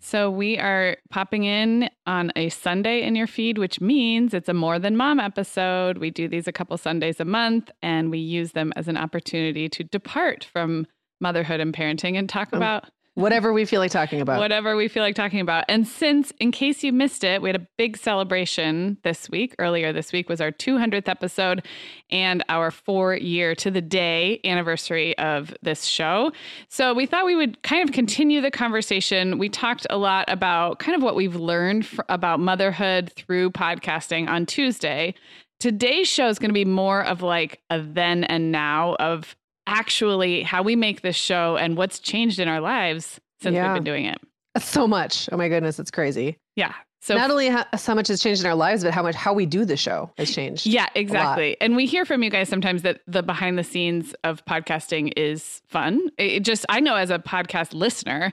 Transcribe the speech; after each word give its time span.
So 0.00 0.30
we 0.30 0.58
are 0.58 0.96
popping 1.10 1.44
in 1.44 1.90
on 2.06 2.32
a 2.36 2.48
Sunday 2.48 3.02
in 3.02 3.16
your 3.16 3.26
feed, 3.26 3.58
which 3.58 3.80
means 3.80 4.34
it's 4.34 4.48
a 4.48 4.54
more 4.54 4.78
than 4.78 4.96
mom 4.96 5.18
episode. 5.18 5.98
We 5.98 6.10
do 6.10 6.28
these 6.28 6.46
a 6.46 6.52
couple 6.52 6.76
Sundays 6.78 7.20
a 7.20 7.24
month 7.24 7.70
and 7.82 8.10
we 8.10 8.18
use 8.18 8.52
them 8.52 8.72
as 8.76 8.88
an 8.88 8.96
opportunity 8.96 9.68
to 9.70 9.84
depart 9.84 10.44
from 10.52 10.86
motherhood 11.20 11.60
and 11.60 11.74
parenting 11.74 12.18
and 12.18 12.28
talk 12.28 12.52
um, 12.52 12.58
about 12.58 12.90
Whatever 13.16 13.54
we 13.54 13.64
feel 13.64 13.80
like 13.80 13.90
talking 13.90 14.20
about. 14.20 14.38
Whatever 14.38 14.76
we 14.76 14.88
feel 14.88 15.02
like 15.02 15.14
talking 15.14 15.40
about. 15.40 15.64
And 15.70 15.88
since, 15.88 16.34
in 16.38 16.52
case 16.52 16.84
you 16.84 16.92
missed 16.92 17.24
it, 17.24 17.40
we 17.40 17.48
had 17.48 17.56
a 17.56 17.66
big 17.78 17.96
celebration 17.96 18.98
this 19.04 19.30
week. 19.30 19.54
Earlier 19.58 19.90
this 19.90 20.12
week 20.12 20.28
was 20.28 20.42
our 20.42 20.52
200th 20.52 21.08
episode 21.08 21.66
and 22.10 22.44
our 22.50 22.70
four 22.70 23.16
year 23.16 23.54
to 23.54 23.70
the 23.70 23.80
day 23.80 24.38
anniversary 24.44 25.16
of 25.16 25.54
this 25.62 25.84
show. 25.84 26.30
So 26.68 26.92
we 26.92 27.06
thought 27.06 27.24
we 27.24 27.36
would 27.36 27.62
kind 27.62 27.82
of 27.82 27.94
continue 27.94 28.42
the 28.42 28.50
conversation. 28.50 29.38
We 29.38 29.48
talked 29.48 29.86
a 29.88 29.96
lot 29.96 30.26
about 30.28 30.78
kind 30.78 30.94
of 30.94 31.02
what 31.02 31.16
we've 31.16 31.36
learned 31.36 31.88
about 32.10 32.38
motherhood 32.38 33.14
through 33.14 33.52
podcasting 33.52 34.28
on 34.28 34.44
Tuesday. 34.44 35.14
Today's 35.58 36.06
show 36.06 36.28
is 36.28 36.38
going 36.38 36.50
to 36.50 36.54
be 36.54 36.66
more 36.66 37.02
of 37.02 37.22
like 37.22 37.62
a 37.70 37.80
then 37.80 38.24
and 38.24 38.52
now 38.52 38.94
of 38.96 39.34
actually 39.66 40.42
how 40.42 40.62
we 40.62 40.76
make 40.76 41.02
this 41.02 41.16
show 41.16 41.56
and 41.56 41.76
what's 41.76 41.98
changed 41.98 42.38
in 42.38 42.48
our 42.48 42.60
lives 42.60 43.20
since 43.42 43.54
yeah. 43.54 43.72
we've 43.72 43.76
been 43.76 43.84
doing 43.84 44.06
it. 44.06 44.18
So 44.58 44.88
much. 44.88 45.28
Oh 45.32 45.36
my 45.36 45.48
goodness, 45.48 45.78
it's 45.78 45.90
crazy. 45.90 46.38
Yeah. 46.54 46.72
So 47.06 47.14
not 47.14 47.30
only 47.30 47.48
how, 47.48 47.64
how, 47.72 47.94
much 47.94 48.08
has 48.08 48.20
changed 48.20 48.40
in 48.40 48.48
our 48.48 48.56
lives, 48.56 48.82
but 48.82 48.92
how 48.92 49.02
much 49.02 49.14
how 49.14 49.32
we 49.32 49.46
do 49.46 49.64
the 49.64 49.76
show 49.76 50.10
has 50.16 50.34
changed. 50.34 50.66
Yeah, 50.66 50.88
exactly. 50.94 51.56
And 51.60 51.76
we 51.76 51.86
hear 51.86 52.04
from 52.04 52.24
you 52.24 52.30
guys 52.30 52.48
sometimes 52.48 52.82
that 52.82 53.00
the 53.06 53.22
behind 53.22 53.58
the 53.58 53.62
scenes 53.62 54.12
of 54.24 54.44
podcasting 54.44 55.12
is 55.16 55.62
fun. 55.68 56.00
It 56.18 56.40
just 56.40 56.66
I 56.68 56.80
know 56.80 56.96
as 56.96 57.10
a 57.10 57.20
podcast 57.20 57.74
listener, 57.74 58.32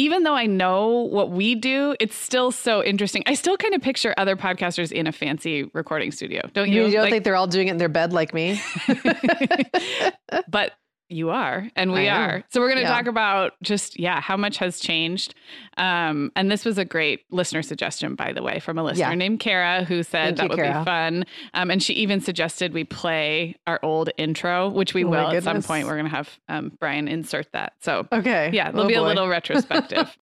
even 0.00 0.22
though 0.22 0.34
I 0.34 0.46
know 0.46 0.88
what 0.88 1.30
we 1.30 1.54
do, 1.54 1.94
it's 2.00 2.16
still 2.16 2.50
so 2.50 2.82
interesting. 2.82 3.22
I 3.26 3.34
still 3.34 3.58
kind 3.58 3.74
of 3.74 3.82
picture 3.82 4.14
other 4.16 4.34
podcasters 4.34 4.90
in 4.92 5.06
a 5.06 5.12
fancy 5.12 5.64
recording 5.74 6.10
studio. 6.10 6.48
Don't 6.54 6.70
you? 6.70 6.86
You 6.86 6.92
don't 6.92 7.02
like, 7.02 7.10
think 7.10 7.24
they're 7.24 7.36
all 7.36 7.46
doing 7.46 7.68
it 7.68 7.72
in 7.72 7.76
their 7.76 7.90
bed 7.90 8.14
like 8.14 8.32
me? 8.32 8.58
but 10.48 10.72
you 11.10 11.30
are, 11.30 11.68
and 11.76 11.92
we 11.92 12.08
are. 12.08 12.44
So 12.50 12.60
we're 12.60 12.68
going 12.68 12.78
to 12.78 12.82
yeah. 12.82 12.94
talk 12.94 13.06
about 13.06 13.52
just 13.62 13.98
yeah, 13.98 14.20
how 14.20 14.36
much 14.36 14.58
has 14.58 14.80
changed. 14.80 15.34
Um, 15.76 16.32
and 16.36 16.50
this 16.50 16.64
was 16.64 16.78
a 16.78 16.84
great 16.84 17.24
listener 17.30 17.62
suggestion, 17.62 18.14
by 18.14 18.32
the 18.32 18.42
way, 18.42 18.60
from 18.60 18.78
a 18.78 18.84
listener 18.84 19.08
yeah. 19.08 19.14
named 19.14 19.40
Kara 19.40 19.84
who 19.84 20.02
said 20.02 20.36
Thank 20.36 20.50
that 20.52 20.56
you, 20.56 20.62
would 20.62 20.78
be 20.78 20.84
fun. 20.84 21.24
Um, 21.54 21.70
and 21.70 21.82
she 21.82 21.94
even 21.94 22.20
suggested 22.20 22.72
we 22.72 22.84
play 22.84 23.56
our 23.66 23.80
old 23.82 24.10
intro, 24.16 24.68
which 24.68 24.94
we 24.94 25.04
oh 25.04 25.08
will 25.08 25.28
at 25.28 25.42
some 25.42 25.62
point. 25.62 25.86
We're 25.86 25.96
going 25.96 26.04
to 26.04 26.10
have 26.10 26.38
um, 26.48 26.72
Brian 26.78 27.08
insert 27.08 27.52
that. 27.52 27.74
So 27.80 28.06
okay, 28.12 28.50
yeah, 28.52 28.70
there'll 28.70 28.86
oh 28.86 28.88
be 28.88 28.94
boy. 28.94 29.00
a 29.00 29.08
little 29.08 29.28
retrospective. 29.28 30.16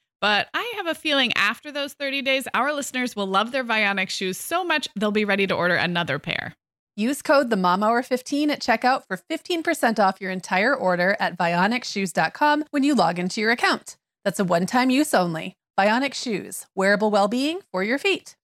But 0.21 0.47
I 0.53 0.73
have 0.77 0.85
a 0.85 0.93
feeling 0.93 1.33
after 1.35 1.71
those 1.71 1.93
30 1.93 2.21
days, 2.21 2.47
our 2.53 2.71
listeners 2.71 3.15
will 3.15 3.25
love 3.25 3.51
their 3.51 3.63
Vionic 3.63 4.09
shoes 4.09 4.37
so 4.37 4.63
much 4.63 4.87
they'll 4.95 5.11
be 5.11 5.25
ready 5.25 5.47
to 5.47 5.55
order 5.55 5.73
another 5.73 6.19
pair. 6.19 6.53
Use 6.95 7.23
code 7.23 7.49
the 7.49 7.57
Mom 7.57 7.81
Hour 7.81 8.03
15 8.03 8.51
at 8.51 8.61
checkout 8.61 9.03
for 9.07 9.17
15% 9.17 9.97
off 9.97 10.21
your 10.21 10.29
entire 10.29 10.75
order 10.75 11.17
at 11.19 11.37
vionicshoes.com 11.37 12.65
when 12.69 12.83
you 12.83 12.93
log 12.93 13.17
into 13.17 13.41
your 13.41 13.49
account. 13.49 13.97
That's 14.23 14.39
a 14.39 14.43
one-time 14.43 14.91
use 14.91 15.13
only. 15.13 15.55
Vionic 15.79 16.13
Shoes, 16.13 16.67
wearable 16.75 17.09
well-being 17.09 17.61
for 17.71 17.81
your 17.83 17.97
feet. 17.97 18.35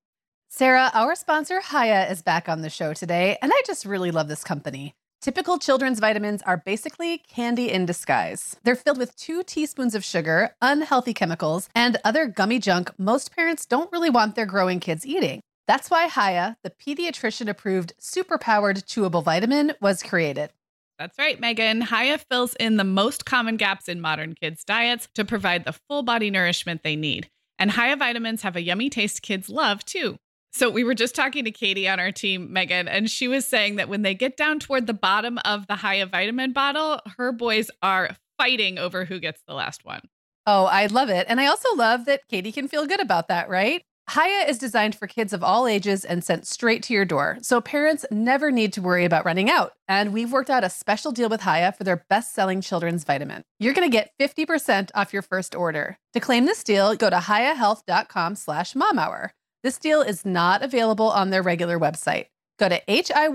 Sarah, 0.50 0.90
our 0.94 1.14
sponsor 1.14 1.62
Hiya 1.62 2.10
is 2.10 2.24
back 2.24 2.50
on 2.50 2.62
the 2.62 2.70
show 2.70 2.94
today, 2.94 3.38
and 3.42 3.52
I 3.54 3.62
just 3.68 3.86
really 3.86 4.10
love 4.12 4.30
this 4.30 4.44
company. 4.44 4.96
Typical 5.20 5.58
children's 5.58 6.00
vitamins 6.00 6.44
are 6.44 6.58
basically 6.58 7.18
candy 7.18 7.72
in 7.72 7.88
disguise. 7.88 8.56
They're 8.64 8.76
filled 8.76 9.00
with 9.00 9.16
two 9.16 9.42
teaspoons 9.44 9.96
of 9.96 10.06
sugar, 10.06 10.56
unhealthy 10.62 11.14
chemicals, 11.14 11.70
and 11.74 11.98
other 12.06 12.28
gummy 12.28 12.60
junk 12.60 12.92
most 13.00 13.36
parents 13.36 13.66
don't 13.66 13.92
really 13.92 14.12
want 14.12 14.36
their 14.36 14.46
growing 14.46 14.80
kids 14.80 15.08
eating. 15.08 15.42
That's 15.68 15.90
why 15.90 16.08
Hiya, 16.08 16.58
the 16.64 16.70
pediatrician 16.70 17.50
approved 17.50 17.94
superpowered 18.00 18.86
chewable 18.86 19.24
vitamin, 19.24 19.74
was 19.82 20.04
created. 20.04 20.52
That's 21.00 21.18
right, 21.18 21.40
Megan. 21.40 21.82
Hiya 21.82 22.20
fills 22.20 22.54
in 22.56 22.78
the 22.78 22.84
most 22.84 23.26
common 23.26 23.58
gaps 23.58 23.90
in 23.90 24.00
modern 24.00 24.36
kids' 24.36 24.64
diets 24.64 25.10
to 25.16 25.26
provide 25.26 25.66
the 25.66 25.74
full 25.74 26.04
body 26.04 26.30
nourishment 26.30 26.84
they 26.84 26.96
need. 26.96 27.28
And 27.60 27.72
Hiya 27.72 27.98
vitamins 27.98 28.44
have 28.44 28.56
a 28.56 28.62
yummy 28.62 28.90
taste 28.90 29.24
kids 29.24 29.50
love, 29.50 29.84
too. 29.84 30.20
So 30.54 30.70
we 30.70 30.84
were 30.84 30.96
just 30.96 31.16
talking 31.16 31.46
to 31.46 31.52
Katie 31.52 31.88
on 31.88 32.00
our 32.00 32.12
team, 32.12 32.52
Megan, 32.52 32.88
and 32.88 33.10
she 33.10 33.28
was 33.28 33.46
saying 33.46 33.76
that 33.76 33.90
when 33.90 34.02
they 34.02 34.14
get 34.14 34.38
down 34.38 34.60
toward 34.60 34.88
the 34.88 34.94
bottom 34.94 35.38
of 35.46 35.68
the 35.68 35.78
Hiya 35.78 36.08
vitamin 36.08 36.54
bottle, 36.54 37.00
her 37.18 37.32
boys 37.32 37.70
are 37.84 38.16
fighting 38.38 38.78
over 38.80 39.06
who 39.06 39.20
gets 39.20 39.42
the 39.48 39.54
last 39.54 39.86
one. 39.86 40.02
Oh, 40.46 40.66
I 40.66 40.86
love 40.88 41.10
it. 41.10 41.28
And 41.30 41.42
I 41.42 41.48
also 41.48 41.76
love 41.76 42.06
that 42.06 42.28
Katie 42.30 42.52
can 42.52 42.68
feel 42.68 42.88
good 42.88 43.02
about 43.02 43.28
that, 43.28 43.50
right? 43.50 43.84
Hiya 44.10 44.48
is 44.48 44.58
designed 44.58 44.96
for 44.96 45.06
kids 45.06 45.34
of 45.34 45.44
all 45.44 45.68
ages 45.68 46.06
and 46.06 46.24
sent 46.24 46.48
straight 46.48 46.82
to 46.84 46.94
your 46.94 47.04
door, 47.04 47.38
so 47.42 47.60
parents 47.60 48.06
never 48.10 48.52
need 48.52 48.72
to 48.74 48.82
worry 48.82 49.04
about 49.04 49.26
running 49.26 49.50
out. 49.50 49.74
And 49.90 50.14
we've 50.14 50.32
worked 50.32 50.50
out 50.50 50.64
a 50.64 50.70
special 50.70 51.12
deal 51.12 51.28
with 51.28 51.42
Hiya 51.42 51.74
for 51.74 51.84
their 51.84 52.06
best 52.10 52.34
selling 52.34 52.62
children's 52.62 53.04
vitamin. 53.04 53.44
You're 53.60 53.74
going 53.74 53.90
to 53.90 53.92
get 53.92 54.12
50% 54.18 54.92
off 54.96 55.12
your 55.12 55.22
first 55.22 55.56
order. 55.56 55.98
To 56.14 56.22
claim 56.22 56.46
this 56.46 56.64
deal, 56.64 56.96
go 56.96 57.10
to 57.10 57.18
hiyahealth.com 57.18 58.36
slash 58.36 58.76
momhour. 58.76 59.32
This 59.68 59.78
deal 59.78 60.02
is 60.02 60.24
not 60.24 60.64
available 60.64 61.10
on 61.10 61.30
their 61.30 61.44
regular 61.44 61.78
website. 61.78 62.28
Go 62.58 62.70
to 62.70 62.82
H-I-Y-A-H-E-A-L-T-H 62.88 63.34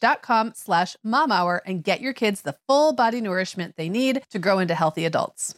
dot 0.00 0.20
com 0.20 0.52
slash 0.56 0.96
momhour 1.06 1.60
and 1.64 1.84
get 1.84 2.00
your 2.00 2.12
kids 2.12 2.42
the 2.42 2.56
full 2.66 2.92
body 2.92 3.20
nourishment 3.20 3.76
they 3.76 3.88
need 3.88 4.24
to 4.30 4.40
grow 4.40 4.58
into 4.58 4.74
healthy 4.74 5.04
adults. 5.04 5.54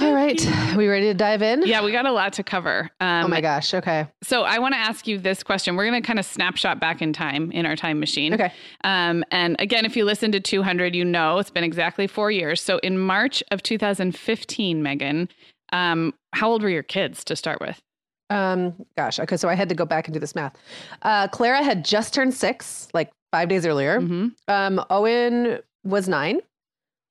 All 0.00 0.12
right. 0.12 0.44
We 0.76 0.88
ready 0.88 1.06
to 1.06 1.14
dive 1.14 1.42
in? 1.42 1.66
Yeah, 1.66 1.84
we 1.84 1.92
got 1.92 2.06
a 2.06 2.12
lot 2.12 2.32
to 2.34 2.42
cover. 2.42 2.90
Um, 3.00 3.26
oh 3.26 3.28
my 3.28 3.40
gosh. 3.40 3.74
Okay. 3.74 4.06
So 4.22 4.42
I 4.42 4.58
want 4.58 4.74
to 4.74 4.78
ask 4.78 5.06
you 5.06 5.18
this 5.18 5.42
question. 5.42 5.76
We're 5.76 5.86
going 5.86 6.02
to 6.02 6.06
kind 6.06 6.18
of 6.18 6.26
snapshot 6.26 6.80
back 6.80 7.00
in 7.02 7.12
time 7.12 7.50
in 7.52 7.66
our 7.66 7.76
time 7.76 8.00
machine. 8.00 8.34
Okay. 8.34 8.52
Um, 8.84 9.24
and 9.30 9.56
again, 9.58 9.84
if 9.84 9.96
you 9.96 10.04
listen 10.04 10.32
to 10.32 10.40
200, 10.40 10.94
you 10.94 11.04
know 11.04 11.38
it's 11.38 11.50
been 11.50 11.64
exactly 11.64 12.06
four 12.06 12.30
years. 12.30 12.60
So 12.60 12.78
in 12.78 12.98
March 12.98 13.42
of 13.50 13.62
2015, 13.62 14.82
Megan, 14.82 15.28
um, 15.72 16.14
how 16.32 16.50
old 16.50 16.62
were 16.62 16.68
your 16.68 16.82
kids 16.82 17.24
to 17.24 17.36
start 17.36 17.60
with? 17.60 17.80
Um, 18.30 18.74
gosh. 18.96 19.18
Okay. 19.18 19.36
So 19.36 19.48
I 19.48 19.54
had 19.54 19.68
to 19.68 19.74
go 19.74 19.84
back 19.84 20.06
and 20.06 20.14
do 20.14 20.20
this 20.20 20.34
math. 20.34 20.56
Uh, 21.02 21.28
Clara 21.28 21.62
had 21.62 21.84
just 21.84 22.14
turned 22.14 22.32
six, 22.32 22.88
like 22.94 23.10
five 23.32 23.48
days 23.48 23.66
earlier. 23.66 24.00
Mm-hmm. 24.00 24.28
Um, 24.48 24.84
Owen 24.90 25.58
was 25.84 26.08
nine. 26.08 26.40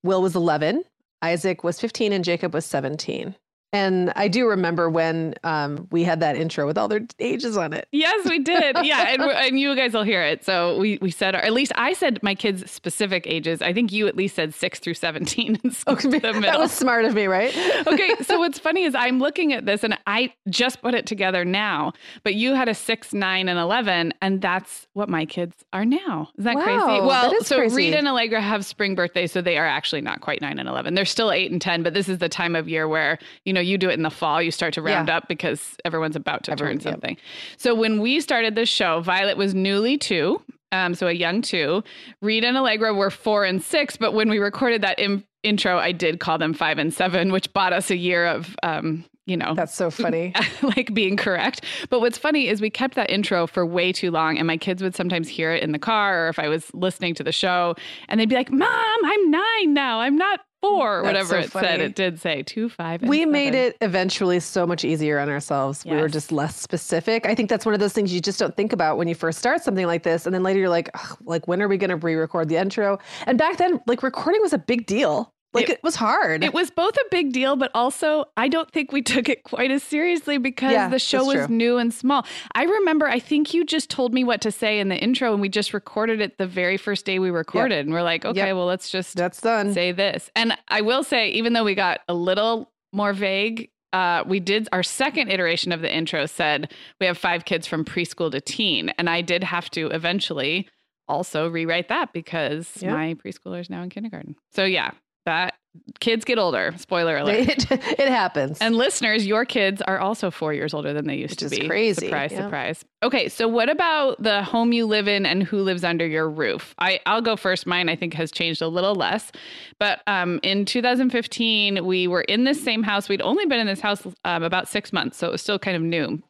Will 0.03 0.21
was 0.21 0.35
11. 0.35 0.83
Isaac 1.21 1.63
was 1.63 1.79
15 1.79 2.13
and 2.13 2.23
Jacob 2.23 2.53
was 2.53 2.65
17. 2.65 3.35
And 3.71 4.11
I 4.15 4.27
do 4.27 4.47
remember 4.47 4.89
when 4.89 5.35
um, 5.43 5.87
we 5.91 6.03
had 6.03 6.21
that 6.21 6.35
intro 6.35 6.65
with 6.65 6.77
all 6.77 6.87
their 6.87 7.01
ages 7.19 7.55
on 7.55 7.71
it. 7.73 7.87
Yes, 7.91 8.27
we 8.27 8.39
did. 8.39 8.77
Yeah, 8.89 9.09
and, 9.09 9.21
and, 9.21 9.59
you 9.59 9.75
guys 9.75 9.93
will 9.93 10.03
hear 10.03 10.23
it. 10.23 10.43
So 10.43 10.79
we 10.79 10.97
we 11.01 11.11
said, 11.11 11.35
or 11.35 11.39
at 11.39 11.53
least 11.53 11.71
I 11.75 11.93
said 11.93 12.17
my 12.23 12.33
kids' 12.33 12.71
specific 12.71 13.27
ages. 13.27 13.61
I 13.61 13.73
think 13.73 13.91
you 13.91 14.07
at 14.07 14.15
least 14.15 14.35
said 14.35 14.53
six 14.53 14.79
through 14.79 14.93
seventeen. 14.95 15.59
Okay, 15.87 16.19
that 16.19 16.57
was 16.57 16.71
smart 16.71 17.05
of 17.05 17.13
me, 17.13 17.27
right? 17.27 17.55
okay, 17.87 18.15
so 18.21 18.39
what's 18.39 18.57
funny 18.57 18.83
is 18.83 18.95
I'm 18.95 19.19
looking 19.19 19.53
at 19.53 19.65
this 19.65 19.83
and 19.83 19.97
I 20.07 20.33
just 20.49 20.81
put 20.81 20.93
it 20.93 21.05
together 21.05 21.45
now. 21.45 21.93
But 22.23 22.35
you 22.35 22.55
had 22.55 22.69
a 22.69 22.73
six, 22.73 23.13
nine, 23.13 23.49
and 23.49 23.59
eleven, 23.59 24.13
and 24.21 24.41
that's 24.41 24.87
what 24.93 25.09
my 25.09 25.25
kids 25.25 25.55
are 25.73 25.85
now. 25.85 26.29
Is 26.37 26.45
that 26.45 26.55
wow, 26.55 26.63
crazy? 26.63 27.01
Well, 27.05 27.43
so 27.43 27.57
crazy. 27.57 27.75
Reed 27.75 27.93
and 27.95 28.07
Allegra 28.07 28.41
have 28.41 28.65
spring 28.65 28.95
birthdays, 28.95 29.31
so 29.31 29.41
they 29.41 29.57
are 29.57 29.67
actually 29.67 30.01
not 30.01 30.21
quite 30.21 30.41
nine 30.41 30.57
and 30.57 30.69
eleven. 30.69 30.95
They're 30.95 31.05
still 31.05 31.31
eight 31.31 31.51
and 31.51 31.61
ten, 31.61 31.83
but 31.83 31.93
this 31.93 32.09
is 32.09 32.19
the 32.19 32.29
time 32.29 32.55
of 32.55 32.67
year 32.67 32.87
where 32.87 33.19
you 33.45 33.53
know 33.53 33.58
know, 33.59 33.69
you 33.69 33.77
do 33.77 33.89
it 33.89 33.93
in 33.93 34.03
the 34.03 34.09
fall, 34.09 34.41
you 34.41 34.51
start 34.51 34.73
to 34.75 34.81
round 34.81 35.07
yeah. 35.07 35.17
up 35.17 35.27
because 35.27 35.75
everyone's 35.85 36.15
about 36.15 36.43
to 36.45 36.51
Everyone, 36.51 36.79
turn 36.79 36.93
something. 36.93 37.15
Yep. 37.15 37.19
So 37.57 37.75
when 37.75 37.99
we 37.99 38.19
started 38.21 38.55
this 38.55 38.69
show, 38.69 39.01
Violet 39.01 39.37
was 39.37 39.53
newly 39.53 39.97
two, 39.97 40.41
um, 40.71 40.93
so 40.93 41.07
a 41.07 41.11
young 41.11 41.41
two. 41.41 41.83
Reed 42.21 42.43
and 42.43 42.57
Allegra 42.57 42.93
were 42.93 43.09
four 43.09 43.43
and 43.43 43.61
six, 43.61 43.97
but 43.97 44.13
when 44.13 44.29
we 44.29 44.39
recorded 44.39 44.81
that 44.81 44.99
Im- 44.99 45.23
intro, 45.43 45.77
I 45.77 45.91
did 45.91 46.19
call 46.19 46.37
them 46.37 46.53
five 46.53 46.77
and 46.77 46.93
seven, 46.93 47.31
which 47.31 47.51
bought 47.53 47.73
us 47.73 47.89
a 47.89 47.97
year 47.97 48.27
of 48.27 48.55
um, 48.63 49.05
you 49.29 49.37
know, 49.37 49.53
that's 49.53 49.75
so 49.75 49.89
funny. 49.91 50.33
like 50.63 50.93
being 50.93 51.15
correct. 51.15 51.63
But 51.89 51.99
what's 52.01 52.17
funny 52.17 52.47
is 52.47 52.61
we 52.61 52.69
kept 52.69 52.95
that 52.95 53.09
intro 53.11 53.45
for 53.47 53.65
way 53.65 53.91
too 53.91 54.11
long, 54.11 54.37
and 54.37 54.47
my 54.47 54.57
kids 54.57 54.81
would 54.81 54.95
sometimes 54.95 55.29
hear 55.29 55.53
it 55.53 55.63
in 55.63 55.71
the 55.71 55.79
car 55.79 56.25
or 56.25 56.29
if 56.29 56.39
I 56.39 56.47
was 56.47 56.73
listening 56.73 57.13
to 57.15 57.23
the 57.23 57.31
show, 57.31 57.75
and 58.07 58.19
they'd 58.19 58.27
be 58.27 58.35
like, 58.35 58.51
"Mom, 58.51 58.99
I'm 59.05 59.31
nine 59.31 59.73
now. 59.73 60.01
I'm 60.01 60.17
not 60.17 60.41
four, 60.61 60.99
or 60.99 61.03
whatever 61.03 61.29
so 61.29 61.37
it 61.39 61.51
funny. 61.51 61.67
said. 61.67 61.81
It 61.81 61.95
did 61.95 62.19
say 62.19 62.43
two, 62.43 62.69
five. 62.69 63.01
we 63.01 63.19
seven. 63.19 63.31
made 63.31 63.55
it 63.55 63.77
eventually 63.81 64.39
so 64.39 64.67
much 64.67 64.83
easier 64.85 65.19
on 65.19 65.29
ourselves. 65.29 65.83
Yes. 65.85 65.93
We 65.93 66.01
were 66.01 66.09
just 66.09 66.31
less 66.31 66.55
specific. 66.59 67.25
I 67.25 67.35
think 67.35 67.49
that's 67.49 67.65
one 67.65 67.73
of 67.73 67.79
those 67.79 67.93
things 67.93 68.13
you 68.13 68.21
just 68.21 68.39
don't 68.39 68.55
think 68.55 68.73
about 68.73 68.97
when 68.97 69.07
you 69.07 69.15
first 69.15 69.39
start 69.39 69.63
something 69.63 69.85
like 69.87 70.03
this, 70.03 70.25
and 70.25 70.33
then 70.33 70.43
later 70.43 70.59
you're 70.59 70.69
like, 70.69 70.89
like 71.25 71.47
when 71.47 71.61
are 71.61 71.67
we 71.67 71.77
going 71.77 71.89
to 71.89 71.95
re-record 71.95 72.49
the 72.49 72.57
intro? 72.57 72.99
And 73.25 73.37
back 73.37 73.57
then, 73.57 73.79
like 73.87 74.03
recording 74.03 74.41
was 74.41 74.53
a 74.53 74.57
big 74.57 74.85
deal. 74.85 75.33
Like 75.51 75.69
it, 75.69 75.71
it, 75.71 75.83
was 75.83 75.95
hard. 75.95 76.43
It 76.43 76.53
was 76.53 76.69
both 76.69 76.95
a 76.95 77.03
big 77.09 77.31
deal, 77.31 77.55
but 77.55 77.71
also 77.73 78.25
I 78.37 78.47
don't 78.47 78.69
think 78.71 78.91
we 78.91 79.01
took 79.03 79.27
it 79.29 79.43
quite 79.43 79.71
as 79.71 79.81
seriously 79.81 80.37
because 80.37 80.71
yeah, 80.71 80.89
the 80.89 80.99
show 80.99 81.25
was 81.25 81.45
true. 81.45 81.47
new 81.47 81.77
and 81.77 81.93
small. 81.93 82.25
I 82.53 82.63
remember, 82.63 83.07
I 83.07 83.19
think 83.19 83.53
you 83.53 83.65
just 83.65 83.89
told 83.89 84.13
me 84.13 84.23
what 84.23 84.41
to 84.41 84.51
say 84.51 84.79
in 84.79 84.89
the 84.89 84.97
intro, 84.97 85.31
and 85.31 85.41
we 85.41 85.49
just 85.49 85.73
recorded 85.73 86.21
it 86.21 86.37
the 86.37 86.47
very 86.47 86.77
first 86.77 87.05
day 87.05 87.17
we 87.17 87.31
recorded, 87.31 87.75
yep. 87.75 87.85
and 87.85 87.93
we're 87.93 88.03
like, 88.03 88.25
okay, 88.25 88.47
yep. 88.47 88.55
well, 88.55 88.65
let's 88.65 88.89
just 88.89 89.15
that's 89.15 89.41
done. 89.41 89.73
Say 89.73 89.91
this, 89.91 90.29
and 90.35 90.55
I 90.67 90.81
will 90.81 91.03
say, 91.03 91.29
even 91.31 91.53
though 91.53 91.63
we 91.63 91.75
got 91.75 92.01
a 92.07 92.13
little 92.13 92.71
more 92.93 93.13
vague. 93.13 93.69
Uh, 93.91 94.23
we 94.27 94.39
did 94.39 94.69
our 94.71 94.83
second 94.83 95.29
iteration 95.29 95.71
of 95.71 95.81
the 95.81 95.91
intro 95.91 96.27
said 96.27 96.71
we 96.99 97.07
have 97.07 97.17
five 97.17 97.43
kids 97.43 97.65
from 97.65 97.83
preschool 97.83 98.29
to 98.29 98.39
teen, 98.39 98.89
and 98.99 99.09
I 99.09 99.21
did 99.21 99.43
have 99.43 99.67
to 99.71 99.87
eventually 99.87 100.67
also 101.07 101.49
rewrite 101.49 101.89
that 101.89 102.13
because 102.13 102.69
yep. 102.81 102.93
my 102.93 103.15
preschooler 103.15 103.59
is 103.59 103.69
now 103.69 103.81
in 103.81 103.89
kindergarten. 103.89 104.35
So 104.51 104.63
yeah, 104.63 104.91
that 105.25 105.55
kids 105.99 106.25
get 106.25 106.37
older. 106.37 106.73
Spoiler 106.77 107.17
alert. 107.17 107.39
It, 107.71 107.99
it, 107.99 108.07
happens. 108.07 108.57
And 108.59 108.75
listeners, 108.75 109.25
your 109.25 109.45
kids 109.45 109.81
are 109.81 109.99
also 109.99 110.31
four 110.31 110.53
years 110.53 110.73
older 110.73 110.93
than 110.93 111.07
they 111.07 111.15
used 111.15 111.41
Which 111.41 111.51
to 111.51 111.59
be. 111.61 111.67
Crazy. 111.67 112.07
Surprise, 112.07 112.31
yeah. 112.31 112.43
surprise. 112.43 112.85
Okay, 113.03 113.29
so 113.29 113.47
what 113.47 113.69
about 113.69 114.21
the 114.21 114.43
home 114.43 114.73
you 114.73 114.85
live 114.85 115.07
in 115.07 115.25
and 115.25 115.43
who 115.43 115.61
lives 115.61 115.83
under 115.83 116.05
your 116.05 116.29
roof? 116.29 116.73
I, 116.79 116.99
I'll 117.05 117.21
go 117.21 117.35
first. 117.35 117.67
Mine, 117.67 117.89
I 117.89 117.95
think, 117.95 118.13
has 118.15 118.31
changed 118.31 118.61
a 118.61 118.67
little 118.67 118.95
less. 118.95 119.31
But 119.79 120.01
um, 120.07 120.39
in 120.43 120.65
2015, 120.65 121.85
we 121.85 122.07
were 122.07 122.21
in 122.21 122.43
this 122.43 122.61
same 122.63 122.83
house. 122.83 123.07
We'd 123.07 123.21
only 123.21 123.45
been 123.45 123.59
in 123.59 123.67
this 123.67 123.81
house 123.81 124.05
um, 124.25 124.43
about 124.43 124.67
six 124.67 124.91
months, 124.91 125.17
so 125.17 125.27
it 125.27 125.31
was 125.31 125.41
still 125.41 125.59
kind 125.59 125.77
of 125.77 125.83
new. 125.83 126.21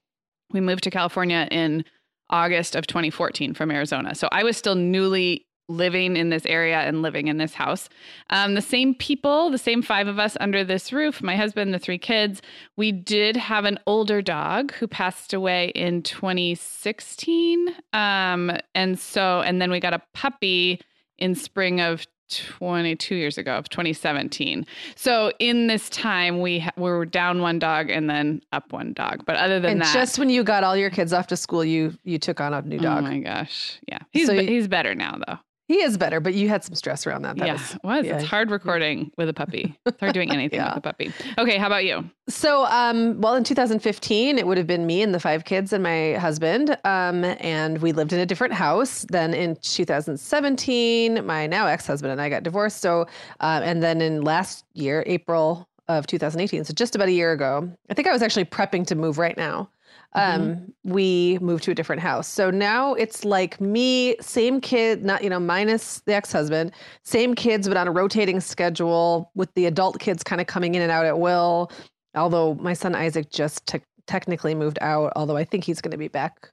We 0.51 0.61
moved 0.61 0.83
to 0.83 0.91
California 0.91 1.47
in 1.51 1.85
August 2.29 2.75
of 2.75 2.87
2014 2.87 3.53
from 3.53 3.71
Arizona. 3.71 4.15
So 4.15 4.27
I 4.31 4.43
was 4.43 4.57
still 4.57 4.75
newly 4.75 5.47
living 5.69 6.17
in 6.17 6.29
this 6.29 6.45
area 6.45 6.79
and 6.79 7.01
living 7.01 7.27
in 7.27 7.37
this 7.37 7.53
house. 7.53 7.87
Um, 8.31 8.55
the 8.55 8.61
same 8.61 8.93
people, 8.95 9.49
the 9.51 9.57
same 9.57 9.81
five 9.81 10.07
of 10.07 10.19
us 10.19 10.35
under 10.39 10.63
this 10.63 10.91
roof, 10.91 11.21
my 11.21 11.35
husband, 11.35 11.73
the 11.73 11.79
three 11.79 11.99
kids. 11.99 12.41
We 12.75 12.91
did 12.91 13.37
have 13.37 13.65
an 13.65 13.79
older 13.85 14.21
dog 14.21 14.73
who 14.73 14.87
passed 14.87 15.33
away 15.33 15.69
in 15.69 16.01
2016. 16.01 17.69
Um, 17.93 18.51
and 18.75 18.99
so, 18.99 19.41
and 19.41 19.61
then 19.61 19.71
we 19.71 19.79
got 19.79 19.93
a 19.93 20.01
puppy 20.13 20.81
in 21.17 21.35
spring 21.35 21.79
of 21.79 22.05
22 22.29 23.15
years 23.15 23.39
ago 23.39 23.55
of 23.55 23.67
2017 23.69 24.63
so 24.95 25.31
in 25.39 25.65
this 25.65 25.89
time 25.89 26.41
we, 26.41 26.59
ha- 26.59 26.69
we 26.77 26.83
were 26.83 27.03
down 27.03 27.41
one 27.41 27.57
dog 27.57 27.89
and 27.89 28.07
then 28.07 28.39
up 28.51 28.71
one 28.71 28.93
dog 28.93 29.25
but 29.25 29.35
other 29.35 29.59
than 29.59 29.71
and 29.71 29.81
that 29.81 29.91
just 29.95 30.19
when 30.19 30.29
you 30.29 30.43
got 30.43 30.63
all 30.63 30.77
your 30.77 30.91
kids 30.91 31.11
off 31.11 31.25
to 31.25 31.35
school 31.35 31.65
you 31.65 31.91
you 32.03 32.19
took 32.19 32.39
on 32.39 32.53
a 32.53 32.61
new 32.61 32.77
dog 32.77 32.99
oh 32.99 33.01
my 33.01 33.17
gosh 33.17 33.79
yeah 33.87 33.97
he's 34.11 34.27
so 34.27 34.37
be- 34.37 34.45
he's 34.45 34.67
better 34.67 34.93
now 34.93 35.17
though 35.27 35.39
he 35.69 35.83
is 35.83 35.99
better, 35.99 36.19
but 36.19 36.33
you 36.33 36.49
had 36.49 36.63
some 36.63 36.73
stress 36.73 37.05
around 37.05 37.21
that. 37.21 37.37
that 37.37 37.45
yeah, 37.45 37.53
was, 37.53 37.75
it 37.75 37.83
was. 37.83 38.05
Yeah. 38.07 38.15
It's 38.15 38.25
hard 38.25 38.49
recording 38.49 39.11
with 39.19 39.29
a 39.29 39.33
puppy. 39.33 39.77
It's 39.85 39.99
hard 39.99 40.15
doing 40.15 40.31
anything 40.31 40.59
yeah. 40.59 40.69
with 40.69 40.77
a 40.77 40.81
puppy. 40.81 41.13
Okay, 41.37 41.57
how 41.57 41.67
about 41.67 41.85
you? 41.85 42.09
So, 42.27 42.65
um, 42.65 43.21
well, 43.21 43.35
in 43.35 43.43
2015, 43.43 44.39
it 44.39 44.47
would 44.47 44.57
have 44.57 44.65
been 44.65 44.87
me 44.87 45.03
and 45.03 45.13
the 45.13 45.19
five 45.19 45.45
kids 45.45 45.71
and 45.71 45.83
my 45.83 46.13
husband, 46.13 46.75
um, 46.85 47.23
and 47.23 47.77
we 47.83 47.91
lived 47.91 48.13
in 48.13 48.19
a 48.19 48.25
different 48.25 48.55
house. 48.55 49.05
Then 49.09 49.35
in 49.35 49.57
2017, 49.61 51.23
my 51.23 51.45
now 51.45 51.67
ex-husband 51.67 52.11
and 52.11 52.19
I 52.19 52.29
got 52.29 52.41
divorced. 52.41 52.81
So, 52.81 53.05
uh, 53.39 53.61
and 53.63 53.83
then 53.83 54.01
in 54.01 54.23
last 54.23 54.65
year, 54.73 55.03
April 55.05 55.69
of 55.87 56.07
2018, 56.07 56.65
so 56.65 56.73
just 56.73 56.95
about 56.95 57.09
a 57.09 57.11
year 57.11 57.31
ago, 57.31 57.71
I 57.91 57.93
think 57.93 58.07
I 58.07 58.11
was 58.11 58.23
actually 58.23 58.45
prepping 58.45 58.87
to 58.87 58.95
move 58.95 59.19
right 59.19 59.37
now 59.37 59.69
um, 60.13 60.41
mm-hmm. 60.41 60.91
we 60.91 61.37
moved 61.39 61.63
to 61.65 61.71
a 61.71 61.75
different 61.75 62.01
house. 62.01 62.27
So 62.27 62.49
now 62.49 62.93
it's 62.93 63.23
like 63.23 63.61
me, 63.61 64.15
same 64.19 64.59
kid, 64.59 65.03
not, 65.03 65.23
you 65.23 65.29
know, 65.29 65.39
minus 65.39 66.01
the 66.05 66.13
ex 66.13 66.31
husband, 66.31 66.71
same 67.03 67.35
kids, 67.35 67.67
but 67.67 67.77
on 67.77 67.87
a 67.87 67.91
rotating 67.91 68.39
schedule 68.39 69.31
with 69.35 69.53
the 69.53 69.65
adult 69.65 69.99
kids 69.99 70.23
kind 70.23 70.41
of 70.41 70.47
coming 70.47 70.75
in 70.75 70.81
and 70.81 70.91
out 70.91 71.05
at 71.05 71.19
will. 71.19 71.71
Although 72.15 72.55
my 72.55 72.73
son 72.73 72.95
Isaac 72.95 73.29
just 73.29 73.65
te- 73.67 73.81
technically 74.07 74.55
moved 74.55 74.79
out, 74.81 75.13
although 75.15 75.37
I 75.37 75.43
think 75.43 75.63
he's 75.63 75.81
going 75.81 75.91
to 75.91 75.97
be 75.97 76.07
back 76.07 76.49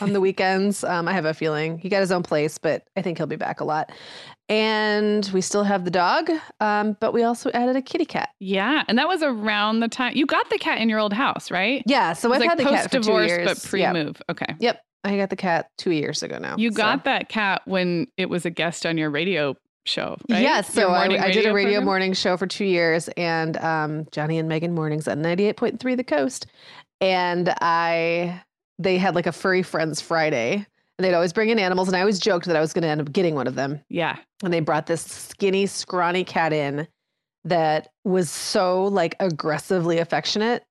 on 0.00 0.12
the 0.12 0.20
weekends. 0.20 0.84
Um, 0.84 1.08
I 1.08 1.12
have 1.12 1.24
a 1.24 1.34
feeling 1.34 1.78
he 1.78 1.88
got 1.88 2.00
his 2.00 2.12
own 2.12 2.22
place, 2.22 2.58
but 2.58 2.84
I 2.96 3.02
think 3.02 3.18
he'll 3.18 3.26
be 3.26 3.36
back 3.36 3.60
a 3.60 3.64
lot. 3.64 3.90
And 4.48 5.28
we 5.34 5.42
still 5.42 5.64
have 5.64 5.84
the 5.84 5.90
dog, 5.90 6.30
um, 6.60 6.96
but 7.00 7.12
we 7.12 7.22
also 7.22 7.50
added 7.50 7.76
a 7.76 7.82
kitty 7.82 8.06
cat. 8.06 8.30
Yeah, 8.40 8.82
and 8.88 8.98
that 8.98 9.06
was 9.06 9.22
around 9.22 9.80
the 9.80 9.88
time 9.88 10.16
you 10.16 10.24
got 10.24 10.48
the 10.48 10.58
cat 10.58 10.80
in 10.80 10.88
your 10.88 10.98
old 10.98 11.12
house, 11.12 11.50
right? 11.50 11.82
Yeah, 11.86 12.14
so 12.14 12.32
I've 12.32 12.40
like 12.40 12.48
had 12.48 12.58
the 12.58 12.64
cat 12.64 12.90
for 12.90 13.00
two 13.00 13.12
years, 13.12 13.46
but 13.46 13.62
pre-move. 13.62 14.16
Yep. 14.28 14.30
Okay. 14.30 14.54
Yep, 14.58 14.80
I 15.04 15.16
got 15.16 15.30
the 15.30 15.36
cat 15.36 15.70
two 15.76 15.90
years 15.90 16.22
ago 16.22 16.38
now. 16.38 16.56
You 16.56 16.70
got 16.70 17.04
that 17.04 17.28
cat 17.28 17.62
when 17.66 18.06
it 18.16 18.30
was 18.30 18.46
a 18.46 18.50
guest 18.50 18.86
on 18.86 18.96
your 18.96 19.10
radio 19.10 19.54
show, 19.84 20.16
right? 20.30 20.42
Yes. 20.42 20.72
So 20.72 20.90
I, 20.90 21.04
I, 21.04 21.30
did 21.30 21.46
a 21.46 21.52
radio 21.52 21.78
program? 21.78 21.84
morning 21.84 22.12
show 22.12 22.36
for 22.36 22.46
two 22.46 22.64
years 22.64 23.08
and 23.16 23.56
um, 23.58 24.06
Johnny 24.12 24.38
and 24.38 24.48
Megan 24.48 24.74
mornings 24.74 25.08
at 25.08 25.18
98.3 25.18 25.96
The 25.96 26.04
Coast. 26.04 26.46
and 27.00 27.48
I 27.60 28.42
they 28.78 28.98
had 28.98 29.14
like 29.14 29.26
a 29.26 29.32
furry 29.32 29.62
friends 29.62 30.00
Friday, 30.00 30.54
and 30.54 31.04
they'd 31.04 31.14
always 31.14 31.32
bring 31.32 31.48
in 31.50 31.58
animals, 31.58 31.88
and 31.88 31.96
I 31.96 32.00
always 32.00 32.18
joked 32.18 32.46
that 32.46 32.56
I 32.56 32.60
was 32.60 32.72
going 32.72 32.82
to 32.82 32.88
end 32.88 33.00
up 33.00 33.12
getting 33.12 33.34
one 33.34 33.46
of 33.46 33.54
them. 33.54 33.80
Yeah. 33.88 34.16
And 34.42 34.52
they 34.52 34.60
brought 34.60 34.86
this 34.86 35.02
skinny, 35.02 35.66
scrawny 35.66 36.24
cat 36.24 36.52
in 36.52 36.86
that 37.44 37.88
was 38.04 38.30
so 38.30 38.84
like 38.84 39.14
aggressively 39.20 39.98
affectionate 39.98 40.64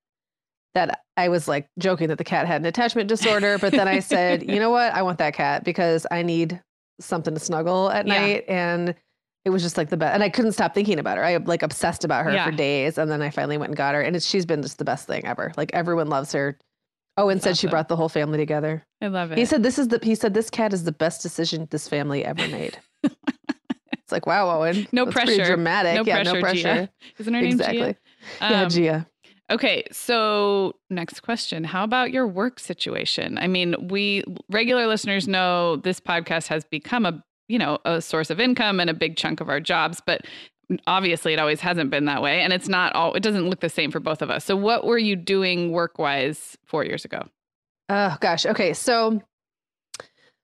that 0.75 1.01
I 1.15 1.29
was 1.29 1.47
like 1.47 1.67
joking 1.79 2.09
that 2.09 2.17
the 2.17 2.23
cat 2.23 2.45
had 2.45 2.61
an 2.61 2.65
attachment 2.67 3.07
disorder. 3.09 3.57
But 3.57 3.71
then 3.71 3.87
I 3.87 3.99
said, 3.99 4.43
you 4.49 4.59
know 4.59 4.69
what? 4.69 4.93
I 4.93 5.01
want 5.01 5.17
that 5.19 5.33
cat 5.33 5.63
because 5.63 6.05
I 6.11 6.21
need 6.21 6.61
something 6.99 7.33
to 7.33 7.39
snuggle 7.39 7.89
at 7.89 8.05
Yeah. 8.05 8.19
night. 8.21 8.45
And 8.47 8.93
it 9.45 9.49
was 9.49 9.63
just 9.63 9.77
like 9.77 9.89
the 9.89 9.97
best. 9.97 10.13
And 10.13 10.23
I 10.23 10.29
couldn't 10.29 10.51
stop 10.51 10.75
thinking 10.75 10.99
about 10.99 11.17
her. 11.17 11.23
I 11.23 11.37
like 11.37 11.63
obsessed 11.63 12.03
about 12.03 12.25
her 12.25 12.31
Yeah. 12.33 12.45
for 12.45 12.51
days. 12.51 12.97
And 12.97 13.09
then 13.09 13.21
I 13.21 13.29
finally 13.31 13.57
went 13.57 13.69
and 13.71 13.77
got 13.77 13.95
her. 13.95 14.01
And 14.01 14.15
it's, 14.15 14.25
she's 14.25 14.45
been 14.45 14.61
just 14.61 14.77
the 14.77 14.85
best 14.85 15.07
thing 15.07 15.25
ever. 15.25 15.53
Like 15.57 15.71
everyone 15.73 16.09
loves 16.09 16.31
her. 16.33 16.57
Owen 17.17 17.39
said 17.39 17.57
she 17.57 17.67
awesome. 17.67 17.71
brought 17.71 17.87
the 17.89 17.95
whole 17.95 18.09
family 18.09 18.37
together. 18.37 18.83
I 19.01 19.07
love 19.07 19.31
it. 19.31 19.37
He 19.37 19.45
said 19.45 19.63
this 19.63 19.79
is 19.79 19.87
the 19.89 19.99
he 20.03 20.15
said 20.15 20.33
this 20.33 20.49
cat 20.49 20.73
is 20.73 20.83
the 20.83 20.91
best 20.91 21.21
decision 21.21 21.67
this 21.71 21.87
family 21.87 22.23
ever 22.23 22.47
made. 22.47 22.77
it's 23.03 24.11
like 24.11 24.25
wow, 24.25 24.49
Owen. 24.59 24.87
No 24.91 25.05
pressure. 25.07 25.45
Dramatic. 25.45 25.95
no 25.95 26.03
yeah, 26.03 26.15
pressure, 26.15 26.33
no 26.33 26.39
pressure. 26.39 26.61
Gia. 26.61 26.89
Isn't 27.19 27.33
her 27.33 27.41
name 27.41 27.51
Exactly. 27.51 27.79
Gia? 27.79 27.97
yeah, 28.41 28.61
Um, 28.61 28.69
Gia. 28.69 29.07
Okay, 29.49 29.85
so 29.93 30.73
next 30.89 31.21
question. 31.21 31.63
How 31.63 31.83
about 31.85 32.11
your 32.11 32.27
work 32.27 32.59
situation? 32.59 33.37
I 33.37 33.47
mean, 33.47 33.87
we 33.87 34.23
regular 34.49 34.87
listeners 34.87 35.25
know 35.27 35.77
this 35.77 36.01
podcast 36.01 36.47
has 36.47 36.65
become 36.65 37.05
a, 37.05 37.23
you 37.47 37.57
know, 37.57 37.79
a 37.85 38.01
source 38.01 38.29
of 38.29 38.41
income 38.41 38.81
and 38.81 38.89
a 38.89 38.93
big 38.93 39.15
chunk 39.15 39.39
of 39.39 39.47
our 39.47 39.61
jobs, 39.61 40.01
but 40.05 40.21
obviously 40.85 41.33
it 41.33 41.39
always 41.39 41.61
hasn't 41.61 41.89
been 41.89 42.05
that 42.05 42.21
way 42.21 42.41
and 42.41 42.51
it's 42.51 42.67
not 42.67 42.93
all 42.93 43.13
it 43.13 43.21
doesn't 43.23 43.49
look 43.49 43.61
the 43.61 43.69
same 43.69 43.91
for 43.91 43.99
both 43.99 44.21
of 44.21 44.29
us. 44.29 44.43
So 44.45 44.55
what 44.55 44.85
were 44.85 44.97
you 44.97 45.15
doing 45.15 45.71
work-wise 45.71 46.57
4 46.65 46.83
years 46.85 47.05
ago? 47.05 47.27
Oh 47.89 48.17
gosh. 48.19 48.45
Okay. 48.45 48.73
So 48.73 49.21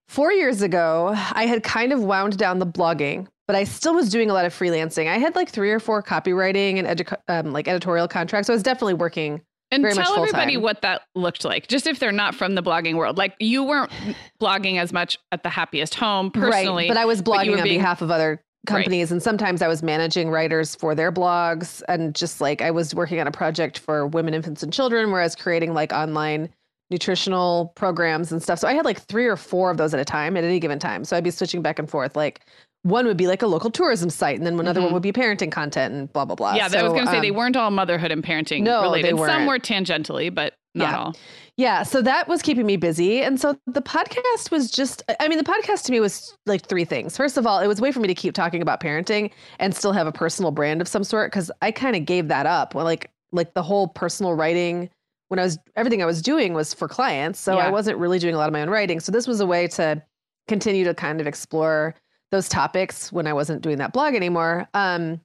four 0.08 0.32
years 0.32 0.62
ago, 0.62 1.14
I 1.32 1.46
had 1.46 1.64
kind 1.64 1.92
of 1.92 2.02
wound 2.04 2.38
down 2.38 2.60
the 2.60 2.66
blogging, 2.68 3.28
but 3.48 3.56
I 3.56 3.64
still 3.64 3.96
was 3.96 4.10
doing 4.10 4.30
a 4.30 4.34
lot 4.34 4.46
of 4.46 4.54
freelancing. 4.54 5.08
I 5.08 5.18
had 5.18 5.36
like 5.36 5.50
three 5.50 5.72
or 5.72 5.80
four 5.80 6.02
copywriting 6.04 6.78
and 6.78 6.88
edu- 6.88 7.18
um, 7.28 7.52
like 7.52 7.68
editorial 7.68 8.08
contracts. 8.08 8.48
So 8.48 8.54
I 8.54 8.56
was 8.56 8.64
definitely 8.64 8.94
working. 8.96 9.42
And 9.72 9.82
Very 9.82 9.96
much 9.96 10.06
tell 10.06 10.18
everybody 10.20 10.56
what 10.56 10.84
that 10.84 11.02
looked 11.16 11.44
like. 11.46 11.68
Just 11.68 11.88
if 11.88 11.98
they're 11.98 12.12
not 12.12 12.36
from 12.36 12.54
the 12.54 12.62
blogging 12.62 12.94
world. 12.96 13.18
Like 13.18 13.34
you 13.40 13.64
weren't 13.64 13.92
blogging 14.42 14.80
as 14.80 14.94
much 14.94 15.18
at 15.32 15.42
the 15.42 15.50
happiest 15.50 15.96
home 15.96 16.30
personally. 16.30 16.84
right. 16.84 16.88
But 16.90 16.98
I 16.98 17.06
was 17.06 17.22
blogging 17.24 17.58
on 17.58 17.64
being- 17.64 17.80
behalf 17.80 18.02
of 18.02 18.12
other 18.12 18.44
companies. 18.66 19.12
And 19.12 19.22
sometimes 19.22 19.62
I 19.62 19.68
was 19.68 19.84
managing 19.84 20.30
writers 20.30 20.76
for 20.76 20.96
their 20.96 21.12
blogs. 21.12 21.82
And 21.88 22.16
just 22.16 22.40
like 22.42 22.62
I 22.62 22.72
was 22.72 22.94
working 22.96 23.20
on 23.20 23.28
a 23.28 23.32
project 23.32 23.80
for 23.80 24.08
women, 24.08 24.34
infants, 24.34 24.64
and 24.64 24.72
children 24.72 25.12
where 25.12 25.22
I 25.22 25.26
was 25.26 25.36
creating 25.36 25.74
like 25.74 25.92
online 25.94 26.50
nutritional 26.90 27.72
programs 27.76 28.32
and 28.32 28.42
stuff. 28.42 28.60
So 28.60 28.68
I 28.68 28.74
had 28.74 28.86
like 28.86 29.02
three 29.02 29.26
or 29.26 29.36
four 29.36 29.72
of 29.72 29.78
those 29.78 29.94
at 29.94 30.00
a 30.00 30.06
time 30.06 30.38
at 30.38 30.44
any 30.44 30.60
given 30.60 30.80
time. 30.80 31.04
So 31.06 31.18
I'd 31.18 31.24
be 31.24 31.32
switching 31.32 31.62
back 31.62 31.80
and 31.80 31.90
forth. 31.90 32.16
Like 32.16 32.42
one 32.84 33.06
would 33.08 33.18
be 33.18 33.28
like 33.28 33.42
a 33.42 33.48
local 33.48 33.72
tourism 33.72 34.10
site, 34.10 34.38
and 34.38 34.46
then 34.46 34.60
another 34.60 34.82
Mhm. 34.82 34.86
one 34.86 34.94
would 34.94 35.02
be 35.04 35.14
parenting 35.14 35.52
content 35.52 35.94
and 35.94 36.12
blah 36.14 36.26
blah 36.26 36.36
blah. 36.36 36.54
yeah, 36.54 36.64
I 36.66 36.84
was 36.84 36.92
going 36.94 37.06
to 37.06 37.12
say 37.12 37.22
they 37.22 37.30
um, 37.30 37.38
weren't 37.38 37.56
all 37.56 37.72
motherhood 37.72 38.12
and 38.12 38.22
parenting 38.24 38.62
No, 38.64 38.82
they 38.82 38.88
related. 39.02 39.10
Some 39.12 39.46
weren't. 39.46 39.48
were 39.48 39.60
tangentially, 39.60 40.34
but 40.34 40.54
not 40.76 40.90
Yeah. 40.92 40.98
all. 40.98 41.16
Yeah, 41.56 41.84
so 41.84 42.02
that 42.02 42.28
was 42.28 42.42
keeping 42.42 42.66
me 42.66 42.78
busy. 42.78 43.22
And 43.22 43.40
so 43.40 43.56
the 43.68 43.82
podcast 43.82 44.50
was 44.52 44.72
just 44.72 45.04
I 45.20 45.28
mean 45.28 45.38
the 45.38 45.44
podcast 45.44 45.84
to 45.86 45.92
me 45.92 46.00
was 46.00 46.36
like 46.46 46.66
three 46.66 46.86
things. 46.86 47.16
First 47.16 47.38
of 47.38 47.46
all, 47.46 47.60
it 47.60 47.68
was 47.68 47.80
a 47.80 47.82
way 47.84 47.92
for 47.92 48.00
me 48.00 48.08
to 48.08 48.16
keep 48.16 48.34
talking 48.34 48.62
about 48.62 48.80
parenting 48.80 49.32
and 49.60 49.76
still 49.76 49.92
have 49.92 50.08
a 50.08 50.12
personal 50.12 50.52
brand 50.52 50.82
of 50.82 50.88
some 50.88 51.04
sort 51.04 51.32
cuz 51.32 51.52
I 51.62 51.72
kind 51.72 51.96
of 51.96 52.06
gave 52.06 52.28
that 52.30 52.46
up. 52.48 52.74
Well 52.74 52.86
like 52.86 53.12
like 53.32 53.54
the 53.54 53.64
whole 53.64 53.88
personal 53.88 54.34
writing 54.34 54.90
when 55.30 55.40
I 55.40 55.44
was 55.44 55.58
everything 55.76 56.02
I 56.02 56.06
was 56.06 56.22
doing 56.22 56.54
was 56.54 56.74
for 56.74 56.88
clients, 56.88 57.40
so 57.40 57.58
Yeah. 57.58 57.68
I 57.68 57.70
wasn't 57.70 57.98
really 57.98 58.20
doing 58.20 58.34
a 58.36 58.38
lot 58.38 58.48
of 58.50 58.54
my 58.54 58.62
own 58.62 58.70
writing. 58.70 59.00
So 59.00 59.12
this 59.12 59.28
was 59.28 59.40
a 59.40 59.46
way 59.46 59.68
to 59.70 60.02
continue 60.48 60.84
to 60.86 60.94
kind 60.94 61.22
of 61.22 61.28
explore 61.28 61.96
those 62.32 62.50
topics 62.50 63.12
when 63.12 63.28
I 63.28 63.34
wasn't 63.34 63.62
doing 63.62 63.78
that 63.78 63.94
blog 63.94 64.16
anymore. 64.16 64.68
Um 64.74 65.22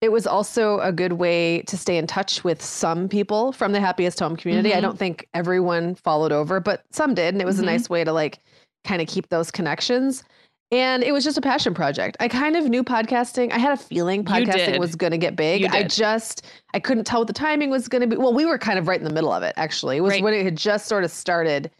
it 0.00 0.12
was 0.12 0.26
also 0.26 0.78
a 0.80 0.92
good 0.92 1.14
way 1.14 1.62
to 1.62 1.76
stay 1.76 1.96
in 1.96 2.06
touch 2.06 2.44
with 2.44 2.62
some 2.62 3.08
people 3.08 3.52
from 3.52 3.72
the 3.72 3.80
happiest 3.80 4.20
home 4.20 4.36
community. 4.36 4.74
I 4.74 4.78
Mhm. 4.78 4.82
don't 4.82 4.98
think 4.98 5.26
everyone 5.34 5.94
followed 5.94 6.32
over, 6.32 6.60
but 6.60 6.82
some 6.90 7.14
did. 7.14 7.34
And 7.34 7.40
it 7.40 7.46
was 7.46 7.58
Mhm. 7.58 7.62
a 7.62 7.66
nice 7.66 7.88
way 7.88 8.04
to 8.04 8.12
like 8.12 8.38
kind 8.84 9.00
of 9.00 9.08
keep 9.08 9.28
those 9.30 9.50
connections. 9.50 10.22
And 10.72 11.02
it 11.04 11.12
was 11.12 11.22
just 11.24 11.38
a 11.38 11.40
passion 11.40 11.74
project. 11.74 12.16
I 12.20 12.28
kind 12.28 12.56
of 12.56 12.68
knew 12.68 12.82
podcasting. 12.82 13.52
I 13.52 13.58
had 13.58 13.72
a 13.72 13.76
feeling 13.76 14.24
podcasting 14.24 14.78
was 14.78 14.96
going 14.96 15.12
to 15.12 15.18
get 15.18 15.36
big. 15.36 15.64
I 15.64 15.84
just 15.84 16.44
I 16.74 16.80
couldn't 16.80 17.04
tell 17.04 17.20
what 17.20 17.28
the 17.28 17.32
timing 17.32 17.70
was 17.70 17.88
going 17.88 18.02
to 18.02 18.06
be. 18.08 18.16
Well, 18.16 18.34
we 18.34 18.44
were 18.44 18.58
kind 18.58 18.78
of 18.78 18.88
right 18.88 18.98
in 18.98 19.04
the 19.04 19.12
middle 19.14 19.32
of 19.32 19.42
it 19.42 19.54
actually. 19.56 19.96
It 19.96 20.00
was 20.00 20.12
Right. 20.14 20.22
when 20.22 20.34
it 20.34 20.44
had 20.44 20.56
just 20.56 20.86
sort 20.86 21.04
of 21.04 21.10
started 21.10 21.70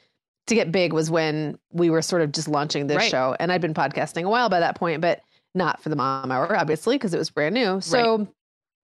to 0.47 0.55
get 0.55 0.71
big 0.73 0.93
was 0.93 1.11
when 1.11 1.59
we 1.73 1.91
were 1.91 2.01
sort 2.01 2.23
of 2.23 2.31
just 2.33 2.47
launching 2.49 2.87
this 2.87 2.97
Right. 2.99 3.11
show. 3.11 3.35
And 3.41 3.51
I'd 3.53 3.61
been 3.61 3.75
podcasting 3.75 4.25
a 4.25 4.29
while 4.31 4.49
by 4.49 4.61
that 4.61 4.77
point, 4.77 5.01
but 5.01 5.21
not 5.57 5.83
for 5.83 5.89
the 5.89 5.97
mom 5.97 6.31
hour, 6.31 6.57
obviously, 6.57 6.97
because 6.97 7.15
it 7.15 7.19
was 7.19 7.31
brand 7.31 7.55
new. 7.55 7.81
So 7.81 8.29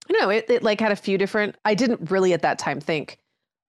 I 0.08 0.12
don't 0.12 0.20
know, 0.20 0.30
it, 0.30 0.46
it 0.48 0.62
like 0.62 0.80
had 0.80 0.90
a 0.90 0.96
few 0.96 1.18
different 1.18 1.56
I 1.64 1.74
didn't 1.74 2.10
really 2.10 2.32
at 2.32 2.42
that 2.42 2.58
time 2.58 2.80
think, 2.80 3.18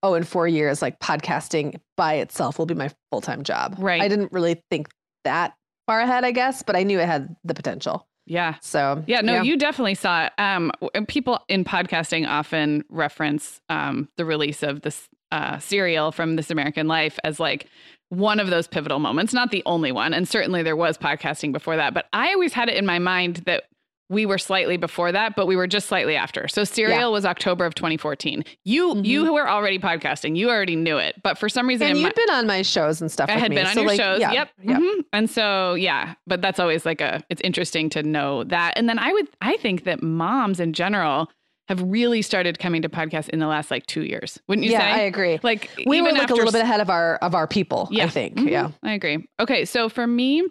oh, 0.02 0.14
in 0.14 0.24
four 0.24 0.48
years, 0.48 0.82
like 0.82 0.98
podcasting 0.98 1.80
by 1.96 2.14
itself 2.14 2.58
will 2.58 2.66
be 2.66 2.74
my 2.74 2.90
full-time 3.10 3.44
job. 3.44 3.76
Right. 3.78 4.02
I 4.02 4.08
didn't 4.08 4.32
really 4.32 4.62
think 4.70 4.88
that 5.24 5.54
far 5.86 6.00
ahead, 6.00 6.24
I 6.24 6.32
guess, 6.32 6.62
but 6.62 6.76
I 6.76 6.82
knew 6.82 6.98
it 6.98 7.06
had 7.06 7.36
the 7.44 7.54
potential. 7.54 8.08
Yeah. 8.26 8.56
So 8.62 9.04
Yeah, 9.06 9.20
no, 9.20 9.42
you 9.42 9.56
definitely 9.56 9.94
saw 9.94 10.26
it. 10.26 10.32
Um, 10.38 10.72
people 11.08 11.40
in 11.48 11.64
podcasting 11.64 12.26
often 12.26 12.84
reference 12.88 13.60
um, 13.68 14.08
the 14.16 14.24
release 14.24 14.62
of 14.62 14.80
this 14.80 15.08
uh, 15.30 15.58
serial 15.58 16.12
from 16.12 16.36
This 16.36 16.50
American 16.50 16.86
Life 16.86 17.18
as 17.24 17.38
like 17.40 17.66
one 18.10 18.38
of 18.40 18.48
those 18.50 18.66
pivotal 18.66 18.98
moments, 18.98 19.32
not 19.32 19.50
the 19.50 19.62
only 19.66 19.92
one. 19.92 20.12
And 20.14 20.28
certainly 20.28 20.62
there 20.62 20.76
was 20.76 20.96
podcasting 20.98 21.52
before 21.52 21.76
that, 21.76 21.94
but 21.94 22.06
I 22.12 22.32
always 22.32 22.52
had 22.52 22.68
it 22.68 22.76
in 22.76 22.86
my 22.86 22.98
mind 22.98 23.38
that 23.46 23.64
we 24.10 24.26
were 24.26 24.36
slightly 24.36 24.76
before 24.76 25.10
that, 25.12 25.34
but 25.34 25.46
we 25.46 25.56
were 25.56 25.66
just 25.66 25.88
slightly 25.88 26.14
after. 26.14 26.46
So 26.46 26.62
Serial 26.62 27.10
was 27.10 27.24
October 27.24 27.64
of 27.64 27.74
2014. 27.74 28.44
You 28.62 28.94
Mhm. 28.96 29.04
you 29.06 29.32
were 29.32 29.48
already 29.48 29.78
podcasting. 29.78 30.36
You 30.36 30.50
already 30.50 30.76
knew 30.76 30.98
it, 30.98 31.16
but 31.22 31.38
for 31.38 31.48
some 31.48 31.66
reason, 31.66 31.86
and 31.88 31.96
in 31.96 32.02
my- 32.02 32.08
you'd 32.10 32.14
been 32.14 32.30
on 32.30 32.46
my 32.46 32.60
shows 32.60 33.00
and 33.00 33.10
stuff. 33.10 33.30
I 33.30 33.32
had 33.38 33.48
me, 33.50 33.56
been 33.56 33.66
on 33.66 33.72
so, 33.72 33.80
your 33.80 33.88
like, 33.88 33.98
shows. 33.98 34.20
Yeah, 34.20 34.32
Yep. 34.32 34.50
yeah. 34.62 34.76
mhm. 34.78 35.04
And 35.14 35.30
so, 35.30 35.72
yeah, 35.74 36.14
but 36.26 36.42
that's 36.42 36.60
always 36.60 36.84
like 36.84 37.00
a, 37.00 37.22
it's 37.30 37.40
interesting 37.40 37.88
to 37.90 38.02
know 38.02 38.44
that. 38.44 38.74
And 38.76 38.90
then 38.90 38.98
I 38.98 39.10
would, 39.10 39.28
I 39.40 39.56
think 39.56 39.84
that 39.84 40.02
moms 40.02 40.60
in 40.60 40.74
general 40.74 41.30
have 41.68 41.82
really 41.82 42.22
started 42.22 42.58
coming 42.58 42.82
to 42.82 42.88
podcasts 42.88 43.28
in 43.28 43.38
the 43.38 43.46
last 43.46 43.70
like 43.70 43.86
two 43.86 44.02
years. 44.02 44.38
Wouldn't 44.48 44.66
you 44.66 44.72
yeah, 44.72 44.80
say? 44.80 44.84
I 44.84 44.98
agree. 45.00 45.40
like 45.42 45.70
we 45.86 45.98
even 45.98 46.14
were 46.14 46.20
like 46.20 46.30
a 46.30 46.34
little 46.34 46.52
bit 46.52 46.62
ahead 46.62 46.80
of 46.80 46.90
our 46.90 47.16
of 47.16 47.34
our 47.34 47.46
people. 47.46 47.88
Yeah. 47.90 48.04
I 48.04 48.08
think. 48.08 48.36
Mhm. 48.36 48.50
Yeah. 48.50 48.70
I 48.82 48.92
agree. 48.92 49.26
Okay. 49.40 49.64
So 49.64 49.88
for 49.88 50.06
me, 50.06 50.42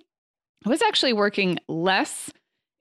I 0.66 0.70
was 0.70 0.82
actually 0.82 1.14
working 1.14 1.60
less 1.68 2.32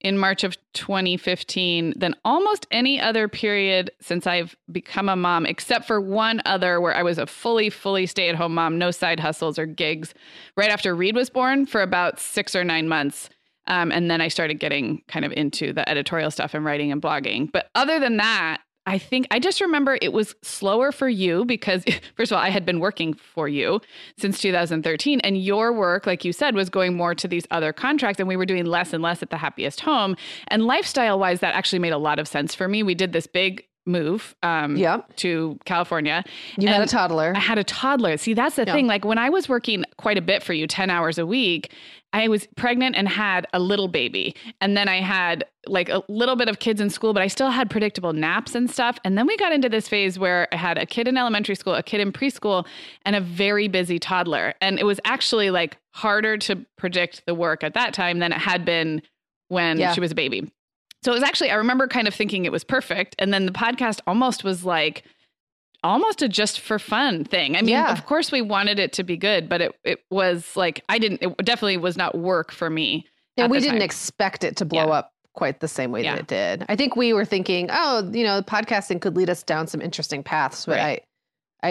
in 0.02 0.18
March 0.18 0.42
of 0.42 0.56
2015 0.74 1.94
than 1.96 2.14
almost 2.24 2.66
any 2.70 3.00
other 3.00 3.28
period 3.28 3.90
since 4.00 4.26
I've 4.26 4.56
become 4.70 5.08
a 5.08 5.16
mom, 5.16 5.46
except 5.46 5.86
for 5.86 6.00
one 6.00 6.42
other 6.44 6.80
where 6.80 6.94
I 6.94 7.02
was 7.02 7.18
a 7.18 7.26
fully, 7.26 7.70
fully 7.70 8.06
stay 8.06 8.28
at 8.28 8.34
home 8.34 8.54
mom, 8.54 8.78
no 8.78 8.90
side 8.90 9.20
hustles 9.20 9.58
or 9.58 9.66
gigs, 9.66 10.12
right 10.56 10.70
after 10.70 10.94
Reed 10.94 11.14
was 11.14 11.30
born 11.30 11.66
for 11.66 11.82
about 11.82 12.18
six 12.18 12.56
or 12.56 12.64
nine 12.64 12.88
months. 12.88 13.30
Um, 13.66 13.92
and 13.92 14.10
then 14.10 14.20
I 14.20 14.28
started 14.28 14.58
getting 14.58 15.02
kind 15.08 15.24
of 15.24 15.32
into 15.32 15.72
the 15.72 15.88
editorial 15.88 16.30
stuff 16.30 16.54
and 16.54 16.64
writing 16.64 16.90
and 16.90 17.00
blogging. 17.00 17.50
But 17.50 17.70
other 17.74 18.00
than 18.00 18.16
that, 18.16 18.60
I 18.84 18.98
think 18.98 19.28
I 19.30 19.38
just 19.38 19.60
remember 19.60 19.96
it 20.02 20.12
was 20.12 20.34
slower 20.42 20.90
for 20.90 21.08
you 21.08 21.44
because, 21.44 21.84
first 22.16 22.32
of 22.32 22.36
all, 22.36 22.42
I 22.42 22.50
had 22.50 22.66
been 22.66 22.80
working 22.80 23.14
for 23.14 23.48
you 23.48 23.80
since 24.18 24.40
2013, 24.40 25.20
and 25.20 25.38
your 25.38 25.72
work, 25.72 26.06
like 26.06 26.24
you 26.24 26.32
said, 26.32 26.54
was 26.54 26.68
going 26.68 26.96
more 26.96 27.14
to 27.14 27.28
these 27.28 27.46
other 27.50 27.72
contracts, 27.72 28.18
and 28.18 28.28
we 28.28 28.36
were 28.36 28.46
doing 28.46 28.64
less 28.64 28.92
and 28.92 29.02
less 29.02 29.22
at 29.22 29.30
the 29.30 29.36
happiest 29.36 29.80
home. 29.82 30.16
And 30.48 30.66
lifestyle 30.66 31.18
wise, 31.18 31.40
that 31.40 31.54
actually 31.54 31.78
made 31.78 31.92
a 31.92 31.98
lot 31.98 32.18
of 32.18 32.26
sense 32.26 32.54
for 32.54 32.66
me. 32.66 32.82
We 32.82 32.94
did 32.94 33.12
this 33.12 33.26
big 33.26 33.64
move 33.86 34.34
um, 34.42 34.76
Yep. 34.76 35.16
to 35.16 35.58
California. 35.64 36.22
You 36.56 36.68
had 36.68 36.82
a 36.82 36.86
toddler. 36.86 37.32
I 37.34 37.40
had 37.40 37.58
a 37.58 37.64
toddler. 37.64 38.16
See, 38.16 38.34
that's 38.34 38.56
the 38.56 38.64
Yeah. 38.66 38.72
thing. 38.74 38.86
Like 38.86 39.04
when 39.04 39.18
I 39.18 39.28
was 39.30 39.48
working 39.48 39.84
quite 39.96 40.18
a 40.18 40.22
bit 40.22 40.42
for 40.42 40.52
you, 40.52 40.66
10 40.66 40.88
hours 40.90 41.18
a 41.18 41.26
week, 41.26 41.72
I 42.14 42.28
was 42.28 42.46
pregnant 42.56 42.94
and 42.94 43.08
had 43.08 43.46
a 43.54 43.58
little 43.58 43.88
baby. 43.88 44.36
And 44.60 44.76
then 44.76 44.86
I 44.86 45.00
had 45.00 45.44
like 45.66 45.88
a 45.88 46.02
little 46.08 46.36
bit 46.36 46.48
of 46.48 46.58
kids 46.58 46.80
in 46.80 46.90
school, 46.90 47.14
but 47.14 47.22
I 47.22 47.26
still 47.26 47.50
had 47.50 47.70
predictable 47.70 48.12
naps 48.12 48.54
and 48.54 48.70
stuff. 48.70 48.98
And 49.04 49.16
then 49.16 49.26
we 49.26 49.36
got 49.38 49.52
into 49.52 49.68
this 49.70 49.88
phase 49.88 50.18
where 50.18 50.46
I 50.52 50.56
had 50.56 50.76
a 50.76 50.84
kid 50.86 51.08
in 51.08 51.16
elementary 51.16 51.54
school, 51.54 51.74
a 51.74 51.82
kid 51.82 52.00
in 52.00 52.12
preschool, 52.12 52.66
and 53.06 53.16
a 53.16 53.20
very 53.20 53.66
busy 53.66 53.98
toddler. 53.98 54.54
And 54.60 54.78
it 54.78 54.84
was 54.84 55.00
actually 55.04 55.50
like 55.50 55.78
harder 55.94 56.36
to 56.38 56.64
predict 56.76 57.24
the 57.26 57.34
work 57.34 57.64
at 57.64 57.74
that 57.74 57.94
time 57.94 58.18
than 58.18 58.30
it 58.32 58.38
had 58.38 58.64
been 58.64 59.00
when 59.48 59.78
Yeah. 59.78 59.92
she 59.94 60.00
was 60.00 60.12
a 60.12 60.14
baby. 60.14 60.50
So 61.04 61.10
it 61.10 61.14
was 61.14 61.22
actually, 61.22 61.50
I 61.50 61.54
remember 61.54 61.88
kind 61.88 62.06
of 62.06 62.14
thinking 62.14 62.44
it 62.44 62.52
was 62.52 62.64
perfect. 62.64 63.16
And 63.18 63.32
then 63.34 63.46
the 63.46 63.52
podcast 63.52 64.00
almost 64.06 64.44
was 64.44 64.64
like, 64.64 65.02
almost 65.84 66.22
a 66.22 66.28
just 66.28 66.60
for 66.60 66.78
fun 66.78 67.24
thing. 67.24 67.56
I 67.56 67.60
mean, 67.60 67.70
Yeah. 67.70 67.90
of 67.92 68.06
course 68.06 68.30
we 68.30 68.40
wanted 68.40 68.78
it 68.78 68.92
to 68.94 69.02
be 69.02 69.16
good, 69.16 69.48
but 69.48 69.60
it 69.60 69.72
it 69.82 70.04
was 70.10 70.56
like 70.56 70.84
I 70.88 70.98
didn't 70.98 71.20
it 71.22 71.36
definitely 71.38 71.76
was 71.76 71.96
not 71.96 72.16
work 72.16 72.52
for 72.52 72.70
me. 72.70 73.04
And 73.36 73.50
we 73.50 73.58
didn't 73.58 73.76
time. 73.76 73.82
expect 73.82 74.44
it 74.44 74.56
to 74.58 74.64
blow 74.64 74.86
Yeah. 74.86 74.92
up 74.98 75.12
quite 75.34 75.58
the 75.58 75.66
same 75.66 75.90
way 75.90 76.04
Yeah. 76.04 76.12
that 76.14 76.20
it 76.20 76.26
did. 76.28 76.66
I 76.68 76.76
think 76.76 76.94
we 76.94 77.12
were 77.12 77.24
thinking, 77.24 77.68
oh, 77.72 78.08
you 78.12 78.22
know, 78.22 78.42
podcasting 78.42 79.00
could 79.00 79.16
lead 79.16 79.28
us 79.30 79.42
down 79.42 79.66
some 79.66 79.80
interesting 79.80 80.22
paths, 80.22 80.66
but 80.66 80.76
Right. 80.78 81.00
I, 81.02 81.06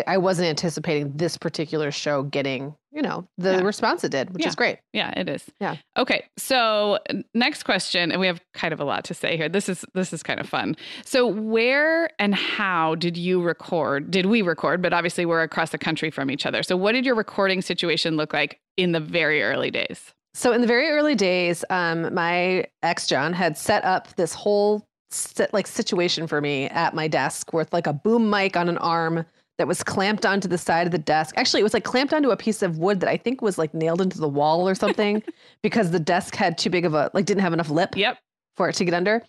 I 0.07 0.17
wasn't 0.17 0.47
anticipating 0.47 1.11
this 1.15 1.37
particular 1.37 1.91
show 1.91 2.23
getting, 2.23 2.73
you 2.91 3.01
know, 3.01 3.27
the 3.37 3.53
Yeah. 3.53 3.61
response 3.61 4.03
it 4.03 4.11
did, 4.11 4.29
which 4.33 4.43
Yeah. 4.43 4.49
is 4.49 4.55
great. 4.55 4.77
Yeah, 4.93 5.11
it 5.17 5.27
is. 5.27 5.43
Yeah. 5.59 5.75
Okay. 5.97 6.25
So 6.37 6.99
next 7.33 7.63
question, 7.63 8.11
and 8.11 8.19
we 8.21 8.27
have 8.27 8.39
kind 8.53 8.73
of 8.73 8.79
a 8.79 8.85
lot 8.85 9.03
to 9.05 9.13
say 9.13 9.35
here. 9.35 9.49
This 9.49 9.67
is 9.67 9.83
this 9.93 10.13
is 10.13 10.23
kind 10.23 10.39
of 10.39 10.47
fun. 10.47 10.75
So 11.03 11.27
where 11.27 12.09
and 12.19 12.33
how 12.33 12.95
did 12.95 13.17
you 13.17 13.41
record? 13.41 14.11
Did 14.11 14.27
we 14.27 14.41
record? 14.41 14.81
But 14.81 14.93
obviously 14.93 15.25
we're 15.25 15.41
across 15.43 15.71
the 15.71 15.77
country 15.77 16.09
from 16.09 16.31
each 16.31 16.45
other. 16.45 16.63
So 16.63 16.77
what 16.77 16.93
did 16.93 17.05
your 17.05 17.15
recording 17.15 17.61
situation 17.61 18.15
look 18.15 18.33
like 18.33 18.59
in 18.77 18.93
the 18.93 18.99
very 19.01 19.43
early 19.43 19.71
days? 19.71 20.13
So 20.33 20.53
in 20.53 20.61
the 20.61 20.67
very 20.67 20.89
early 20.89 21.15
days, 21.15 21.65
um, 21.69 22.13
my 22.13 22.65
ex 22.81 23.07
John 23.07 23.33
had 23.33 23.57
set 23.57 23.83
up 23.83 24.07
this 24.15 24.33
whole 24.33 24.85
sit, 25.09 25.53
like 25.53 25.67
situation 25.67 26.25
for 26.25 26.39
me 26.39 26.67
at 26.67 26.95
my 26.95 27.09
desk 27.09 27.51
with 27.51 27.73
like 27.73 27.85
a 27.87 27.91
boom 27.91 28.29
mic 28.29 28.55
on 28.55 28.69
an 28.69 28.77
arm 28.77 29.25
that 29.61 29.67
was 29.67 29.83
clamped 29.83 30.25
onto 30.25 30.47
the 30.47 30.57
side 30.57 30.87
of 30.87 30.91
the 30.91 30.97
desk. 30.97 31.35
Actually, 31.37 31.59
it 31.59 31.63
was 31.63 31.73
like 31.75 31.83
clamped 31.83 32.15
onto 32.15 32.31
a 32.31 32.35
piece 32.35 32.63
of 32.63 32.79
wood 32.79 32.99
that 33.01 33.07
I 33.09 33.15
think 33.15 33.43
was 33.43 33.59
like 33.59 33.75
nailed 33.75 34.01
into 34.01 34.17
the 34.17 34.27
wall 34.27 34.67
or 34.67 34.73
something 34.73 35.21
because 35.61 35.91
the 35.91 35.99
desk 35.99 36.33
had 36.35 36.57
too 36.57 36.71
big 36.71 36.83
of 36.83 36.95
a 36.95 37.11
like 37.13 37.25
didn't 37.25 37.41
have 37.43 37.53
enough 37.53 37.69
lip 37.69 37.95
Yep. 37.95 38.17
for 38.57 38.69
it 38.69 38.73
to 38.77 38.85
get 38.85 38.95
under. 38.95 39.21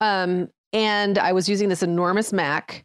Um, 0.00 0.48
and 0.72 1.18
I 1.18 1.30
was 1.32 1.48
using 1.48 1.68
this 1.68 1.84
enormous 1.84 2.32
Mac, 2.32 2.84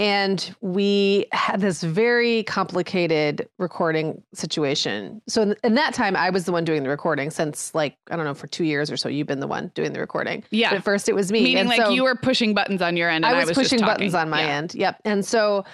and 0.00 0.52
we 0.60 1.26
had 1.30 1.60
this 1.60 1.84
very 1.84 2.42
complicated 2.42 3.48
recording 3.60 4.20
situation. 4.34 5.22
So 5.28 5.42
in, 5.42 5.54
in 5.62 5.74
that 5.76 5.94
time, 5.94 6.16
I 6.16 6.30
was 6.30 6.46
the 6.46 6.52
one 6.52 6.64
doing 6.64 6.82
the 6.82 6.88
recording 6.88 7.30
since 7.30 7.72
like 7.76 7.96
I 8.10 8.16
don't 8.16 8.24
know 8.24 8.34
for 8.34 8.48
two 8.48 8.64
years 8.64 8.90
or 8.90 8.96
so. 8.96 9.08
You've 9.08 9.28
been 9.28 9.38
the 9.38 9.46
one 9.46 9.70
doing 9.76 9.92
the 9.92 10.00
recording. 10.00 10.42
Yeah. 10.50 10.70
But 10.70 10.78
at 10.78 10.84
first, 10.84 11.08
it 11.08 11.14
was 11.14 11.30
me. 11.30 11.44
Meaning 11.44 11.58
And 11.58 11.68
like 11.68 11.80
so- 11.80 11.90
you 11.90 12.02
were 12.02 12.16
pushing 12.16 12.54
buttons 12.54 12.82
on 12.82 12.96
your 12.96 13.08
end 13.08 13.24
and 13.24 13.32
I 13.36 13.38
was, 13.38 13.50
just 13.50 13.60
pushing 13.60 13.78
talking. 13.78 13.94
buttons 13.94 14.14
on 14.16 14.28
my 14.28 14.42
Yeah. 14.42 14.48
end. 14.56 14.74
Yep. 14.74 15.00
And 15.04 15.24
so 15.24 15.64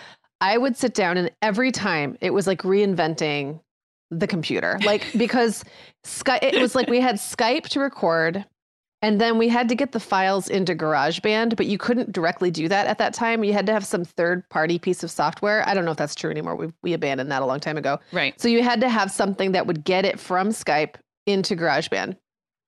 I 0.41 0.57
would 0.57 0.77
sit 0.77 0.95
down, 0.95 1.17
and 1.17 1.31
every 1.43 1.73
time 1.73 2.17
it 2.21 2.31
was 2.31 2.47
like 2.47 2.63
reinventing 2.63 3.61
the 4.11 4.27
computer, 4.27 4.79
like 4.85 5.07
because 5.17 5.65
Skype, 6.05 6.43
it 6.43 6.61
was 6.61 6.75
like 6.75 6.89
we 6.89 7.01
had 7.01 7.17
Skype 7.17 7.69
to 7.69 7.81
record. 7.81 8.45
And 9.03 9.19
then 9.19 9.39
we 9.39 9.49
had 9.49 9.71
to 9.71 9.75
get 9.75 9.93
the 9.93 10.01
files 10.01 10.47
into 10.47 10.75
GarageBand, 10.75 11.57
but 11.57 11.65
you 11.65 11.79
couldn't 11.79 12.13
directly 12.13 12.51
do 12.51 12.69
that 12.69 12.87
at 12.87 12.99
that 12.99 13.15
time. 13.15 13.43
You 13.43 13.55
had 13.55 13.65
to 13.65 13.73
have 13.73 13.87
some 13.87 14.05
third 14.05 14.47
party 14.51 14.79
piece 14.79 15.03
of 15.03 15.11
software. 15.11 15.67
I 15.67 15.73
don't 15.73 15.87
know 15.87 15.93
if 15.93 15.97
that's 15.97 16.15
true 16.15 16.31
anymore. 16.31 16.55
We, 16.55 16.71
we 16.83 16.93
abandoned 16.93 17.33
that 17.33 17.41
a 17.41 17.47
long 17.47 17.61
time 17.61 17.79
ago. 17.79 17.99
Right. 18.13 18.39
So 18.39 18.47
you 18.47 18.63
had 18.63 18.83
to 18.83 18.91
have 18.91 19.11
something 19.11 19.53
that 19.53 19.67
would 19.67 19.85
get 19.85 20.05
it 20.05 20.21
from 20.21 20.51
Skype 20.51 20.97
into 21.27 21.57
GarageBand. 21.57 22.19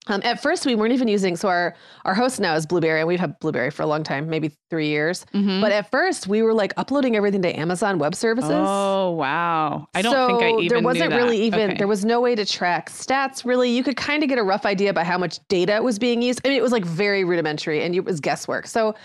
Um, 0.08 0.20
at 0.24 0.42
first, 0.42 0.66
we 0.66 0.74
weren't 0.74 0.92
even 0.92 1.06
using. 1.06 1.36
So 1.36 1.48
our 1.48 1.76
our 2.04 2.12
host 2.14 2.40
now 2.40 2.56
is 2.56 2.66
Blubrry, 2.66 2.98
and 2.98 3.06
we've 3.06 3.20
had 3.20 3.38
Blubrry 3.38 3.70
for 3.70 3.82
a 3.82 3.86
long 3.86 4.02
time, 4.02 4.28
maybe 4.28 4.50
three 4.68 4.88
years. 4.88 5.24
Mhm. 5.32 5.60
But 5.60 5.70
at 5.70 5.90
first, 5.92 6.26
we 6.26 6.42
were 6.42 6.52
like 6.52 6.72
uploading 6.76 7.14
everything 7.14 7.40
to 7.42 7.56
Amazon 7.56 8.00
Web 8.00 8.16
Services. 8.16 8.50
Oh 8.52 9.12
wow! 9.12 9.86
I 9.94 10.02
don't 10.02 10.12
think 10.26 10.42
I 10.42 10.50
So 10.50 10.60
even 10.60 10.68
there 10.68 10.82
wasn't 10.84 11.12
really 11.14 11.40
even 11.42 11.70
Okay. 11.70 11.78
there 11.78 11.86
was 11.86 12.04
no 12.04 12.20
way 12.20 12.34
to 12.34 12.44
track 12.44 12.90
stats. 12.90 13.44
Really, 13.44 13.70
you 13.70 13.84
could 13.84 13.96
kind 13.96 14.24
of 14.24 14.28
get 14.28 14.38
a 14.38 14.42
rough 14.42 14.66
idea 14.66 14.90
about 14.90 15.06
how 15.06 15.18
much 15.18 15.38
data 15.48 15.80
was 15.82 16.00
being 16.00 16.20
used. 16.20 16.40
I 16.44 16.48
mean, 16.48 16.58
it 16.58 16.62
was 16.62 16.72
like 16.72 16.84
very 16.84 17.22
rudimentary, 17.22 17.84
and 17.84 17.94
it 17.94 18.04
was 18.04 18.18
guesswork. 18.18 18.66
So 18.66 18.96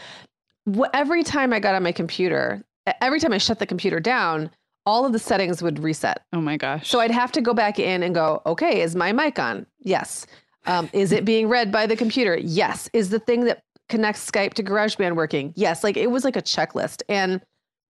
wh- 0.76 0.90
every 0.96 1.22
time 1.24 1.54
I 1.54 1.60
got 1.60 1.76
on 1.76 1.84
my 1.84 1.92
computer, 1.92 2.64
every 3.02 3.20
time 3.20 3.34
I 3.34 3.38
shut 3.38 3.60
the 3.60 3.68
computer 3.68 4.00
down, 4.00 4.50
all 4.88 5.06
of 5.06 5.14
the 5.14 5.20
settings 5.20 5.62
would 5.62 5.78
reset. 5.78 6.24
Oh 6.34 6.42
my 6.42 6.58
gosh! 6.58 6.90
So 6.90 7.00
I'd 7.02 7.12
have 7.12 7.32
to 7.34 7.42
go 7.42 7.54
back 7.54 7.78
in 7.78 8.02
and 8.02 8.16
go, 8.16 8.42
okay, 8.48 8.82
is 8.82 8.96
my 8.96 9.12
mic 9.12 9.38
on? 9.38 9.68
Yes. 9.82 10.26
Um, 10.68 10.90
is 10.94 11.12
it 11.12 11.26
being 11.26 11.48
read 11.48 11.72
by 11.72 11.88
the 11.88 11.96
computer? 11.96 12.38
Yes. 12.38 12.90
Is 12.94 13.10
the 13.10 13.20
thing 13.20 13.46
that 13.46 13.64
connects 13.90 14.30
Skype 14.30 14.54
to 14.56 14.64
GarageBand 14.64 15.16
working? 15.16 15.54
Yes. 15.56 15.84
Like 15.84 15.98
it 15.98 16.12
was 16.12 16.24
like 16.24 16.36
a 16.36 16.42
checklist. 16.42 17.02
And 17.10 17.42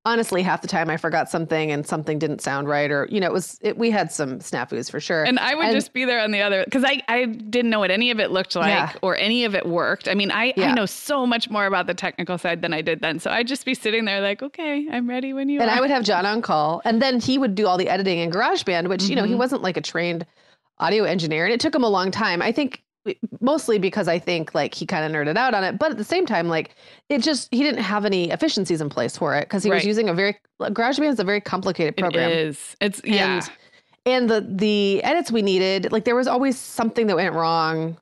honestly, 0.06 0.42
half 0.42 0.62
the 0.62 0.68
time 0.70 0.90
I 0.90 0.96
forgot 0.96 1.28
something 1.30 1.70
and 1.70 1.86
something 1.86 2.18
didn't 2.18 2.40
sound 2.40 2.70
right, 2.70 2.90
or 2.92 3.08
you 3.12 3.20
know, 3.20 3.28
it 3.28 3.34
was 3.34 3.58
it, 3.62 3.78
we 3.78 3.90
had 3.92 4.10
some 4.12 4.40
snafus 4.40 4.90
for 4.90 5.00
sure. 5.02 5.24
And 5.26 5.38
I 5.40 5.54
would 5.56 5.66
And- 5.66 5.74
just 5.76 5.92
be 5.92 6.06
there 6.06 6.20
on 6.22 6.32
the 6.32 6.40
other 6.42 6.64
because 6.64 6.86
I, 6.86 7.02
I 7.10 7.26
didn't 7.26 7.72
know 7.72 7.80
what 7.80 7.92
any 7.92 8.12
of 8.12 8.20
it 8.20 8.32
looked 8.32 8.56
like 8.56 8.70
Yeah. 8.70 8.94
or 9.02 9.18
any 9.18 9.44
of 9.44 9.54
it 9.56 9.66
worked. 9.66 10.08
I 10.08 10.14
mean, 10.14 10.32
I, 10.32 10.54
I 10.56 10.72
know 10.74 10.86
so 10.86 11.26
much 11.26 11.50
more 11.50 11.66
about 11.66 11.88
the 11.88 11.94
technical 11.94 12.38
side 12.38 12.62
than 12.62 12.74
I 12.74 12.82
did 12.82 13.02
then. 13.02 13.20
So 13.20 13.32
I'd 13.32 13.48
just 13.48 13.66
be 13.66 13.74
sitting 13.74 14.06
there 14.06 14.22
like, 14.22 14.42
okay, 14.42 14.88
I'm 14.90 15.10
ready 15.10 15.34
when 15.34 15.50
you 15.50 15.60
and 15.60 15.70
are. 15.70 15.76
I 15.76 15.82
would 15.82 15.90
have 15.90 16.04
John 16.04 16.26
on 16.26 16.42
call, 16.42 16.82
and 16.86 17.02
then 17.02 17.20
he 17.20 17.38
would 17.38 17.56
do 17.56 17.68
all 17.68 17.78
the 17.78 17.90
editing 17.90 18.20
in 18.20 18.32
GarageBand, 18.32 18.88
which 18.88 19.04
you 19.10 19.16
know 19.16 19.24
he 19.26 19.34
Mhm. 19.34 19.40
wasn't 19.40 19.62
like 19.64 19.76
a 19.78 19.82
trained 19.82 20.26
audio 20.80 21.04
engineer, 21.04 21.46
and 21.46 21.54
it 21.54 21.60
took 21.60 21.74
him 21.76 21.84
a 21.84 21.90
long 21.90 22.12
time. 22.12 22.42
I 22.42 22.52
think 22.52 22.84
mostly 23.40 23.80
because 23.80 24.08
I 24.10 24.20
think 24.20 24.54
like 24.54 24.74
he 24.74 24.86
kind 24.86 25.06
of 25.06 25.12
nerded 25.12 25.38
out 25.38 25.54
on 25.54 25.64
it, 25.64 25.80
but 25.80 25.92
at 25.92 25.98
the 25.98 26.04
same 26.04 26.26
time, 26.26 26.50
like 26.50 26.72
it 27.10 27.20
just 27.24 27.48
he 27.54 27.64
didn't 27.64 27.82
have 27.84 28.04
any 28.06 28.32
efficiencies 28.32 28.82
in 28.82 28.90
place 28.90 29.18
for 29.18 29.36
it 29.36 29.46
because 29.46 29.64
he 29.64 29.70
Right. 29.70 29.78
was 29.78 29.86
using 29.86 30.10
a 30.10 30.14
very 30.14 30.36
GarageBand 30.62 31.10
is 31.14 31.20
a 31.20 31.24
very 31.24 31.40
complicated 31.42 31.96
program. 31.96 32.30
It 32.32 32.38
is. 32.38 32.76
It's 32.82 33.02
yeah. 33.06 33.36
And, 33.36 33.50
and 34.06 34.30
the 34.30 34.42
the 34.58 35.04
edits 35.04 35.32
we 35.32 35.42
needed, 35.42 35.92
like 35.92 36.04
there 36.06 36.16
was 36.16 36.28
always 36.28 36.58
something 36.58 37.08
that 37.08 37.16
went 37.16 37.34
wrong. 37.34 37.98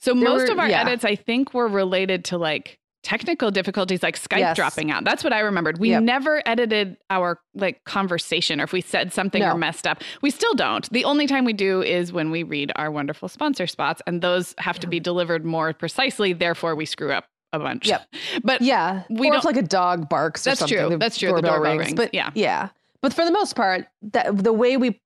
So 0.00 0.12
there 0.12 0.24
most 0.24 0.46
were- 0.48 0.52
of 0.54 0.58
our 0.58 0.68
yeah. 0.68 0.80
edits, 0.82 1.04
I 1.04 1.14
think, 1.14 1.54
were 1.54 1.68
related 1.68 2.24
to 2.26 2.38
like 2.38 2.78
technical 3.08 3.50
difficulties, 3.50 4.02
like 4.02 4.18
Skype 4.20 4.38
Yes. 4.38 4.54
dropping 4.56 4.90
out. 4.90 5.02
That's 5.02 5.24
what 5.24 5.32
I 5.32 5.40
remembered. 5.40 5.78
We 5.78 5.90
Yep. 5.90 6.02
never 6.02 6.42
edited 6.44 6.98
our 7.08 7.40
like 7.54 7.82
conversation, 7.84 8.60
or 8.60 8.64
if 8.64 8.72
we 8.74 8.82
said 8.82 9.12
something 9.14 9.42
or 9.42 9.56
messed 9.56 9.86
up, 9.86 10.02
we 10.20 10.30
still 10.30 10.52
don't. 10.54 10.88
The 10.92 11.04
only 11.06 11.26
time 11.26 11.46
we 11.46 11.54
do 11.54 11.82
is 11.82 12.12
when 12.12 12.30
we 12.30 12.42
read 12.42 12.70
our 12.76 12.90
wonderful 12.90 13.28
sponsor 13.28 13.66
spots, 13.66 14.02
and 14.06 14.20
those 14.20 14.54
have 14.58 14.78
to 14.80 14.86
be 14.86 15.00
delivered 15.00 15.44
more 15.44 15.72
precisely. 15.72 16.34
Therefore, 16.34 16.74
we 16.74 16.84
screw 16.84 17.10
up 17.12 17.24
a 17.54 17.58
bunch. 17.58 17.86
Yep. 17.88 18.02
But 18.44 18.60
Yeah, 18.60 19.04
We 19.08 19.30
or 19.30 19.36
if 19.36 19.42
don't- 19.42 19.54
like 19.54 19.64
a 19.64 19.66
dog 19.66 20.10
barks. 20.10 20.46
or 20.46 20.50
That's 20.50 20.66
true. 20.66 20.90
the 20.90 20.98
That's 20.98 21.16
true. 21.16 21.32
The 21.32 21.40
doorbell 21.40 21.60
rings. 21.78 21.94
But 21.94 22.12
Yeah. 22.12 22.30
yeah. 22.34 22.68
But 23.00 23.14
for 23.14 23.24
the 23.24 23.32
most 23.32 23.56
part, 23.56 23.86
that 24.12 24.36
the 24.36 24.52
way 24.52 24.76
we 24.76 25.00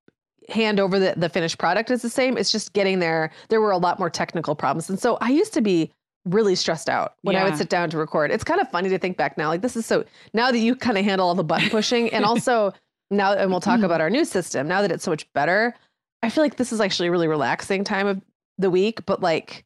hand 0.49 0.81
over 0.81 0.99
the, 0.99 1.15
the 1.17 1.29
finished 1.29 1.57
product 1.59 1.89
is 1.91 2.03
the 2.03 2.11
same. 2.11 2.37
It's 2.37 2.51
just 2.51 2.73
getting 2.73 2.99
there. 2.99 3.31
There 3.49 3.61
were 3.61 3.71
a 3.71 3.79
lot 3.79 4.01
more 4.01 4.11
technical 4.11 4.57
problems, 4.57 4.91
and 4.91 4.99
so 4.99 5.19
I 5.21 5.29
used 5.31 5.53
to 5.55 5.61
be 5.61 5.93
really 6.25 6.55
stressed 6.55 6.89
out 6.89 7.15
when 7.23 7.37
I 7.37 7.45
would 7.45 7.57
sit 7.57 7.69
down 7.69 7.91
to 7.91 7.99
record. 7.99 8.31
It's 8.31 8.45
kind 8.45 8.61
of 8.61 8.71
funny 8.71 8.89
to 8.91 8.99
think 8.99 9.17
back 9.17 9.37
now. 9.37 9.49
Like 9.49 9.63
this 9.63 9.77
is 9.77 9.87
so 9.87 10.05
now 10.33 10.51
that 10.51 10.59
you 10.59 10.77
kind 10.77 10.97
of 10.99 11.05
handle 11.05 11.27
all 11.27 11.35
the 11.35 11.45
button 11.45 11.71
pushing, 11.71 12.11
and 12.11 12.25
also 12.25 12.73
now, 13.11 13.33
and 13.33 13.51
we'll 13.51 13.61
talk 13.61 13.83
about 13.83 14.01
our 14.01 14.11
new 14.11 14.25
system. 14.25 14.69
Now 14.69 14.83
that 14.83 14.93
it's 14.93 15.05
so 15.05 15.11
much 15.11 15.31
better, 15.33 15.75
I 16.23 16.31
feel 16.31 16.45
like 16.45 16.57
this 16.57 16.73
is 16.73 16.81
actually 16.81 17.09
a 17.09 17.11
really 17.11 17.29
relaxing 17.29 17.85
time 17.85 18.07
of 18.07 18.21
the 18.59 18.71
week. 18.71 19.05
But 19.07 19.21
like, 19.21 19.65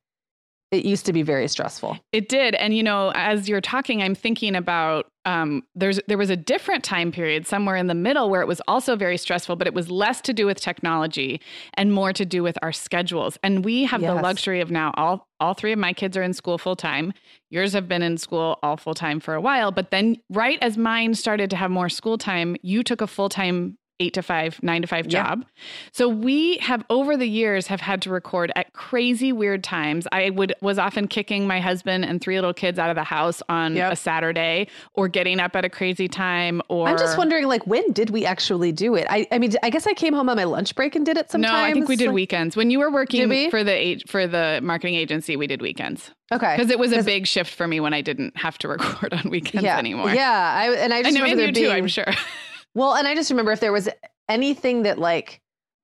it 0.73 0.85
used 0.85 1.07
to 1.07 1.13
be 1.13 1.23
very 1.23 1.47
stressful. 1.47 1.99
It 2.13 2.29
did, 2.29 2.55
and 2.57 2.77
you 2.77 2.83
know, 2.83 3.13
as 3.15 3.49
you're 3.49 3.61
talking, 3.61 4.03
I'm 4.03 4.15
thinking 4.15 4.57
about 4.57 5.07
um, 5.25 5.63
there's 5.75 6.01
there 6.09 6.19
was 6.19 6.31
a 6.31 6.37
different 6.37 6.83
time 6.83 7.13
period 7.13 7.47
somewhere 7.47 7.77
in 7.77 7.87
the 7.87 7.95
middle 7.95 8.31
where 8.31 8.41
it 8.41 8.49
was 8.49 8.61
also 8.67 8.97
very 8.97 9.17
stressful, 9.17 9.57
but 9.57 9.67
it 9.67 9.75
was 9.75 9.91
less 9.91 10.21
to 10.23 10.33
do 10.33 10.45
with 10.47 10.61
technology 10.61 11.41
and 11.75 11.93
more 11.93 12.13
to 12.13 12.25
do 12.25 12.43
with 12.43 12.59
our 12.63 12.73
schedules. 12.73 13.39
And 13.43 13.65
we 13.65 13.85
have 13.85 14.01
the 14.01 14.15
luxury 14.15 14.61
of 14.61 14.71
now 14.71 14.93
all 14.97 15.29
all 15.39 15.55
three 15.55 15.73
of 15.73 15.79
my 15.79 15.93
kids 15.93 16.17
are 16.17 16.23
in 16.23 16.33
school 16.33 16.59
full 16.59 16.77
time. 16.77 17.13
Yours 17.51 17.73
have 17.73 17.89
been 17.89 18.03
in 18.03 18.19
school 18.19 18.59
all 18.63 18.77
full 18.77 18.95
time 18.95 19.21
for 19.21 19.35
a 19.35 19.41
while, 19.41 19.71
but 19.71 19.91
then 19.91 20.17
right 20.31 20.59
as 20.63 20.77
mine 20.77 21.15
started 21.15 21.51
to 21.51 21.57
have 21.57 21.71
more 21.71 21.89
school 21.89 22.19
time, 22.19 22.57
you 22.63 22.83
took 22.83 23.01
a 23.01 23.07
full 23.07 23.29
time 23.29 23.79
eight 23.99 24.13
to 24.15 24.23
five, 24.23 24.63
nine 24.63 24.83
to 24.83 24.89
five 24.89 25.07
Yeah. 25.07 25.25
job. 25.25 25.45
So 25.93 26.09
we 26.09 26.59
have 26.59 26.85
over 26.91 27.17
the 27.17 27.27
years 27.29 27.67
have 27.69 27.81
had 27.81 28.03
to 28.03 28.11
record 28.11 28.53
at 28.55 28.73
crazy 28.73 29.33
weird 29.33 29.65
times. 29.65 30.07
I 30.13 30.31
would 30.31 30.55
was 30.61 30.79
often 30.79 31.09
kicking 31.09 31.47
my 31.47 31.61
husband 31.61 32.05
and 32.05 32.21
three 32.21 32.37
little 32.37 32.53
kids 32.53 32.79
out 32.79 32.91
of 32.91 32.97
the 32.97 33.05
house 33.05 33.43
on 33.49 33.75
Yep. 33.77 33.93
a 33.93 33.97
Saturday 33.97 34.69
or 34.95 35.09
getting 35.09 35.41
up 35.41 35.57
at 35.57 35.65
a 35.65 35.69
crazy 35.71 36.09
time 36.09 36.61
or 36.69 36.89
I'm 36.89 36.99
just 36.99 37.17
wondering, 37.17 37.47
like, 37.47 37.67
when 37.67 37.91
did 37.93 38.11
we 38.11 38.27
actually 38.27 38.73
do 38.73 38.95
it? 38.97 39.07
I, 39.09 39.27
I 39.33 39.39
mean, 39.39 39.53
I 39.63 39.71
guess 39.71 39.87
I 39.87 39.95
came 39.95 40.13
home 40.15 40.29
on 40.29 40.37
my 40.37 40.45
lunch 40.45 40.75
break 40.75 40.95
and 40.95 41.07
did 41.07 41.17
it 41.17 41.31
sometimes. 41.31 41.53
No, 41.53 41.59
I 41.59 41.73
think 41.73 41.89
we 41.89 41.97
did 41.97 42.09
like- 42.09 42.15
weekends. 42.15 42.57
When 42.57 42.71
you 42.71 42.79
were 42.79 42.91
working 42.91 43.29
we? 43.29 43.49
for 43.51 43.65
the 43.65 44.01
for 44.07 44.27
the 44.27 44.61
marketing 44.63 44.95
agency, 44.97 45.37
we 45.37 45.47
did 45.47 45.63
weekends. 45.63 46.11
Okay, 46.33 46.57
Because 46.57 46.71
it 46.73 46.79
was 46.81 46.93
a 46.93 47.03
big 47.05 47.27
shift 47.27 47.55
for 47.55 47.69
me 47.69 47.79
when 47.79 47.95
I 47.95 48.01
didn't 48.01 48.37
have 48.37 48.59
to 48.59 48.69
record 48.77 49.15
on 49.15 49.31
weekends 49.31 49.63
yeah, 49.65 49.79
anymore. 49.79 50.11
Yeah, 50.11 50.55
I 50.57 50.73
and 50.73 50.93
I 50.93 50.99
I 50.99 51.03
just 51.05 51.15
know, 51.15 51.23
remember 51.23 51.45
and 51.45 51.57
you 51.57 51.63
being 51.63 51.73
too, 51.73 51.77
I'm 51.79 51.87
sure. 51.89 52.05
well, 52.77 52.95
and 52.95 53.09
I 53.09 53.15
just 53.15 53.31
remember 53.31 53.53
if 53.53 53.61
there 53.61 53.73
was 53.73 53.89
anything 54.29 54.83
that 54.83 54.99
like 54.99 55.41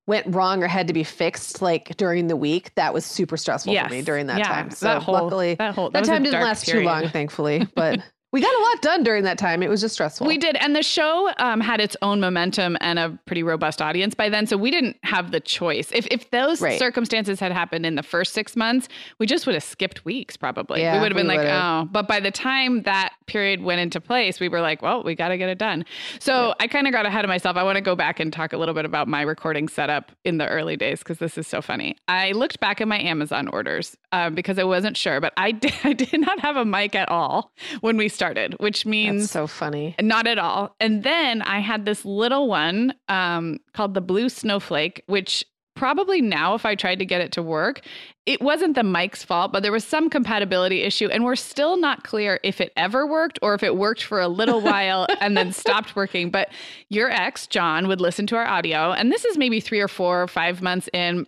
went 0.06 0.34
wrong 0.34 0.62
or 0.62 0.66
had 0.66 0.88
to 0.88 0.92
be 0.92 1.04
fixed 1.04 1.62
like 1.62 1.96
during 1.96 2.26
the 2.26 2.36
week, 2.36 2.72
that 2.74 2.92
was 2.92 3.06
super 3.06 3.36
stressful 3.36 3.74
for 3.74 3.88
me 3.88 4.02
during 4.02 4.26
that 4.26 4.38
Yeah, 4.38 4.48
time. 4.48 4.70
So 4.70 4.86
that 4.86 5.02
whole- 5.02 5.14
luckily, 5.14 5.54
that 5.54 5.74
whole- 5.74 5.90
that 5.90 6.04
that, 6.04 6.12
time 6.12 6.22
didn't 6.22 6.42
last 6.42 6.66
too 6.66 6.82
long, 6.82 7.08
thankfully. 7.08 7.66
But 7.74 8.00
we 8.32 8.40
got 8.40 8.52
a 8.54 8.62
lot 8.62 8.82
done 8.82 9.02
during 9.04 9.24
that 9.24 9.36
time. 9.38 9.62
It 9.62 9.68
was 9.68 9.80
just 9.82 9.94
stressful. 9.94 10.26
We 10.26 10.38
did. 10.38 10.56
And 10.56 10.74
the 10.74 10.82
show 10.82 11.30
um, 11.38 11.60
had 11.60 11.80
its 11.80 11.96
own 12.00 12.18
momentum 12.18 12.78
and 12.80 12.98
a 12.98 13.18
pretty 13.26 13.42
robust 13.42 13.82
audience 13.82 14.14
by 14.14 14.30
then. 14.30 14.46
So 14.46 14.56
we 14.56 14.70
didn't 14.70 14.96
have 15.02 15.32
the 15.32 15.40
choice. 15.40 15.90
If, 15.92 16.06
if 16.10 16.30
those 16.30 16.60
Right. 16.62 16.78
circumstances 16.78 17.38
had 17.40 17.52
happened 17.52 17.84
in 17.84 17.94
the 17.94 18.02
first 18.02 18.32
six 18.32 18.56
months, 18.56 18.88
we 19.18 19.26
just 19.26 19.44
would 19.44 19.54
have 19.54 19.62
skipped 19.62 20.06
weeks 20.06 20.34
probably. 20.36 20.80
Yeah, 20.80 20.94
we 20.94 21.00
would 21.00 21.12
have 21.12 21.16
been 21.16 21.26
like, 21.26 21.38
would've. 21.40 21.52
oh. 21.52 21.88
But 21.92 22.08
by 22.08 22.20
the 22.20 22.30
time 22.30 22.82
that 22.84 23.12
period 23.26 23.62
went 23.62 23.80
into 23.82 24.00
place, 24.00 24.40
we 24.40 24.48
were 24.48 24.62
like, 24.62 24.80
well, 24.80 25.02
we 25.02 25.14
got 25.14 25.28
to 25.28 25.36
get 25.36 25.50
it 25.50 25.58
done. 25.58 25.84
So 26.18 26.54
I 26.58 26.68
kind 26.68 26.86
of 26.86 26.94
got 26.94 27.04
ahead 27.04 27.26
of 27.26 27.28
myself. 27.28 27.58
I 27.58 27.62
want 27.64 27.76
to 27.76 27.82
go 27.82 27.94
back 27.94 28.18
and 28.18 28.32
talk 28.32 28.54
a 28.54 28.56
little 28.56 28.74
bit 28.74 28.86
about 28.86 29.08
my 29.08 29.20
recording 29.20 29.68
setup 29.68 30.10
in 30.24 30.38
the 30.38 30.48
early 30.48 30.78
days 30.78 31.00
because 31.00 31.18
this 31.18 31.36
is 31.36 31.46
so 31.46 31.60
funny. 31.60 31.96
I 32.08 32.32
looked 32.32 32.60
back 32.60 32.80
at 32.80 32.88
my 32.88 32.98
Amazon 32.98 33.48
orders 33.48 33.94
uh, 34.12 34.30
because 34.30 34.58
I 34.58 34.64
wasn't 34.64 34.96
sure, 34.96 35.20
but 35.20 35.34
I 35.36 35.50
did, 35.52 35.74
I 35.84 35.92
did 35.92 36.18
not 36.18 36.40
have 36.40 36.56
a 36.56 36.64
mic 36.64 36.94
at 36.94 37.10
all 37.10 37.52
when 37.82 37.98
we 37.98 38.08
started 38.08 38.21
started, 38.22 38.54
which 38.60 38.86
means 38.86 39.22
That's 39.22 39.32
so 39.32 39.46
funny. 39.46 39.96
not 40.00 40.26
at 40.26 40.38
all. 40.38 40.76
And 40.80 41.02
then 41.02 41.42
I 41.42 41.58
had 41.58 41.84
this 41.84 42.04
little 42.04 42.48
one 42.48 42.94
um, 43.08 43.58
called 43.72 43.94
the 43.94 44.00
Blue 44.00 44.28
Snowflake, 44.28 45.02
which 45.06 45.44
probably 45.74 46.20
now, 46.20 46.54
if 46.54 46.64
I 46.64 46.74
tried 46.74 47.00
to 47.00 47.04
get 47.04 47.20
it 47.20 47.32
to 47.32 47.42
work, 47.42 47.80
it 48.26 48.40
wasn't 48.40 48.76
the 48.76 48.84
mic's 48.84 49.24
fault, 49.24 49.52
but 49.52 49.64
there 49.64 49.72
was 49.72 49.84
some 49.84 50.08
compatibility 50.08 50.82
issue. 50.82 51.08
And 51.08 51.24
we're 51.24 51.34
still 51.34 51.76
not 51.76 52.04
clear 52.04 52.38
if 52.44 52.60
it 52.60 52.72
ever 52.76 53.06
worked 53.06 53.40
or 53.42 53.54
if 53.54 53.64
it 53.64 53.76
worked 53.76 54.04
for 54.04 54.20
a 54.20 54.28
little 54.28 54.60
while 54.70 55.06
and 55.20 55.36
then 55.36 55.52
stopped 55.52 55.96
working. 55.96 56.30
But 56.30 56.50
your 56.88 57.10
ex, 57.10 57.48
John, 57.48 57.88
would 57.88 58.00
listen 58.00 58.26
to 58.28 58.36
our 58.36 58.46
audio. 58.46 58.92
And 58.92 59.10
this 59.10 59.24
is 59.24 59.36
maybe 59.36 59.58
three 59.58 59.80
or 59.80 59.88
four 59.88 60.22
or 60.22 60.28
five 60.28 60.62
months 60.62 60.88
in. 60.92 61.26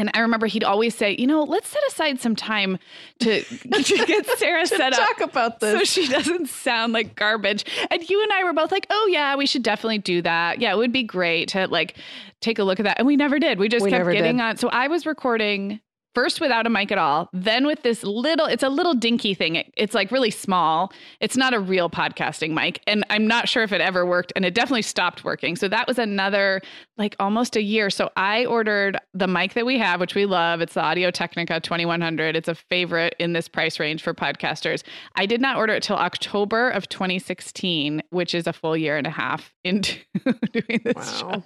And 0.00 0.10
I 0.14 0.20
remember 0.20 0.46
he'd 0.46 0.64
always 0.64 0.94
say, 0.94 1.14
you 1.18 1.26
know, 1.26 1.42
let's 1.42 1.68
set 1.68 1.82
aside 1.88 2.20
some 2.20 2.34
time 2.34 2.78
to, 3.20 3.42
to 3.44 4.04
get 4.06 4.26
Sarah 4.38 4.66
set 4.66 4.94
up 4.94 4.98
Talk 5.08 5.20
about 5.20 5.60
this. 5.60 5.78
so 5.78 5.84
she 5.84 6.08
doesn't 6.08 6.48
sound 6.48 6.92
like 6.94 7.14
garbage. 7.14 7.64
And 7.90 8.08
you 8.08 8.22
and 8.22 8.32
I 8.32 8.42
were 8.44 8.52
both 8.54 8.72
like, 8.72 8.86
"Oh 8.90 9.08
yeah, 9.12 9.36
we 9.36 9.46
should 9.46 9.62
definitely 9.62 9.98
do 9.98 10.22
that. 10.22 10.60
Yeah, 10.60 10.72
it 10.72 10.76
would 10.78 10.92
be 10.92 11.02
great 11.02 11.48
to 11.50 11.66
like 11.68 11.96
take 12.40 12.58
a 12.58 12.64
look 12.64 12.80
at 12.80 12.84
that." 12.84 12.98
And 12.98 13.06
we 13.06 13.16
never 13.16 13.38
did. 13.38 13.58
We 13.58 13.68
just 13.68 13.84
We 13.84 13.90
kept 13.90 14.10
getting 14.10 14.38
did. 14.38 14.42
on. 14.42 14.56
So 14.56 14.68
I 14.70 14.88
was 14.88 15.04
recording 15.06 15.80
first 16.14 16.40
without 16.40 16.66
a 16.66 16.70
mic 16.70 16.90
at 16.92 16.98
all, 16.98 17.28
then 17.32 17.66
with 17.66 17.82
this 17.82 18.02
little 18.02 18.46
it's 18.46 18.62
a 18.62 18.68
little 18.68 18.94
dinky 18.94 19.34
thing. 19.34 19.56
It- 19.56 19.72
it's 19.76 19.94
like 19.94 20.10
really 20.10 20.30
small. 20.30 20.92
It's 21.20 21.36
not 21.36 21.54
a 21.54 21.60
real 21.60 21.88
podcasting 21.88 22.50
mic, 22.52 22.80
and 22.86 23.04
I'm 23.10 23.26
not 23.26 23.48
sure 23.48 23.62
if 23.62 23.72
it 23.72 23.80
ever 23.80 24.04
worked 24.04 24.32
and 24.36 24.44
it 24.44 24.54
definitely 24.54 24.82
stopped 24.82 25.24
working. 25.24 25.56
So 25.56 25.68
that 25.68 25.86
was 25.86 25.98
another 25.98 26.60
like 26.98 27.16
almost 27.18 27.56
a 27.56 27.62
year. 27.62 27.88
So 27.90 28.10
I 28.16 28.44
ordered 28.44 28.98
the 29.14 29.26
mic 29.26 29.54
that 29.54 29.64
we 29.64 29.78
have, 29.78 30.00
which 30.00 30.14
we 30.14 30.26
love. 30.26 30.60
It's 30.60 30.74
the 30.74 30.82
Audio 30.82 31.10
Technica 31.10 31.60
2100. 31.60 32.36
It's 32.36 32.48
a 32.48 32.54
favorite 32.54 33.14
in 33.18 33.32
this 33.32 33.48
price 33.48 33.78
range 33.80 34.02
for 34.02 34.12
podcasters. 34.12 34.82
I 35.16 35.26
did 35.26 35.40
not 35.40 35.56
order 35.56 35.74
it 35.74 35.82
till 35.82 35.96
October 35.96 36.68
of 36.70 36.88
2016, 36.88 38.02
which 38.10 38.34
is 38.34 38.46
a 38.46 38.52
full 38.52 38.76
year 38.76 38.96
and 38.96 39.06
a 39.06 39.10
half 39.10 39.54
into 39.64 39.98
doing 40.52 40.80
this 40.84 40.96
Wow. 41.22 41.42
show. 41.42 41.44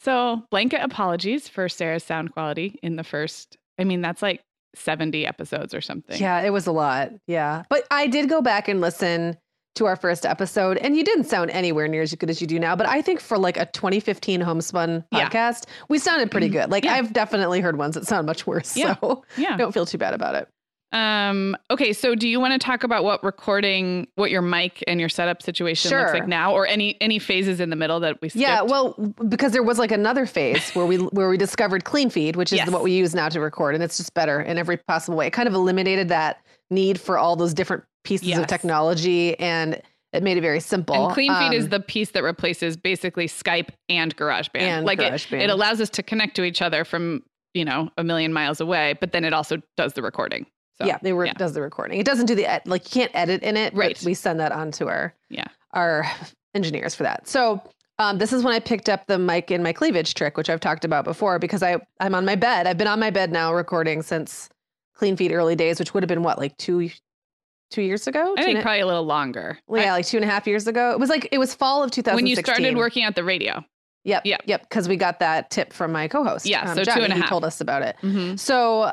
So, 0.00 0.42
blanket 0.50 0.80
apologies 0.82 1.48
for 1.48 1.68
Sarah's 1.68 2.02
sound 2.02 2.32
quality 2.32 2.80
in 2.82 2.96
the 2.96 3.04
first. 3.04 3.56
I 3.78 3.84
mean, 3.84 4.00
that's 4.00 4.22
like 4.22 4.42
70 4.74 5.26
episodes 5.26 5.74
or 5.74 5.80
something. 5.80 6.20
Yeah, 6.20 6.40
it 6.40 6.50
was 6.50 6.66
a 6.66 6.72
lot. 6.72 7.10
Yeah. 7.26 7.64
But 7.68 7.86
I 7.90 8.06
did 8.06 8.28
go 8.28 8.42
back 8.42 8.68
and 8.68 8.80
listen 8.80 9.36
to 9.74 9.86
our 9.86 9.96
first 9.96 10.26
episode, 10.26 10.76
and 10.78 10.96
you 10.96 11.02
didn't 11.02 11.24
sound 11.24 11.50
anywhere 11.50 11.88
near 11.88 12.02
as 12.02 12.14
good 12.14 12.28
as 12.28 12.40
you 12.42 12.46
do 12.46 12.58
now. 12.58 12.76
But 12.76 12.86
I 12.86 13.00
think 13.00 13.20
for 13.20 13.38
like 13.38 13.56
a 13.56 13.66
2015 13.66 14.40
homespun 14.40 15.04
Yeah. 15.10 15.28
podcast, 15.28 15.64
we 15.88 15.98
sounded 15.98 16.30
pretty 16.30 16.48
mm-hmm. 16.48 16.58
good. 16.58 16.70
Like 16.70 16.84
Yeah. 16.84 16.94
I've 16.94 17.12
definitely 17.12 17.60
heard 17.60 17.78
ones 17.78 17.94
that 17.94 18.06
sound 18.06 18.26
much 18.26 18.46
worse. 18.46 18.76
Yeah. 18.76 18.96
So 19.00 19.24
Yeah. 19.36 19.56
don't 19.58 19.72
feel 19.72 19.86
too 19.86 19.98
bad 19.98 20.12
about 20.14 20.34
it. 20.34 20.48
Um, 20.92 21.56
okay, 21.70 21.92
so 21.92 22.14
do 22.14 22.28
you 22.28 22.38
want 22.38 22.52
to 22.52 22.58
talk 22.64 22.84
about 22.84 23.02
what 23.02 23.24
recording, 23.24 24.06
what 24.16 24.30
your 24.30 24.42
mic 24.42 24.84
and 24.86 25.00
your 25.00 25.08
setup 25.08 25.42
situation 25.42 25.90
looks 25.96 26.12
like 26.12 26.28
now, 26.28 26.52
or 26.52 26.66
any 26.66 26.96
any 27.00 27.18
phases 27.18 27.60
in 27.60 27.70
the 27.70 27.76
middle 27.76 28.00
that 28.00 28.20
we 28.20 28.28
skipped? 28.28 28.42
Yeah, 28.42 28.62
well, 28.62 28.92
because 29.28 29.52
there 29.52 29.62
was 29.62 29.78
like 29.78 29.90
another 29.92 30.26
phase 30.26 30.70
where 30.70 30.84
we 30.86 30.96
where 30.98 31.28
we 31.30 31.38
discovered 31.38 31.84
clean 31.84 32.10
feed, 32.10 32.36
which 32.36 32.52
is 32.52 32.58
Yes. 32.58 32.70
what 32.70 32.82
we 32.82 32.92
use 32.92 33.14
now 33.14 33.28
to 33.30 33.40
record, 33.40 33.74
and 33.74 33.82
it's 33.82 33.96
just 33.96 34.12
better 34.14 34.40
in 34.40 34.58
every 34.58 34.76
possible 34.76 35.16
way. 35.16 35.26
It 35.28 35.32
kind 35.32 35.48
of 35.48 35.54
eliminated 35.54 36.08
that 36.10 36.42
need 36.70 37.00
for 37.00 37.16
all 37.18 37.36
those 37.36 37.54
different 37.54 37.84
pieces 38.04 38.28
Yes. 38.28 38.38
of 38.40 38.46
technology, 38.46 39.38
and 39.38 39.80
it 40.12 40.22
made 40.22 40.36
it 40.36 40.42
very 40.42 40.60
simple. 40.60 40.94
And 41.06 41.14
Clean 41.14 41.34
Feed 41.36 41.54
is 41.54 41.64
Um, 41.64 41.70
the 41.70 41.80
piece 41.80 42.10
that 42.10 42.22
replaces 42.22 42.76
basically 42.76 43.28
Skype 43.28 43.68
and 43.88 44.14
GarageBand. 44.14 44.60
And 44.60 44.84
like 44.84 45.00
it, 45.00 45.32
it 45.32 45.48
allows 45.48 45.80
us 45.80 45.88
to 45.90 46.02
connect 46.02 46.36
to 46.36 46.44
each 46.44 46.60
other 46.60 46.84
from 46.84 47.22
you 47.54 47.64
know 47.64 47.88
a 47.96 48.04
million 48.04 48.32
miles 48.32 48.60
away, 48.60 48.94
but 49.00 49.12
then 49.12 49.24
it 49.24 49.32
also 49.32 49.62
does 49.78 49.94
the 49.94 50.02
recording. 50.02 50.44
So, 50.78 50.86
yeah, 50.86 50.98
they 51.02 51.12
were 51.12 51.26
does 51.26 51.52
the 51.54 51.60
recording. 51.62 52.00
It 52.00 52.06
doesn't 52.06 52.26
do 52.26 52.34
the 52.34 52.46
ed- 52.46 52.62
like 52.66 52.84
you 52.86 53.00
can't 53.02 53.10
edit 53.14 53.42
in 53.42 53.56
it. 53.56 53.74
Right. 53.74 54.00
we 54.04 54.14
send 54.14 54.40
that 54.40 54.52
on 54.52 54.70
to 54.72 54.88
our 54.88 55.14
Yeah. 55.28 55.44
our 55.72 56.04
engineers 56.54 56.94
for 56.94 57.02
that. 57.04 57.28
So 57.28 57.62
um, 57.98 58.18
this 58.18 58.32
is 58.32 58.42
when 58.42 58.54
I 58.54 58.58
picked 58.58 58.88
up 58.88 59.06
the 59.06 59.18
mic 59.18 59.50
in 59.50 59.62
my 59.62 59.72
cleavage 59.72 60.14
trick, 60.14 60.36
which 60.36 60.48
I've 60.50 60.60
talked 60.60 60.84
about 60.84 61.04
before, 61.04 61.38
because 61.38 61.62
I 61.62 61.76
I'm 62.00 62.14
on 62.14 62.24
my 62.24 62.34
bed. 62.36 62.66
I've 62.66 62.78
been 62.78 62.86
on 62.88 62.98
my 63.00 63.10
bed 63.10 63.30
now 63.32 63.52
recording 63.54 64.02
since 64.02 64.48
Clean 64.94 65.16
Feed 65.16 65.32
early 65.32 65.56
days, 65.56 65.78
which 65.78 65.92
would 65.94 66.02
have 66.02 66.08
been 66.08 66.22
what 66.22 66.38
like 66.38 66.56
two 66.56 66.90
two 67.70 67.82
years 67.82 68.06
ago. 68.06 68.34
I 68.36 68.42
think 68.44 68.60
probably 68.62 68.80
a 68.80 68.86
little 68.86 69.04
longer. 69.06 69.58
yeah, 69.70 69.92
like 69.92 70.06
two 70.06 70.16
and 70.18 70.24
a 70.24 70.28
half 70.28 70.46
years 70.46 70.66
ago. 70.66 70.90
It 70.92 70.98
was 71.00 71.10
like 71.10 71.28
it 71.32 71.38
was 71.38 71.54
fall 71.54 71.82
of 71.82 71.88
I- 71.88 71.94
2016. 71.94 72.14
when 72.16 72.26
you 72.26 72.36
started 72.36 72.76
working 72.76 73.04
at 73.04 73.14
the 73.14 73.24
radio. 73.24 73.64
Yep, 74.04 74.22
Yep. 74.26 74.42
yep. 74.46 74.62
Because 74.62 74.88
we 74.88 74.96
got 74.96 75.20
that 75.20 75.50
tip 75.50 75.72
from 75.72 75.92
my 75.92 76.08
co-host. 76.08 76.44
Yeah, 76.44 76.62
um, 76.62 76.74
so 76.76 76.82
two 76.82 76.90
Johnny. 76.90 77.04
and 77.04 77.12
a 77.12 77.16
He 77.16 77.22
told 77.22 77.44
us 77.44 77.60
about 77.60 77.82
it. 77.82 77.94
Mhm. 78.02 78.36
So, 78.36 78.92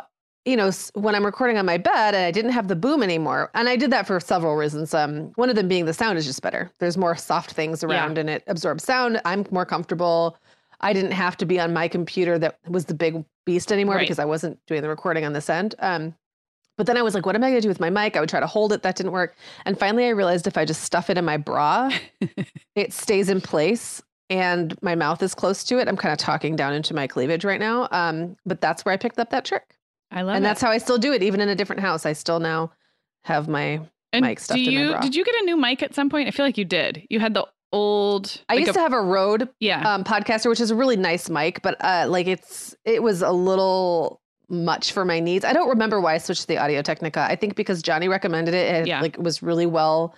you 0.49 0.57
know, 0.57 0.71
when 0.95 1.13
I'm 1.13 1.23
recording 1.25 1.57
on 1.59 1.65
my 1.67 1.77
bed 1.77 2.15
and 2.15 2.25
I 2.25 2.31
didn't 2.31 2.51
have 2.51 2.67
the 2.67 2.75
boom 2.75 3.03
anymore, 3.03 3.51
and 3.53 3.69
I 3.69 3.75
did 3.75 3.91
that 3.91 4.07
for 4.07 4.19
several 4.19 4.55
reasons. 4.55 4.93
Um, 4.95 5.31
one 5.35 5.49
of 5.49 5.55
them 5.55 5.67
being 5.67 5.85
the 5.85 5.93
sound 5.93 6.17
is 6.17 6.25
just 6.25 6.41
better. 6.41 6.71
There's 6.79 6.97
more 6.97 7.15
soft 7.15 7.51
things 7.51 7.83
around 7.83 8.17
and 8.17 8.29
it 8.29 8.43
absorbs 8.47 8.83
sound. 8.83 9.21
I'm 9.25 9.45
more 9.51 9.65
comfortable. 9.65 10.37
I 10.81 10.91
didn't 10.91 11.11
have 11.11 11.37
to 11.37 11.45
be 11.45 11.59
on 11.59 11.71
my 11.71 11.87
computer 11.87 12.39
that 12.39 12.57
was 12.67 12.85
the 12.85 12.95
big 12.95 13.23
beast 13.45 13.71
anymore 13.71 13.95
Right. 13.95 14.01
because 14.01 14.17
I 14.17 14.25
wasn't 14.25 14.57
doing 14.65 14.81
the 14.81 14.89
recording 14.89 15.23
on 15.23 15.33
this 15.33 15.49
end. 15.51 15.75
Um, 15.79 16.15
but 16.77 16.87
then 16.87 16.97
I 16.97 17.01
was 17.03 17.13
like, 17.13 17.25
what 17.27 17.35
am 17.35 17.43
I 17.43 17.49
going 17.49 17.61
to 17.61 17.61
do 17.61 17.67
with 17.67 17.79
my 17.81 17.89
mic? 17.91 18.15
I 18.17 18.19
would 18.21 18.29
try 18.29 18.39
to 18.39 18.47
hold 18.47 18.73
it. 18.73 18.81
That 18.81 18.95
didn't 18.95 19.11
work. 19.11 19.35
And 19.65 19.77
finally, 19.77 20.05
I 20.05 20.09
realized 20.09 20.47
if 20.47 20.57
I 20.57 20.65
just 20.65 20.81
stuff 20.81 21.09
it 21.11 21.17
in 21.17 21.25
my 21.25 21.37
bra, 21.37 21.91
it 22.75 22.91
stays 22.93 23.29
in 23.29 23.41
place 23.41 24.01
and 24.31 24.75
my 24.81 24.95
mouth 24.95 25.21
is 25.21 25.35
close 25.35 25.63
to 25.65 25.79
it. 25.79 25.87
I'm 25.87 25.97
kind 25.97 26.13
of 26.13 26.17
talking 26.17 26.55
down 26.55 26.73
into 26.73 26.95
my 26.95 27.05
cleavage 27.05 27.43
right 27.45 27.59
now. 27.59 27.87
Um, 27.91 28.35
but 28.45 28.61
that's 28.61 28.83
where 28.85 28.93
I 28.93 28.97
picked 28.97 29.19
up 29.19 29.29
that 29.31 29.45
trick 29.45 29.75
I 30.11 30.21
love 30.23 30.33
it. 30.33 30.37
and 30.37 30.45
it. 30.45 30.47
that's 30.47 30.61
how 30.61 30.69
I 30.71 30.77
still 30.79 30.97
do 30.97 31.13
it, 31.13 31.21
even 31.23 31.39
in 31.41 31.49
a 31.49 31.55
different 31.55 31.81
house. 31.81 32.05
I 32.05 32.13
still 32.13 32.39
now 32.39 32.71
have 33.23 33.47
my. 33.47 33.81
and 34.13 34.25
mic 34.25 34.39
stuffed 34.39 34.59
do 34.63 34.69
in 34.69 34.75
my 34.75 34.81
you 34.81 34.91
bra. 34.91 35.01
did 35.01 35.15
you 35.15 35.23
get 35.23 35.35
a 35.41 35.45
new 35.45 35.57
mic 35.57 35.83
at 35.83 35.93
some 35.93 36.09
point? 36.09 36.27
I 36.27 36.31
feel 36.31 36.45
like 36.45 36.57
you 36.57 36.65
did. 36.65 37.03
You 37.09 37.19
had 37.19 37.33
the 37.33 37.45
old. 37.71 38.41
I 38.49 38.53
like 38.55 38.61
used 38.61 38.71
a- 38.71 38.73
to 38.73 38.79
have 38.79 38.93
a 38.93 39.01
Rode 39.01 39.49
yeah. 39.59 39.93
um, 39.93 40.03
podcaster, 40.03 40.49
which 40.49 40.59
is 40.61 40.71
a 40.71 40.75
really 40.75 40.95
nice 40.97 41.29
mic, 41.29 41.61
but 41.61 41.77
uh, 41.83 42.05
like 42.09 42.27
it's 42.27 42.75
it 42.85 43.03
was 43.03 43.21
a 43.21 43.31
little 43.31 44.21
much 44.49 44.91
for 44.93 45.05
my 45.05 45.19
needs. 45.19 45.45
I 45.45 45.53
don't 45.53 45.69
remember 45.69 46.01
why 46.01 46.15
I 46.15 46.17
switched 46.17 46.41
to 46.41 46.47
the 46.47 46.57
Audio 46.57 46.81
Technica. 46.81 47.21
I 47.21 47.35
think 47.35 47.55
because 47.55 47.83
Johnny 47.83 48.07
recommended 48.07 48.55
it. 48.55 48.73
and 48.73 48.87
Yeah. 48.87 49.01
like 49.01 49.13
it 49.15 49.23
was 49.23 49.43
really 49.43 49.67
well. 49.67 50.15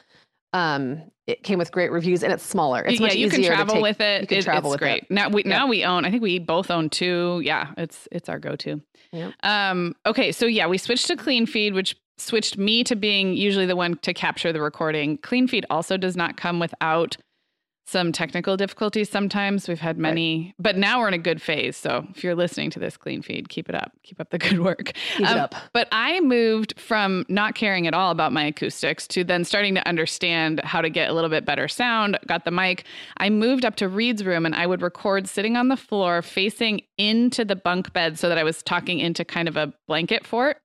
Um, 0.53 1.01
it 1.27 1.43
came 1.43 1.59
with 1.59 1.71
great 1.71 1.91
reviews 1.91 2.23
and 2.23 2.33
it's 2.33 2.43
smaller. 2.43 2.83
It's 2.83 2.99
yeah, 2.99 3.07
much 3.07 3.15
you 3.15 3.29
can 3.29 3.39
easier 3.39 3.51
to 3.51 3.55
travel 3.55 3.75
take- 3.75 3.83
with 3.83 4.01
it. 4.01 4.21
you 4.21 4.27
can 4.27 4.37
It- 4.39 4.43
travel 4.43 4.71
it's 4.71 4.81
with 4.81 4.81
great. 4.81 5.03
it. 5.03 5.11
Now 5.11 5.29
we 5.29 5.43
now 5.43 5.67
we 5.67 5.83
own. 5.85 6.03
I 6.05 6.11
think 6.11 6.21
we 6.23 6.39
both 6.39 6.69
own 6.69 6.89
two. 6.89 7.41
Yeah, 7.43 7.67
it's 7.77 8.07
it's 8.11 8.27
our 8.27 8.39
go-to. 8.39 8.81
Yep. 9.13 9.33
Um. 9.43 9.95
Okay. 10.05 10.31
So 10.31 10.45
yeah, 10.45 10.67
we 10.67 10.77
switched 10.77 11.07
to 11.07 11.15
Clean 11.15 11.45
Feed, 11.45 11.73
which 11.73 11.95
switched 12.17 12.57
me 12.57 12.83
to 12.83 12.95
being 12.95 13.33
usually 13.33 13.65
the 13.65 13.75
one 13.75 13.97
to 13.99 14.13
capture 14.13 14.51
the 14.51 14.61
recording. 14.61 15.17
Clean 15.19 15.47
Feed 15.47 15.65
also 15.69 15.95
does 15.97 16.15
not 16.17 16.37
come 16.37 16.59
without 16.59 17.15
some 17.85 18.11
technical 18.11 18.55
difficulties. 18.55 19.09
Sometimes 19.09 19.67
we've 19.67 19.79
had 19.81 19.97
many, 19.97 20.53
but 20.59 20.77
now 20.77 20.99
we're 20.99 21.07
in 21.09 21.13
a 21.13 21.17
good 21.17 21.41
phase. 21.41 21.75
So 21.75 22.07
if 22.11 22.23
you're 22.23 22.35
listening 22.35 22.69
to 22.71 22.79
this 22.79 22.95
Clean 22.95 23.21
Feed, 23.21 23.49
keep 23.49 23.67
it 23.67 23.75
up. 23.75 23.91
Keep 24.03 24.19
up 24.21 24.29
the 24.29 24.37
good 24.39 24.59
work. 24.61 24.93
Keep 25.17 25.21
it 25.21 25.31
Um, 25.31 25.39
up. 25.39 25.55
But 25.73 25.87
I 25.91 26.19
moved 26.21 26.79
from 26.79 27.25
not 27.27 27.55
caring 27.55 27.87
at 27.87 27.93
all 27.93 28.11
about 28.11 28.31
my 28.31 28.45
acoustics 28.45 29.07
to 29.09 29.23
then 29.23 29.43
starting 29.43 29.75
to 29.75 29.85
understand 29.87 30.61
how 30.63 30.81
to 30.81 30.89
get 30.89 31.09
a 31.09 31.13
little 31.13 31.29
bit 31.29 31.43
better 31.45 31.67
sound. 31.67 32.17
Got 32.27 32.45
the 32.45 32.51
mic. 32.51 32.85
I 33.17 33.29
moved 33.29 33.65
up 33.65 33.75
to 33.77 33.89
Reed's 33.89 34.23
room 34.23 34.45
and 34.45 34.55
I 34.55 34.67
would 34.67 34.81
record 34.81 35.27
sitting 35.27 35.57
on 35.57 35.67
the 35.67 35.77
floor 35.77 36.21
facing 36.21 36.81
into 36.97 37.43
the 37.43 37.55
bunk 37.55 37.91
bed 37.93 38.17
so 38.17 38.29
that 38.29 38.37
I 38.37 38.43
was 38.43 38.63
talking 38.63 38.99
into 38.99 39.25
kind 39.25 39.47
of 39.47 39.57
a 39.57 39.73
blanket 39.87 40.25
fort. 40.25 40.57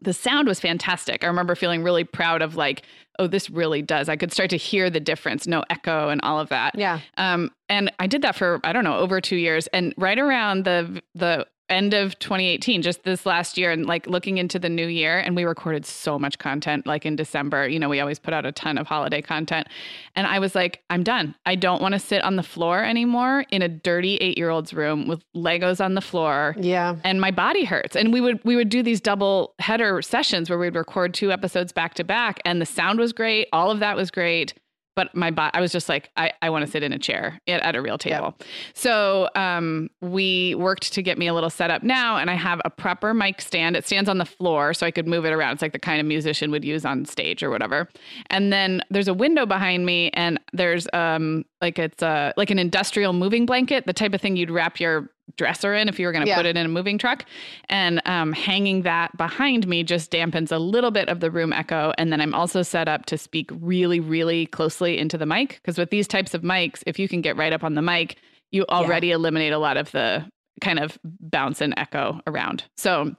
The 0.00 0.12
sound 0.12 0.46
was 0.46 0.60
fantastic. 0.60 1.24
I 1.24 1.26
remember 1.26 1.54
feeling 1.54 1.82
really 1.82 2.04
proud 2.04 2.42
of 2.42 2.54
like, 2.54 2.82
oh, 3.18 3.26
this 3.26 3.48
really 3.48 3.82
does. 3.82 4.08
I 4.08 4.16
could 4.16 4.32
start 4.32 4.50
to 4.50 4.56
hear 4.56 4.90
the 4.90 5.00
difference, 5.00 5.46
no 5.46 5.64
echo 5.70 6.10
and 6.10 6.20
all 6.22 6.38
of 6.38 6.50
that. 6.50 6.74
Yeah. 6.76 7.00
Um, 7.16 7.50
and 7.68 7.90
I 7.98 8.06
did 8.06 8.22
that 8.22 8.36
for 8.36 8.60
I 8.62 8.72
don't 8.72 8.84
know 8.84 8.98
over 8.98 9.20
two 9.20 9.36
years, 9.36 9.66
and 9.68 9.94
right 9.96 10.18
around 10.18 10.64
the 10.64 11.02
the 11.14 11.46
end 11.68 11.94
of 11.94 12.18
2018, 12.18 12.82
just 12.82 13.02
this 13.04 13.26
last 13.26 13.58
year, 13.58 13.70
and 13.70 13.86
like 13.86 14.06
looking 14.06 14.38
into 14.38 14.58
the 14.58 14.68
new 14.68 14.86
year, 14.86 15.18
and 15.18 15.34
we 15.36 15.44
recorded 15.44 15.84
so 15.86 16.18
much 16.18 16.38
content. 16.38 16.86
Like 16.86 17.04
in 17.04 17.16
December, 17.16 17.68
you 17.68 17.78
know, 17.78 17.88
we 17.88 18.00
always 18.00 18.18
put 18.18 18.32
out 18.34 18.46
a 18.46 18.52
ton 18.52 18.78
of 18.78 18.86
holiday 18.86 19.20
content, 19.22 19.66
and 20.14 20.26
I 20.26 20.38
was 20.38 20.54
like, 20.54 20.82
I'm 20.90 21.02
done. 21.02 21.34
I 21.44 21.54
don't 21.56 21.82
want 21.82 21.92
to 21.94 21.98
sit 21.98 22.22
on 22.22 22.36
the 22.36 22.42
floor 22.42 22.84
anymore 22.84 23.44
in 23.50 23.62
a 23.62 23.68
dirty 23.68 24.16
eight 24.16 24.38
year 24.38 24.50
old's 24.50 24.72
room 24.72 25.08
with 25.08 25.22
Legos 25.34 25.84
on 25.84 25.94
the 25.94 26.00
floor 26.00 26.54
Yeah. 26.58 26.96
and 27.04 27.20
my 27.20 27.30
body 27.30 27.64
hurts 27.64 27.96
and 27.96 28.12
we 28.12 28.20
would 28.20 28.40
we 28.44 28.56
would 28.56 28.68
do 28.68 28.82
these 28.82 29.00
double 29.00 29.54
header 29.58 30.00
sessions 30.02 30.48
where 30.48 30.58
we'd 30.58 30.74
record 30.74 31.14
two 31.14 31.32
episodes 31.32 31.72
back 31.72 31.94
to 31.94 32.04
back 32.04 32.40
and 32.44 32.60
the 32.60 32.66
sound 32.66 32.98
was 32.98 33.12
great 33.12 33.48
all 33.52 33.70
of 33.70 33.80
that 33.80 33.96
was 33.96 34.10
great 34.10 34.54
but 34.96 35.14
my 35.14 35.30
body 35.30 35.50
i 35.54 35.60
was 35.60 35.70
just 35.70 35.88
like 35.88 36.10
i, 36.16 36.32
I 36.42 36.50
want 36.50 36.64
to 36.64 36.70
sit 36.70 36.82
in 36.82 36.92
a 36.92 36.98
chair 36.98 37.40
at, 37.46 37.60
at 37.60 37.76
a 37.76 37.82
real 37.82 37.98
table. 37.98 38.36
So 38.74 39.28
um, 39.34 39.88
we 40.00 40.54
worked 40.56 40.92
to 40.94 41.02
get 41.02 41.18
me 41.18 41.28
a 41.28 41.34
little 41.34 41.50
setup 41.50 41.82
now 41.82 42.16
and 42.16 42.30
i 42.30 42.34
have 42.34 42.60
a 42.64 42.70
proper 42.70 43.14
mic 43.14 43.40
stand. 43.40 43.76
It 43.76 43.86
stands 43.86 44.08
on 44.10 44.18
the 44.18 44.24
floor 44.24 44.74
so 44.74 44.86
i 44.86 44.90
could 44.90 45.06
move 45.06 45.24
it 45.24 45.32
around. 45.32 45.52
It's 45.52 45.62
like 45.62 45.72
the 45.72 45.78
kind 45.78 46.00
of 46.00 46.06
musician 46.06 46.50
would 46.50 46.64
use 46.64 46.84
on 46.84 47.04
stage 47.04 47.42
or 47.42 47.50
whatever. 47.50 47.88
And 48.30 48.52
then 48.52 48.82
there's 48.90 49.08
a 49.08 49.14
window 49.14 49.46
behind 49.46 49.86
me 49.86 50.10
and 50.14 50.40
there's 50.52 50.88
um, 50.92 51.44
like 51.60 51.78
it's 51.78 52.02
a 52.02 52.32
like 52.36 52.50
an 52.50 52.58
industrial 52.58 53.12
moving 53.12 53.46
blanket, 53.46 53.86
the 53.86 53.92
type 53.92 54.12
of 54.14 54.20
thing 54.20 54.36
you'd 54.36 54.50
wrap 54.50 54.78
your 54.78 55.10
dresser 55.36 55.74
in 55.74 55.88
if 55.88 55.98
you 55.98 56.06
were 56.06 56.12
going 56.12 56.24
to 56.24 56.28
Yeah. 56.28 56.36
put 56.36 56.46
it 56.46 56.56
in 56.56 56.66
a 56.66 56.68
moving 56.68 56.98
truck. 56.98 57.24
And 57.68 58.00
um, 58.06 58.32
hanging 58.32 58.82
that 58.82 59.16
behind 59.16 59.66
me 59.66 59.82
just 59.82 60.10
dampens 60.12 60.52
a 60.52 60.58
little 60.58 60.90
bit 60.92 61.08
of 61.08 61.20
the 61.20 61.30
room 61.30 61.52
echo. 61.52 61.92
And 61.98 62.12
then 62.12 62.20
I'm 62.20 62.32
also 62.34 62.62
set 62.62 62.88
up 62.88 63.06
to 63.06 63.18
speak 63.18 63.50
really, 63.52 63.98
really 63.98 64.46
closely 64.46 64.98
into 64.98 65.18
the 65.18 65.26
mic 65.26 65.58
because 65.62 65.78
with 65.78 65.90
these 65.90 66.06
types 66.06 66.32
of 66.32 66.42
mics, 66.42 66.82
if 66.86 66.98
you 66.98 67.08
can 67.08 67.22
get 67.22 67.36
right 67.36 67.52
up 67.52 67.64
on 67.64 67.74
the 67.74 67.82
mic, 67.82 68.16
you 68.52 68.64
already 68.68 69.10
eliminate 69.10 69.52
a 69.52 69.58
lot 69.58 69.76
of 69.76 69.90
the 69.90 70.24
kind 70.60 70.78
of 70.78 70.96
bounce 71.04 71.60
and 71.60 71.74
echo 71.76 72.20
around. 72.26 72.64
So 72.76 73.14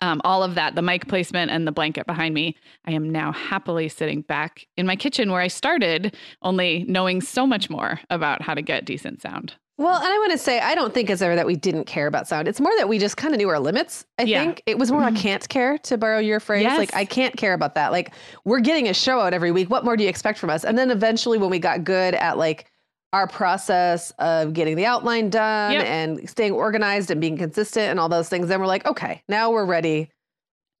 um, 0.00 0.20
all 0.24 0.42
of 0.42 0.54
that, 0.54 0.74
the 0.74 0.82
mic 0.82 1.08
placement 1.08 1.50
and 1.50 1.66
the 1.66 1.72
blanket 1.72 2.06
behind 2.06 2.34
me, 2.34 2.56
I 2.86 2.92
am 2.92 3.10
now 3.10 3.32
happily 3.32 3.88
sitting 3.88 4.22
back 4.22 4.66
in 4.76 4.86
my 4.86 4.96
kitchen 4.96 5.30
where 5.30 5.40
I 5.40 5.48
started, 5.48 6.16
only 6.42 6.84
knowing 6.88 7.20
so 7.20 7.46
much 7.46 7.68
more 7.70 8.00
about 8.10 8.42
how 8.42 8.54
to 8.54 8.62
get 8.62 8.84
decent 8.84 9.20
sound. 9.22 9.54
Well, 9.78 9.96
and 9.96 10.06
I 10.06 10.18
want 10.18 10.32
to 10.32 10.38
say, 10.38 10.60
I 10.60 10.74
don't 10.74 10.92
think 10.94 11.08
it's 11.10 11.22
ever 11.22 11.34
that 11.34 11.46
we 11.46 11.56
didn't 11.56 11.84
care 11.86 12.06
about 12.06 12.28
sound. 12.28 12.46
It's 12.46 12.60
more 12.60 12.72
that 12.76 12.88
we 12.88 12.98
just 12.98 13.16
kind 13.16 13.34
of 13.34 13.38
knew 13.38 13.48
our 13.48 13.58
limits. 13.58 14.04
I 14.18 14.24
Yeah. 14.24 14.44
think 14.44 14.62
it 14.66 14.78
was 14.78 14.92
more 14.92 15.02
I 15.02 15.10
can't 15.12 15.48
care, 15.48 15.78
to 15.78 15.96
borrow 15.98 16.18
your 16.18 16.40
phrase. 16.40 16.62
Yes. 16.62 16.78
Like, 16.78 16.94
I 16.94 17.04
can't 17.04 17.36
care 17.36 17.54
about 17.54 17.74
that. 17.74 17.90
Like, 17.90 18.12
we're 18.44 18.60
getting 18.60 18.88
a 18.88 18.94
show 18.94 19.18
out 19.18 19.32
every 19.34 19.50
week. 19.50 19.70
What 19.70 19.84
more 19.84 19.96
do 19.96 20.04
you 20.04 20.10
expect 20.10 20.38
from 20.38 20.50
us? 20.50 20.64
And 20.64 20.76
then 20.78 20.90
eventually, 20.90 21.38
when 21.38 21.50
we 21.50 21.58
got 21.58 21.84
good 21.84 22.14
at 22.14 22.36
like 22.38 22.66
our 23.12 23.26
process 23.26 24.10
of 24.18 24.52
getting 24.54 24.76
the 24.76 24.86
outline 24.86 25.28
done 25.30 25.72
Yep. 25.72 25.84
and 25.84 26.30
staying 26.30 26.52
organized 26.52 27.10
and 27.10 27.20
being 27.20 27.36
consistent 27.36 27.90
and 27.90 28.00
all 28.00 28.08
those 28.08 28.28
things, 28.28 28.48
then 28.48 28.60
we're 28.60 28.66
like, 28.66 28.86
okay, 28.86 29.22
now 29.28 29.50
we're 29.50 29.66
ready 29.66 30.10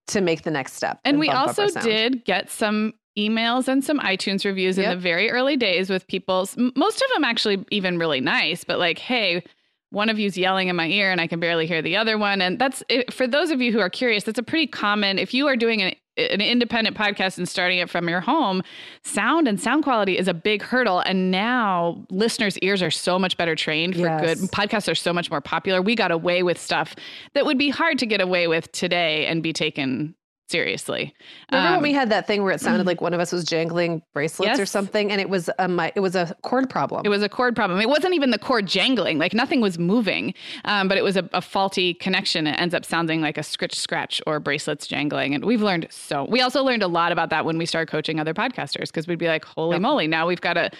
to 0.08 0.20
make 0.20 0.42
the 0.42 0.50
next 0.50 0.74
step. 0.74 0.98
And 1.04 1.18
we 1.18 1.28
also 1.28 1.68
did 1.68 2.24
get 2.24 2.50
some 2.50 2.94
emails 3.18 3.68
and 3.68 3.84
some 3.84 3.98
iTunes 4.00 4.44
reviews 4.44 4.78
in 4.78 4.88
the 4.88 4.96
very 4.96 5.30
early 5.30 5.56
days 5.56 5.90
with 5.90 6.06
people, 6.06 6.48
most 6.76 7.02
of 7.02 7.08
them 7.14 7.24
actually 7.24 7.64
even 7.70 7.98
really 7.98 8.20
nice, 8.20 8.64
but 8.64 8.78
like, 8.78 8.98
hey, 8.98 9.44
one 9.90 10.08
of 10.08 10.18
you's 10.18 10.38
yelling 10.38 10.68
in 10.68 10.76
my 10.76 10.86
ear 10.88 11.12
and 11.12 11.20
I 11.20 11.26
can 11.26 11.38
barely 11.38 11.66
hear 11.66 11.82
the 11.82 11.98
other 11.98 12.16
one. 12.16 12.40
And 12.40 12.58
that's 12.58 12.82
it, 12.88 13.12
for 13.12 13.26
those 13.26 13.50
of 13.50 13.60
you 13.60 13.70
who 13.72 13.78
are 13.80 13.90
curious, 13.90 14.24
that's 14.24 14.38
a 14.38 14.42
pretty 14.42 14.66
common, 14.66 15.18
if 15.18 15.34
you 15.34 15.46
are 15.48 15.56
doing 15.56 15.82
an, 15.82 15.94
an 16.16 16.40
independent 16.40 16.96
podcast 16.96 17.38
and 17.38 17.48
starting 17.48 17.78
it 17.78 17.88
from 17.88 18.08
your 18.08 18.20
home, 18.20 18.62
sound 19.02 19.48
and 19.48 19.60
sound 19.60 19.82
quality 19.84 20.18
is 20.18 20.28
a 20.28 20.34
big 20.34 20.62
hurdle. 20.62 21.00
And 21.00 21.30
now 21.30 22.04
listeners' 22.10 22.58
ears 22.58 22.82
are 22.82 22.90
so 22.90 23.18
much 23.18 23.36
better 23.36 23.54
trained 23.54 23.94
for 23.94 24.02
Yes. 24.02 24.40
good. 24.40 24.50
Podcasts 24.50 24.90
are 24.90 24.94
so 24.94 25.12
much 25.12 25.30
more 25.30 25.40
popular. 25.40 25.80
We 25.80 25.94
got 25.94 26.10
away 26.10 26.42
with 26.42 26.58
stuff 26.60 26.94
that 27.34 27.46
would 27.46 27.58
be 27.58 27.70
hard 27.70 27.98
to 28.00 28.06
get 28.06 28.20
away 28.20 28.46
with 28.46 28.70
today 28.72 29.26
and 29.26 29.42
be 29.42 29.52
taken 29.52 30.14
seriously. 30.52 31.12
Remember 31.50 31.68
Um, 31.68 31.74
when 31.76 31.82
we 31.82 31.92
had 31.92 32.10
that 32.10 32.28
thing 32.28 32.44
where 32.44 32.52
it 32.52 32.60
sounded 32.60 32.86
like 32.86 33.00
one 33.00 33.12
of 33.14 33.18
us 33.18 33.32
was 33.32 33.42
jangling 33.44 34.02
bracelets 34.14 34.60
or 34.60 34.66
something, 34.66 35.10
and 35.10 35.20
it 35.20 35.28
was 35.28 35.48
a 35.58 35.92
it 35.96 36.00
was 36.00 36.14
a 36.14 36.36
cord 36.42 36.70
problem. 36.70 37.02
It 37.04 37.08
was 37.08 37.22
a 37.22 37.28
cord 37.28 37.56
problem. 37.56 37.80
It 37.80 37.88
wasn't 37.88 38.14
even 38.14 38.30
the 38.30 38.38
cord 38.38 38.66
jangling, 38.66 39.18
like 39.18 39.34
nothing 39.34 39.60
was 39.60 39.78
moving, 39.78 40.34
um, 40.66 40.86
but 40.86 40.96
it 40.96 41.02
was 41.02 41.16
a, 41.16 41.28
a 41.32 41.40
faulty 41.40 41.94
connection. 41.94 42.46
It 42.46 42.60
ends 42.60 42.74
up 42.74 42.84
sounding 42.84 43.20
like 43.20 43.36
a 43.36 43.42
scritch 43.42 43.74
scratch 43.74 44.22
or 44.26 44.38
bracelets 44.38 44.86
jangling. 44.86 45.34
And 45.34 45.44
we've 45.44 45.62
learned 45.62 45.88
so. 45.90 46.24
We 46.30 46.40
also 46.42 46.62
learned 46.62 46.82
a 46.84 46.88
lot 46.88 47.10
about 47.10 47.30
that 47.30 47.44
when 47.44 47.58
we 47.58 47.66
started 47.66 47.90
coaching 47.90 48.20
other 48.20 48.34
podcasters 48.34 48.88
because 48.88 49.08
we'd 49.08 49.18
be 49.18 49.26
like, 49.28 49.44
holy 49.44 49.74
Yep. 49.76 49.80
moly, 49.82 50.06
now 50.06 50.26
we've 50.28 50.40
got 50.40 50.54
to 50.54 50.70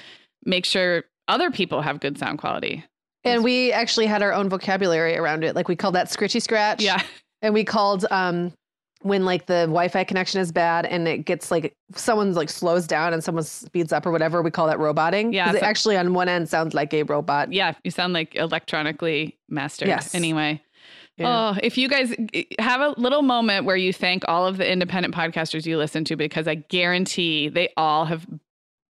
make 0.45 0.65
sure 0.65 1.05
other 1.29 1.51
people 1.51 1.81
have 1.83 1.99
good 2.01 2.19
sound 2.19 2.39
quality. 2.39 2.85
And 3.25 3.43
we 3.45 3.73
actually 3.73 4.07
had 4.07 4.21
our 4.23 4.33
own 4.33 4.49
vocabulary 4.49 5.17
around 5.17 5.45
it. 5.45 5.55
Like 5.55 5.69
we 5.69 5.77
called 5.77 5.95
that 5.95 6.09
scritchy 6.09 6.43
scratch. 6.43 6.83
Yeah. 6.83 7.01
And 7.41 7.55
we 7.55 7.65
called 7.65 8.05
um 8.11 8.53
when 9.03 9.25
like 9.25 9.47
the 9.47 9.63
Wi-Fi 9.63 10.05
connection 10.05 10.41
is 10.41 10.53
bad 10.53 10.87
and 10.87 11.07
it 11.07 11.19
gets 11.25 11.51
like 11.51 11.75
someone's 11.95 12.37
like 12.37 12.49
slows 12.49 12.87
down 12.87 13.13
and 13.13 13.23
someone 13.23 13.45
speeds 13.45 13.93
up 13.93 14.07
or 14.07 14.11
whatever, 14.11 14.43
we 14.43 14.51
call 14.51 14.67
that 14.67 14.79
roboting. 14.79 15.33
Yeah, 15.33 15.53
It 15.53 15.63
actually 15.63 15.97
on 15.97 16.15
one 16.15 16.29
end 16.29 16.49
sounds 16.49 16.75
like 16.75 16.95
a 16.95 17.03
robot. 17.03 17.53
Yeah. 17.53 17.75
You 17.85 17.91
sound 17.91 18.13
like 18.13 18.35
electronically 18.35 19.39
mastered. 19.49 19.89
Yes. 19.89 20.15
Anyway. 20.15 20.63
Yeah. 21.19 21.53
Oh, 21.55 21.59
if 21.63 21.77
you 21.77 21.89
guys 21.89 22.15
have 22.59 22.81
a 22.81 22.99
little 22.99 23.23
moment 23.23 23.67
where 23.67 23.77
you 23.77 23.93
thank 23.93 24.25
all 24.29 24.47
of 24.47 24.57
the 24.57 24.71
independent 24.71 25.15
podcasters 25.15 25.67
you 25.67 25.77
listen 25.77 26.05
to, 26.05 26.17
because 26.17 26.49
I 26.49 26.55
guarantee 26.55 27.49
they 27.49 27.69
all 27.77 28.07
have 28.07 28.27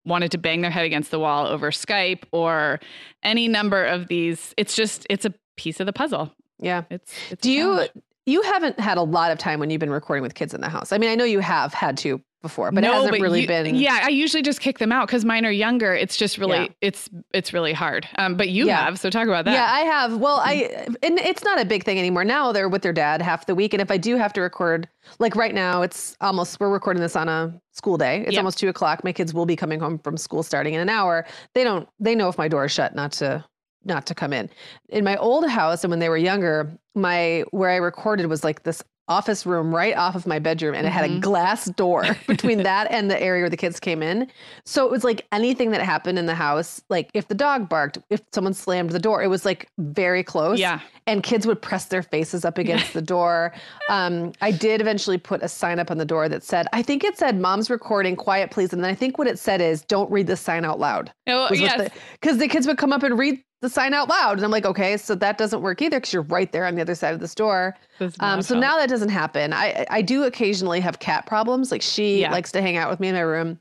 wanted 0.05 0.31
to 0.33 0.39
bang 0.39 0.61
their 0.61 0.71
head 0.71 0.85
against 0.85 1.11
the 1.11 1.19
wall 1.19 1.47
over 1.47 1.71
Skype 1.71 2.25
or 2.33 2.81
any 3.23 3.49
number 3.49 3.85
of 3.85 4.09
these. 4.09 4.55
It's 4.57 4.75
just, 4.77 5.07
it's 5.09 5.25
a 5.25 5.33
piece 5.57 5.81
of 5.81 5.87
the 5.87 5.93
puzzle. 5.93 6.33
Yeah. 6.59 6.85
It's, 6.91 7.13
it's 7.31 7.43
Do 7.43 7.51
you. 7.51 7.87
You 8.27 8.43
haven't 8.43 8.79
had 8.79 8.99
a 8.99 9.03
lot 9.03 9.31
of 9.33 9.39
time 9.39 9.61
when 9.61 9.71
you've 9.71 9.81
been 9.81 9.91
recording 9.91 10.23
with 10.23 10.35
kids 10.35 10.55
in 10.55 10.61
the 10.61 10.69
house? 10.69 10.93
I 10.93 10.99
mean, 10.99 11.11
I 11.11 11.15
know 11.15 11.25
you 11.25 11.41
have 11.41 11.73
had 11.75 11.97
to 11.99 12.21
before, 12.43 12.73
but 12.73 12.83
it 12.85 12.91
hasn't 12.91 13.11
but 13.11 13.21
really 13.21 13.43
you- 13.43 13.47
been 13.47 13.75
Yeah, 13.75 14.01
I 14.03 14.09
usually 14.09 14.43
just 14.43 14.61
kick 14.61 14.79
them 14.79 14.93
out 14.93 15.07
because 15.07 15.27
mine 15.27 15.45
are 15.45 15.51
younger. 15.51 15.95
It's 15.95 16.17
just 16.17 16.39
really, 16.39 16.57
Yeah. 16.59 16.67
it's 16.81 17.11
it's 17.35 17.53
really 17.53 17.75
hard. 17.75 18.09
Um, 18.17 18.35
but 18.35 18.49
you 18.49 18.67
Yeah. 18.67 18.83
have, 18.85 18.99
so 18.99 19.11
talk 19.11 19.27
about 19.27 19.45
that. 19.45 19.53
Yeah, 19.53 19.67
I 19.71 19.81
have. 19.81 20.17
Well, 20.17 20.41
I 20.43 20.87
and 21.03 21.19
it's 21.19 21.45
not 21.45 21.61
a 21.61 21.67
big 21.67 21.85
thing 21.85 21.99
anymore. 21.99 22.25
Now 22.25 22.51
they're 22.53 22.69
with 22.71 22.81
their 22.81 22.95
dad 22.95 23.21
half 23.21 23.45
the 23.45 23.55
week, 23.55 23.75
and 23.75 23.81
if 23.83 23.91
I 23.91 23.99
do 23.99 24.17
have 24.17 24.33
to 24.35 24.41
record, 24.41 24.89
like 25.19 25.37
right 25.37 25.55
now, 25.55 25.83
it's 25.83 26.17
almost 26.23 26.59
we're 26.61 26.71
recording 26.71 27.03
this 27.03 27.15
on 27.15 27.29
a 27.29 27.53
school 27.73 27.99
day. 27.99 28.23
It's 28.23 28.33
Yeah. 28.33 28.41
almost 28.41 28.59
two 28.59 28.71
o'clock. 28.71 29.05
My 29.05 29.13
kids 29.13 29.35
will 29.35 29.47
be 29.47 29.55
coming 29.57 29.79
home 29.79 29.99
from 29.99 30.17
school 30.17 30.43
starting 30.43 30.73
in 30.73 30.81
an 30.81 30.89
hour. 30.89 31.27
They 31.55 31.63
don't. 31.63 31.89
They 31.99 32.15
know 32.15 32.29
if 32.31 32.39
my 32.39 32.49
door 32.49 32.65
is 32.65 32.73
shut, 32.73 32.95
not 32.95 33.13
to 33.13 33.45
not 33.85 34.07
to 34.07 34.15
come 34.15 34.33
in. 34.33 34.51
In 34.89 35.05
my 35.05 35.17
old 35.17 35.49
house, 35.49 35.85
and 35.85 35.91
when 35.91 36.01
they 36.01 36.09
were 36.09 36.17
younger, 36.17 36.71
my 36.95 37.45
where 37.51 37.71
I 37.71 37.77
recorded 37.77 38.27
was 38.27 38.45
like 38.45 38.63
this 38.65 38.83
office 39.09 39.45
room 39.45 39.75
right 39.75 39.97
off 39.97 40.15
of 40.15 40.25
my 40.25 40.39
bedroom 40.39 40.73
and 40.73 40.87
it 40.87 40.91
had 40.91 41.05
a 41.05 41.09
Mhm. 41.09 41.21
glass 41.21 41.65
door 41.65 42.05
between 42.29 42.63
that 42.63 42.89
and 42.93 43.11
the 43.11 43.21
area 43.21 43.43
where 43.43 43.51
the 43.51 43.57
kids 43.57 43.81
came 43.81 44.05
in 44.05 44.31
so 44.65 44.85
it 44.87 44.91
was 44.93 45.03
like 45.03 45.27
anything 45.33 45.73
that 45.73 45.81
happened 45.83 46.17
in 46.17 46.27
the 46.27 46.35
house 46.37 46.81
like 46.91 47.11
if 47.13 47.27
the 47.27 47.35
dog 47.35 47.69
barked 47.69 47.99
if 48.09 48.21
someone 48.33 48.55
slammed 48.55 48.91
the 48.91 49.01
door 49.01 49.21
it 49.21 49.27
was 49.27 49.45
like 49.45 49.69
very 49.79 50.23
close 50.23 50.61
Yeah. 50.61 50.79
and 51.09 51.25
kids 51.25 51.45
would 51.45 51.61
press 51.61 51.87
their 51.87 52.05
faces 52.05 52.45
up 52.45 52.57
against 52.57 52.93
the 52.93 53.03
door 53.03 53.53
um, 53.89 54.31
i 54.43 54.53
did 54.53 54.81
eventually 54.81 55.19
put 55.19 55.43
a 55.43 55.49
sign 55.49 55.81
up 55.81 55.91
on 55.91 55.99
the 55.99 56.05
door 56.05 56.29
that 56.29 56.45
said 56.45 56.69
i 56.73 56.81
think 56.81 57.03
it 57.03 57.19
said 57.19 57.37
mom's 57.37 57.69
recording 57.69 58.15
quiet 58.15 58.53
please 58.53 58.73
and 58.73 58.85
then 58.85 58.93
i 58.93 58.95
think 58.95 59.19
what 59.19 59.27
it 59.27 59.41
said 59.41 59.61
is 59.61 59.83
don't 59.87 60.11
read 60.13 60.29
the 60.29 60.37
sign 60.37 60.65
out 60.65 60.79
loud 60.79 61.13
Oh, 61.27 61.49
yes. 61.53 61.91
because 62.21 62.39
the, 62.39 62.47
kids 62.47 62.65
would 62.69 62.79
come 62.79 62.93
up 62.93 63.03
and 63.03 63.19
read 63.19 63.43
the 63.61 63.69
sign 63.69 63.93
out 63.95 64.09
loud 64.09 64.39
and 64.39 64.45
i'm 64.45 64.51
like 64.51 64.65
okay 64.67 64.97
so 64.97 65.15
that 65.15 65.37
doesn't 65.39 65.61
work 65.63 65.83
either 65.83 65.99
because 65.99 66.13
you're 66.13 66.23
right 66.23 66.51
there 66.53 66.65
on 66.67 66.75
the 66.75 66.81
other 66.81 66.95
side 66.95 67.13
of 67.15 67.21
the 67.21 67.29
store 67.29 67.77
um, 68.21 68.41
so 68.41 68.55
help. 68.55 68.63
now 68.63 68.77
that 68.79 68.89
doesn't 68.89 69.11
happen. 69.11 69.53
I 69.53 69.85
I 69.91 70.01
do 70.01 70.25
occasionally 70.25 70.81
have 70.81 71.01
cat 71.01 71.27
problems. 71.27 71.71
Like 71.71 71.83
she 71.83 72.21
Yeah. 72.23 72.33
likes 72.33 72.51
to 72.53 72.63
hang 72.63 72.79
out 72.79 72.89
with 72.91 72.99
me 72.99 73.09
in 73.09 73.15
my 73.15 73.21
room, 73.21 73.59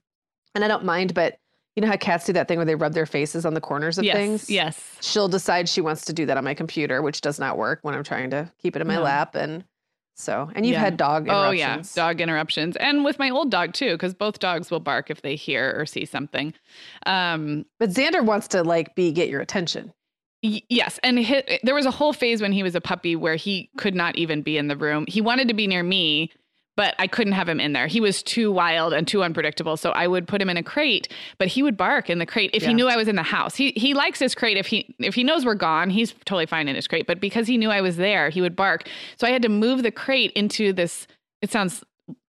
and 0.56 0.64
I 0.64 0.70
don't 0.70 0.86
mind. 0.86 1.14
But 1.14 1.38
you 1.76 1.82
know 1.82 1.90
how 1.90 1.98
cats 1.98 2.26
do 2.26 2.32
that 2.32 2.48
thing 2.48 2.58
where 2.58 2.64
they 2.66 2.76
rub 2.76 2.94
their 2.94 3.06
faces 3.06 3.46
on 3.46 3.54
the 3.54 3.60
corners 3.60 3.98
of 3.98 4.06
yes, 4.06 4.16
things. 4.16 4.50
yes. 4.50 4.82
She'll 5.02 5.28
decide 5.28 5.68
she 5.68 5.82
wants 5.82 6.06
to 6.06 6.14
do 6.14 6.26
that 6.26 6.38
on 6.38 6.46
my 6.46 6.54
computer, 6.54 7.02
which 7.02 7.20
does 7.20 7.38
not 7.38 7.58
work 7.58 7.80
when 7.82 7.94
I'm 7.96 8.04
trying 8.06 8.30
to 8.30 8.50
keep 8.62 8.78
it 8.78 8.82
in 8.82 8.88
my 8.88 8.96
No. 8.96 9.02
lap. 9.02 9.36
And 9.36 9.66
so, 10.20 10.52
and 10.56 10.66
you've 10.66 10.74
Yeah. 10.76 10.82
had 10.82 10.98
dog 10.98 11.28
Oh 11.30 11.52
yeah, 11.52 11.82
dog 11.96 12.22
interruptions, 12.22 12.76
and 12.78 13.04
with 13.06 13.18
my 13.20 13.30
old 13.30 13.50
dog 13.52 13.74
too, 13.74 13.92
because 13.94 14.14
both 14.14 14.40
dogs 14.40 14.70
will 14.70 14.80
bark 14.80 15.10
if 15.10 15.22
they 15.22 15.36
hear 15.36 15.74
or 15.78 15.86
see 15.86 16.06
something. 16.06 16.54
Um, 17.06 17.66
But 17.80 17.90
Xander 17.92 18.24
wants 18.24 18.48
to 18.50 18.64
like 18.64 18.96
be 18.96 19.12
get 19.12 19.30
your 19.30 19.42
attention. 19.42 19.94
y- 20.44 20.62
yes, 20.70 21.00
and 21.04 21.24
hi 21.26 21.60
there 21.64 21.76
was 21.76 21.86
a 21.86 21.92
whole 21.92 22.14
phase 22.14 22.42
when 22.42 22.52
he 22.52 22.64
was 22.64 22.76
a 22.76 22.82
puppy 22.82 23.16
where 23.16 23.36
he 23.36 23.70
could 23.78 23.96
not 23.96 24.16
even 24.18 24.42
be 24.42 24.58
in 24.58 24.68
the 24.68 24.78
room. 24.78 25.06
He 25.08 25.22
wanted 25.22 25.48
to 25.48 25.54
be 25.54 25.68
near 25.68 25.84
me, 25.84 26.32
but 26.80 26.96
I 26.98 27.08
couldn't 27.08 27.34
have 27.34 27.50
him 27.50 27.60
in 27.60 27.74
there. 27.74 27.88
He 27.88 28.00
was 28.00 28.24
too 28.24 28.54
wild 28.54 28.94
and 28.94 29.06
too 29.06 29.22
unpredictable. 29.22 29.76
So 29.76 29.90
I 29.92 30.08
would 30.08 30.30
put 30.30 30.42
him 30.42 30.50
in 30.50 30.56
a 30.56 30.64
crate, 30.64 31.10
but 31.38 31.50
he 31.50 31.62
would 31.62 31.76
bark 31.76 32.10
in 32.10 32.20
the 32.20 32.26
crate 32.26 32.52
if 32.54 32.62
Yeah. 32.64 32.70
he 32.70 32.74
knew 32.74 32.88
I 32.88 32.96
was 32.96 33.10
in 33.10 33.18
the 33.18 33.24
house. 33.24 33.54
He 33.54 33.74
he 33.76 33.94
likes 33.94 34.18
his 34.20 34.34
crate 34.34 34.56
if 34.56 34.68
he 34.68 34.96
if 34.98 35.14
he 35.14 35.26
knows 35.26 35.44
we're 35.46 35.56
gone, 35.56 35.90
he's 35.90 36.14
totally 36.24 36.46
fine 36.46 36.70
in 36.70 36.76
his 36.76 36.88
crate. 36.88 37.06
But 37.06 37.20
because 37.20 37.48
he 37.48 37.58
knew 37.58 37.70
I 37.70 37.82
was 37.82 37.98
there, 37.98 38.30
he 38.30 38.40
would 38.40 38.56
bark. 38.56 38.88
So 39.18 39.28
I 39.28 39.32
had 39.32 39.42
to 39.42 39.50
move 39.50 39.84
the 39.84 39.92
crate 39.92 40.32
into 40.38 40.72
this. 40.72 41.06
It 41.42 41.52
sounds 41.52 41.84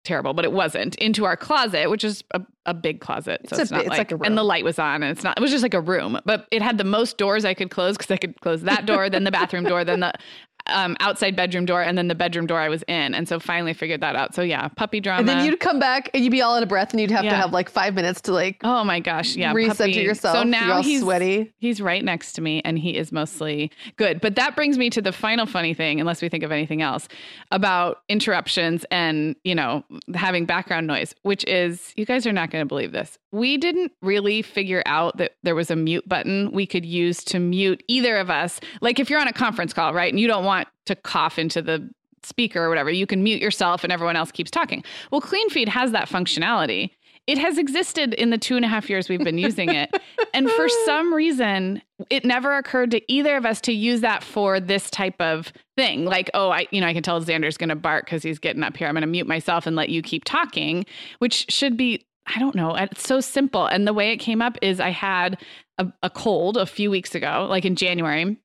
terrible, 0.05 0.33
but 0.33 0.45
it 0.45 0.53
wasn't 0.53 0.95
into 0.95 1.25
our 1.25 1.35
closet, 1.35 1.89
which 1.89 2.05
is 2.05 2.23
a, 2.33 2.39
a 2.65 2.73
big 2.73 3.01
closet. 3.01 3.41
So 3.49 3.55
It's 3.55 3.59
a 3.59 3.61
it's, 3.63 3.71
not 3.71 3.79
it's 3.81 3.89
like, 3.89 3.97
like 3.97 4.11
a 4.13 4.15
room. 4.15 4.23
and 4.27 4.37
the 4.37 4.43
light 4.43 4.63
was 4.63 4.79
on, 4.79 5.03
and 5.03 5.11
it's 5.11 5.23
not. 5.25 5.37
It 5.37 5.41
was 5.41 5.51
just 5.51 5.63
like 5.63 5.73
a 5.73 5.81
room, 5.81 6.17
but 6.23 6.47
it 6.49 6.61
had 6.61 6.77
the 6.77 6.85
most 6.85 7.17
doors 7.17 7.43
I 7.43 7.53
could 7.53 7.69
close 7.71 7.97
because 7.97 8.11
I 8.11 8.15
could 8.17 8.39
close 8.39 8.61
that 8.61 8.85
door, 8.85 9.09
then 9.09 9.25
the 9.25 9.31
bathroom 9.31 9.65
door, 9.65 9.83
then 9.83 9.99
the 9.99 10.13
um, 10.69 10.95
outside 10.99 11.35
bedroom 11.35 11.65
door, 11.65 11.81
and 11.81 11.97
then 11.97 12.07
the 12.07 12.15
bedroom 12.15 12.47
door 12.47 12.59
I 12.59 12.69
was 12.69 12.83
in. 12.87 13.13
And 13.13 13.27
so 13.27 13.39
finally 13.39 13.73
figured 13.73 14.01
that 14.01 14.15
out. 14.15 14.35
So 14.35 14.41
yeah, 14.41 14.67
puppy 14.69 14.99
drama. 14.99 15.19
And 15.19 15.29
then 15.29 15.45
you'd 15.45 15.59
come 15.59 15.79
back 15.79 16.09
and 16.13 16.23
you'd 16.23 16.31
be 16.31 16.41
all 16.41 16.55
out 16.55 16.63
of 16.63 16.69
breath, 16.69 16.91
and 16.91 17.01
you'd 17.01 17.11
have 17.11 17.23
to 17.23 17.35
have 17.35 17.53
like 17.53 17.69
five 17.69 17.93
minutes 17.93 18.21
to 18.21 18.31
like 18.31 18.59
Oh 18.63 18.83
my 18.83 18.99
gosh, 18.99 19.35
yeah. 19.35 19.53
recenter 19.53 19.77
puppy. 19.77 19.91
yourself. 19.93 20.37
So 20.37 20.43
now 20.43 20.81
he's 20.81 21.01
sweaty. 21.01 21.53
He's 21.57 21.81
right 21.81 22.03
next 22.03 22.33
to 22.33 22.41
me 22.41 22.61
and 22.65 22.79
he 22.79 22.97
is 22.97 23.11
mostly 23.11 23.71
good. 23.97 24.21
But 24.21 24.35
that 24.35 24.55
brings 24.55 24.77
me 24.77 24.89
to 24.91 25.01
the 25.01 25.11
final 25.11 25.45
funny 25.45 25.73
thing, 25.73 25.99
unless 25.99 26.21
we 26.21 26.29
think 26.29 26.43
of 26.43 26.51
anything 26.51 26.81
else, 26.81 27.07
about 27.51 28.01
interruptions 28.09 28.85
and, 28.91 29.35
you 29.43 29.53
know, 29.55 29.83
having 30.15 30.45
background 30.45 30.87
noise, 30.87 31.13
which 31.23 31.43
is 31.45 31.93
you 31.95 32.05
guys 32.05 32.25
are 32.25 32.33
not 32.33 32.49
going 32.49 32.61
to 32.61 32.67
believe 32.67 32.91
this. 32.91 33.17
We 33.31 33.57
didn't 33.57 33.91
really 34.01 34.41
figure 34.41 34.81
out 34.85 35.17
that 35.17 35.33
there 35.43 35.53
was 35.53 35.69
a 35.69 35.75
mute 35.75 36.07
button 36.07 36.49
we 36.51 36.65
could 36.65 36.85
use 36.85 37.23
to 37.25 37.39
mute 37.39 37.83
either 37.87 38.17
of 38.17 38.29
us. 38.29 38.59
Like 38.81 38.99
if 38.99 39.09
you're 39.09 39.19
on 39.19 39.27
a 39.27 39.33
conference 39.33 39.73
call, 39.73 39.93
right, 39.93 40.11
and 40.11 40.19
you 40.19 40.27
don't 40.27 40.45
want 40.45 40.56
to 40.85 40.95
cough 40.95 41.37
into 41.37 41.61
the 41.61 41.89
speaker 42.23 42.63
or 42.63 42.69
whatever, 42.69 42.89
you 42.91 43.07
can 43.07 43.23
mute 43.23 43.41
yourself 43.41 43.83
and 43.83 43.91
everyone 43.91 44.15
else 44.15 44.31
keeps 44.31 44.51
talking. 44.51 44.83
Well, 45.11 45.21
CleanFeed 45.21 45.69
has 45.69 45.91
that 45.91 46.07
functionality. 46.09 46.91
it 47.25 47.37
has 47.37 47.57
existed 47.57 48.13
in 48.13 48.29
the 48.29 48.37
two 48.37 48.55
and 48.55 48.63
a 48.63 48.69
half 48.69 48.89
years 48.89 49.09
we've 49.09 49.23
been 49.23 49.37
using 49.37 49.73
it. 49.73 49.93
and 50.33 50.49
for 50.51 50.69
some 50.85 51.13
reason, 51.13 51.81
it 52.09 52.23
never 52.23 52.55
occurred 52.55 52.91
to 52.91 53.11
either 53.11 53.35
of 53.35 53.45
us 53.45 53.59
to 53.61 53.73
use 53.73 53.99
that 54.01 54.23
for 54.23 54.61
this 54.61 54.89
type 54.89 55.19
of 55.19 55.51
thing. 55.75 56.05
Like, 56.05 56.29
oh, 56.33 56.49
I, 56.49 56.67
you 56.71 56.79
know, 56.79 56.87
I 56.87 56.93
can 56.93 57.03
tell 57.03 57.21
Xander's 57.21 57.57
going 57.57 57.69
to 57.69 57.75
bark 57.75 58.05
because 58.05 58.23
he's 58.23 58.39
getting 58.39 58.63
up 58.63 58.77
here. 58.77 58.87
I'm 58.87 58.93
going 58.93 59.01
to 59.01 59.07
mute 59.07 59.27
myself 59.27 59.67
and 59.67 59.75
let 59.75 59.89
you 59.89 60.01
keep 60.01 60.23
talking, 60.23 60.85
which 61.19 61.45
should 61.49 61.75
be, 61.75 62.05
I 62.33 62.39
don't 62.39 62.55
know, 62.55 62.75
it's 62.75 63.05
so 63.05 63.19
simple. 63.19 63.65
And 63.65 63.85
the 63.85 63.93
way 63.93 64.11
it 64.11 64.17
came 64.17 64.41
up 64.41 64.57
is 64.61 64.79
I 64.79 64.91
had 64.91 65.37
a, 65.77 65.91
a 66.03 66.09
cold 66.09 66.55
a 66.55 66.65
few 66.65 66.89
weeks 66.89 67.13
ago, 67.13 67.45
like 67.49 67.65
in 67.65 67.75
January 67.75 68.37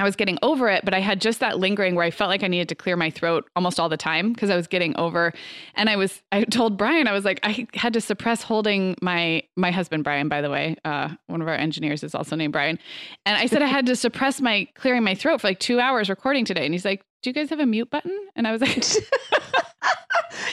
I 0.00 0.04
was 0.04 0.16
getting 0.16 0.38
over 0.42 0.68
it, 0.68 0.84
but 0.84 0.94
I 0.94 1.00
had 1.00 1.20
just 1.20 1.40
that 1.40 1.58
lingering 1.58 1.94
where 1.94 2.04
I 2.04 2.10
felt 2.10 2.28
like 2.28 2.42
I 2.42 2.48
needed 2.48 2.68
to 2.70 2.74
clear 2.74 2.96
my 2.96 3.10
throat 3.10 3.48
almost 3.54 3.78
all 3.78 3.88
the 3.88 3.96
time 3.96 4.32
because 4.32 4.50
I 4.50 4.56
was 4.56 4.66
getting 4.66 4.96
over. 4.96 5.32
And 5.74 5.90
I 5.90 5.96
was, 5.96 6.22
I 6.32 6.44
told 6.44 6.78
Brian, 6.78 7.06
I 7.06 7.12
was 7.12 7.24
like, 7.24 7.40
I 7.42 7.66
had 7.74 7.92
to 7.92 8.00
suppress 8.00 8.42
holding 8.42 8.96
my 9.02 9.42
my 9.56 9.70
husband 9.70 10.04
Brian, 10.04 10.28
by 10.28 10.40
the 10.40 10.50
way, 10.50 10.76
uh, 10.84 11.10
one 11.26 11.42
of 11.42 11.48
our 11.48 11.54
engineers 11.54 12.02
is 12.02 12.14
also 12.14 12.36
named 12.36 12.52
Brian, 12.52 12.78
and 13.26 13.36
I 13.36 13.46
said 13.46 13.62
I 13.62 13.66
had 13.66 13.86
to 13.86 13.96
suppress 13.96 14.40
my 14.40 14.66
clearing 14.74 15.02
my 15.02 15.14
throat 15.14 15.40
for 15.40 15.48
like 15.48 15.58
two 15.58 15.80
hours 15.80 16.08
recording 16.08 16.44
today. 16.44 16.64
And 16.64 16.74
he's 16.74 16.84
like, 16.84 17.04
Do 17.22 17.30
you 17.30 17.34
guys 17.34 17.50
have 17.50 17.60
a 17.60 17.66
mute 17.66 17.90
button? 17.90 18.18
And 18.36 18.46
I 18.46 18.52
was 18.52 18.60
like. 18.60 18.76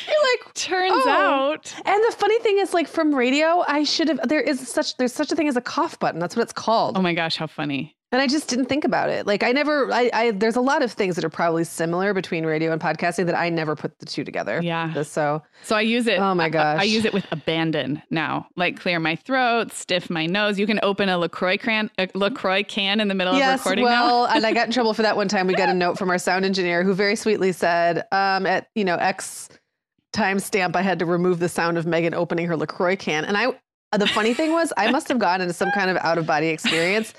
You're 0.08 0.46
like, 0.46 0.54
turns 0.56 1.04
oh. 1.06 1.10
out. 1.10 1.74
And 1.86 2.04
the 2.04 2.16
funny 2.18 2.40
thing 2.40 2.58
is, 2.60 2.74
like 2.74 2.88
from 2.88 3.14
radio, 3.14 3.64
I 3.68 3.84
should 3.84 4.10
have. 4.10 4.28
There 4.28 4.42
is 4.42 4.68
such 4.68 4.98
there's 4.98 5.14
such 5.14 5.32
a 5.32 5.36
thing 5.36 5.48
as 5.48 5.56
a 5.56 5.62
cough 5.62 6.00
button. 6.00 6.20
That's 6.20 6.36
what 6.36 6.44
it's 6.44 6.54
called. 6.54 6.98
Oh 6.98 7.02
my 7.02 7.14
gosh, 7.14 7.38
how 7.38 7.48
funny! 7.48 7.96
And 8.12 8.20
I 8.20 8.26
just 8.26 8.48
didn't 8.48 8.66
think 8.66 8.86
about 8.86 9.10
it. 9.10 9.28
Like 9.28 9.44
I 9.44 9.52
never, 9.52 9.92
I, 9.94 10.10
I, 10.12 10.32
there's 10.32 10.56
a 10.56 10.62
lot 10.62 10.82
of 10.82 10.92
things 10.92 11.16
that 11.16 11.24
are 11.24 11.30
probably 11.30 11.64
similar 11.64 12.12
between 12.12 12.44
radio 12.44 12.72
and 12.72 12.82
podcasting 12.82 13.28
that 13.28 13.38
I 13.38 13.50
never 13.50 13.76
put 13.76 14.00
the 14.00 14.08
two 14.08 14.24
together. 14.24 14.60
Yeah. 14.64 15.04
So, 15.04 15.44
so 15.64 15.76
I 15.76 15.82
use 15.82 16.08
it. 16.08 16.18
Oh 16.18 16.34
my 16.34 16.50
gosh. 16.50 16.80
I, 16.80 16.82
I 16.82 16.84
use 16.86 17.06
it 17.06 17.14
with 17.14 17.26
abandon 17.32 18.02
now. 18.10 18.48
Like 18.56 18.80
clear 18.80 19.00
my 19.00 19.16
throat, 19.16 19.72
stiff 19.74 20.10
my 20.10 20.26
nose. 20.26 20.58
You 20.58 20.66
can 20.66 20.80
open 20.82 21.08
a 21.08 21.20
LaCroix 21.20 21.58
can, 21.58 21.92
a 22.00 22.10
LaCroix 22.16 22.64
can 22.64 23.00
in 23.00 23.10
the 23.10 23.16
middle 23.16 23.36
yes, 23.36 23.60
of 23.60 23.66
recording. 23.66 23.86
Well, 23.86 24.26
and 24.26 24.44
I 24.44 24.54
got 24.54 24.66
in 24.66 24.74
trouble 24.74 24.96
for 24.96 25.04
that 25.04 25.16
one 25.16 25.28
time. 25.28 25.46
We 25.46 25.54
got 25.54 25.70
a 25.70 25.74
note 25.74 26.00
from 26.00 26.10
our 26.10 26.18
sound 26.18 26.46
engineer 26.46 26.84
who 26.84 26.96
very 26.96 27.16
sweetly 27.16 27.52
said, 27.52 28.08
um, 28.12 28.48
at 28.48 28.70
you 28.74 28.86
know 28.86 28.96
X 28.96 29.50
timestamp, 30.14 30.76
I 30.76 30.82
had 30.82 30.98
to 30.98 31.06
remove 31.06 31.38
the 31.38 31.50
sound 31.50 31.78
of 31.78 31.86
Meagan 31.86 32.16
opening 32.16 32.48
her 32.48 32.58
LaCroix 32.58 32.96
can, 32.96 33.24
and 33.26 33.38
I. 33.38 33.48
The 33.98 34.06
funny 34.06 34.36
thing 34.36 34.52
was, 34.52 34.72
I 34.78 34.92
must 34.92 35.08
have 35.08 35.18
gotten 35.18 35.42
into 35.42 35.54
some 35.56 35.72
kind 35.72 35.90
of 35.90 35.98
out 35.98 36.20
of 36.20 36.28
body 36.28 36.50
experience 36.50 37.12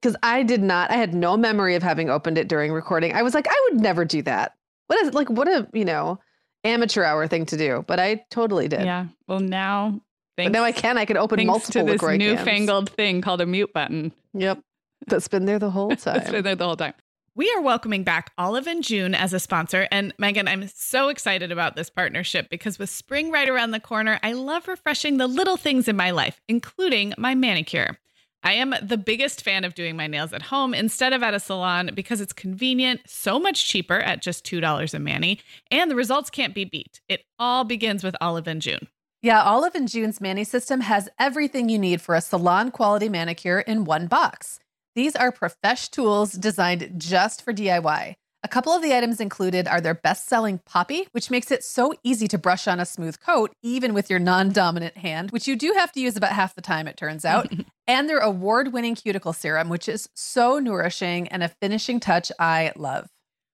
because 0.00 0.16
I 0.22 0.42
did 0.42 0.62
not, 0.62 0.90
I 0.90 0.94
had 0.94 1.14
no 1.14 1.36
memory 1.36 1.74
of 1.74 1.82
having 1.82 2.10
opened 2.10 2.38
it 2.38 2.48
during 2.48 2.72
recording. 2.72 3.12
I 3.14 3.22
was 3.22 3.34
like, 3.34 3.46
I 3.48 3.68
would 3.68 3.80
never 3.80 4.04
do 4.04 4.22
that. 4.22 4.54
What 4.86 5.00
is 5.04 5.14
like, 5.14 5.28
what 5.28 5.48
a, 5.48 5.68
you 5.72 5.84
know, 5.84 6.18
amateur 6.64 7.04
hour 7.04 7.26
thing 7.26 7.46
to 7.46 7.56
do, 7.56 7.84
but 7.86 7.98
I 7.98 8.24
totally 8.30 8.68
did. 8.68 8.84
Yeah. 8.84 9.06
Well, 9.26 9.40
now, 9.40 10.00
thanks, 10.36 10.50
but 10.50 10.58
now 10.58 10.64
I 10.64 10.72
can, 10.72 10.98
I 10.98 11.04
can 11.04 11.16
open 11.16 11.44
multiple 11.46 11.80
to 11.80 11.84
this 11.84 11.92
LaCroix 11.94 12.16
newfangled 12.16 12.90
thing 12.90 13.20
called 13.20 13.40
a 13.40 13.46
mute 13.46 13.72
button. 13.72 14.12
Yep. 14.34 14.60
That's 15.06 15.28
been 15.28 15.44
there 15.44 15.58
the 15.58 15.70
whole 15.70 15.90
time. 15.96 16.16
it's 16.16 16.30
been 16.30 16.44
there 16.44 16.54
the 16.54 16.64
whole 16.64 16.76
time. 16.76 16.94
We 17.34 17.52
are 17.56 17.60
welcoming 17.60 18.02
back 18.02 18.32
Olive 18.36 18.66
and 18.66 18.82
June 18.82 19.14
as 19.14 19.32
a 19.32 19.38
sponsor. 19.38 19.86
And 19.92 20.12
Meagan, 20.18 20.48
I'm 20.48 20.66
so 20.66 21.08
excited 21.08 21.52
about 21.52 21.76
this 21.76 21.88
partnership 21.88 22.50
because 22.50 22.80
with 22.80 22.90
spring 22.90 23.30
right 23.30 23.48
around 23.48 23.70
the 23.70 23.78
corner, 23.78 24.18
I 24.24 24.32
love 24.32 24.66
refreshing 24.66 25.18
the 25.18 25.28
little 25.28 25.56
things 25.56 25.86
in 25.86 25.94
my 25.94 26.10
life, 26.10 26.40
including 26.48 27.14
my 27.16 27.36
manicure. 27.36 27.96
I 28.42 28.52
am 28.52 28.74
the 28.80 28.96
biggest 28.96 29.42
fan 29.42 29.64
of 29.64 29.74
doing 29.74 29.96
my 29.96 30.06
nails 30.06 30.32
at 30.32 30.42
home 30.42 30.72
instead 30.72 31.12
of 31.12 31.22
at 31.22 31.34
a 31.34 31.40
salon 31.40 31.90
because 31.94 32.20
it's 32.20 32.32
convenient, 32.32 33.00
so 33.06 33.40
much 33.40 33.68
cheaper 33.68 33.98
at 33.98 34.22
just 34.22 34.44
$2 34.44 34.94
a 34.94 34.98
mani, 34.98 35.40
and 35.70 35.90
the 35.90 35.96
results 35.96 36.30
can't 36.30 36.54
be 36.54 36.64
beat. 36.64 37.00
It 37.08 37.22
all 37.38 37.64
begins 37.64 38.04
with 38.04 38.16
Olive 38.20 38.46
and 38.46 38.62
June. 38.62 38.88
Yeah, 39.20 39.42
Olive 39.42 39.74
and 39.74 39.88
June's 39.88 40.20
Mani 40.20 40.44
system 40.44 40.82
has 40.82 41.08
everything 41.18 41.68
you 41.68 41.78
need 41.78 42.00
for 42.00 42.14
a 42.14 42.20
salon 42.20 42.70
quality 42.70 43.08
manicure 43.08 43.58
in 43.58 43.84
one 43.84 44.06
box. 44.06 44.60
These 44.94 45.16
are 45.16 45.32
profesh 45.32 45.88
tools 45.88 46.32
designed 46.32 46.92
just 46.96 47.42
for 47.42 47.52
DIY. 47.52 48.14
A 48.44 48.48
couple 48.48 48.72
of 48.72 48.82
the 48.82 48.94
items 48.94 49.18
included 49.18 49.66
are 49.66 49.80
their 49.80 49.94
best 49.94 50.28
selling 50.28 50.60
Poppy, 50.64 51.08
which 51.10 51.28
makes 51.28 51.50
it 51.50 51.64
so 51.64 51.92
easy 52.04 52.28
to 52.28 52.38
brush 52.38 52.68
on 52.68 52.78
a 52.78 52.86
smooth 52.86 53.18
coat, 53.18 53.50
even 53.64 53.94
with 53.94 54.08
your 54.08 54.20
non 54.20 54.50
dominant 54.50 54.96
hand, 54.96 55.32
which 55.32 55.48
you 55.48 55.56
do 55.56 55.74
have 55.76 55.90
to 55.92 56.00
use 56.00 56.16
about 56.16 56.30
half 56.30 56.54
the 56.54 56.62
time, 56.62 56.86
it 56.86 56.96
turns 56.96 57.24
out. 57.24 57.52
and 57.88 58.08
their 58.08 58.20
award 58.20 58.72
winning 58.72 58.94
cuticle 58.94 59.32
serum, 59.32 59.68
which 59.68 59.88
is 59.88 60.08
so 60.14 60.60
nourishing 60.60 61.26
and 61.28 61.42
a 61.42 61.48
finishing 61.48 61.98
touch 61.98 62.30
I 62.38 62.72
love. 62.76 63.08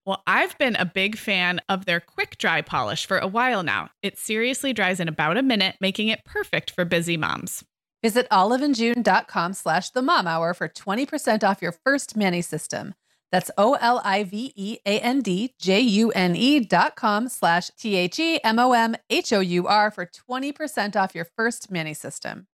Well, 0.05 0.21
I've 0.27 0.55
been 0.59 0.75
a 0.75 0.85
big 0.85 1.17
fan 1.17 1.61
of 1.67 1.85
their 1.85 1.99
quick 1.99 2.37
dry 2.37 2.61
polish 2.61 3.07
for 3.07 3.17
a 3.17 3.25
while 3.25 3.63
now. 3.63 3.89
It 4.03 4.19
seriously 4.19 4.71
dries 4.71 4.99
in 4.99 5.07
about 5.07 5.35
a 5.35 5.41
minute, 5.41 5.77
making 5.81 6.09
it 6.09 6.23
perfect 6.25 6.69
for 6.69 6.85
busy 6.85 7.17
moms. 7.17 7.65
Visit 8.03 8.29
oliveandjune.com 8.29 9.53
slash 9.53 9.89
the 9.89 10.03
mom 10.03 10.27
hour 10.27 10.53
for 10.53 10.69
20% 10.69 11.43
off 11.43 11.63
your 11.63 11.71
first 11.71 12.15
mani 12.15 12.43
system. 12.43 12.93
That's 13.31 13.51
O 13.57 13.73
L 13.73 14.01
I 14.03 14.23
V 14.23 14.53
E 14.55 14.77
A 14.85 14.99
N 14.99 15.21
D 15.21 15.53
J 15.59 15.79
U 15.79 16.11
N 16.11 16.35
E 16.35 16.59
dot 16.59 16.95
com 16.95 17.27
slash 17.29 17.69
T 17.77 17.95
H 17.95 18.19
E 18.19 18.39
M 18.43 18.59
O 18.59 18.73
M 18.73 18.95
H 19.09 19.33
O 19.33 19.39
U 19.39 19.67
R 19.67 19.91
for 19.91 20.05
20% 20.05 20.95
off 20.95 21.15
your 21.15 21.25
first 21.25 21.71
mani 21.71 21.93
system. 21.93 22.47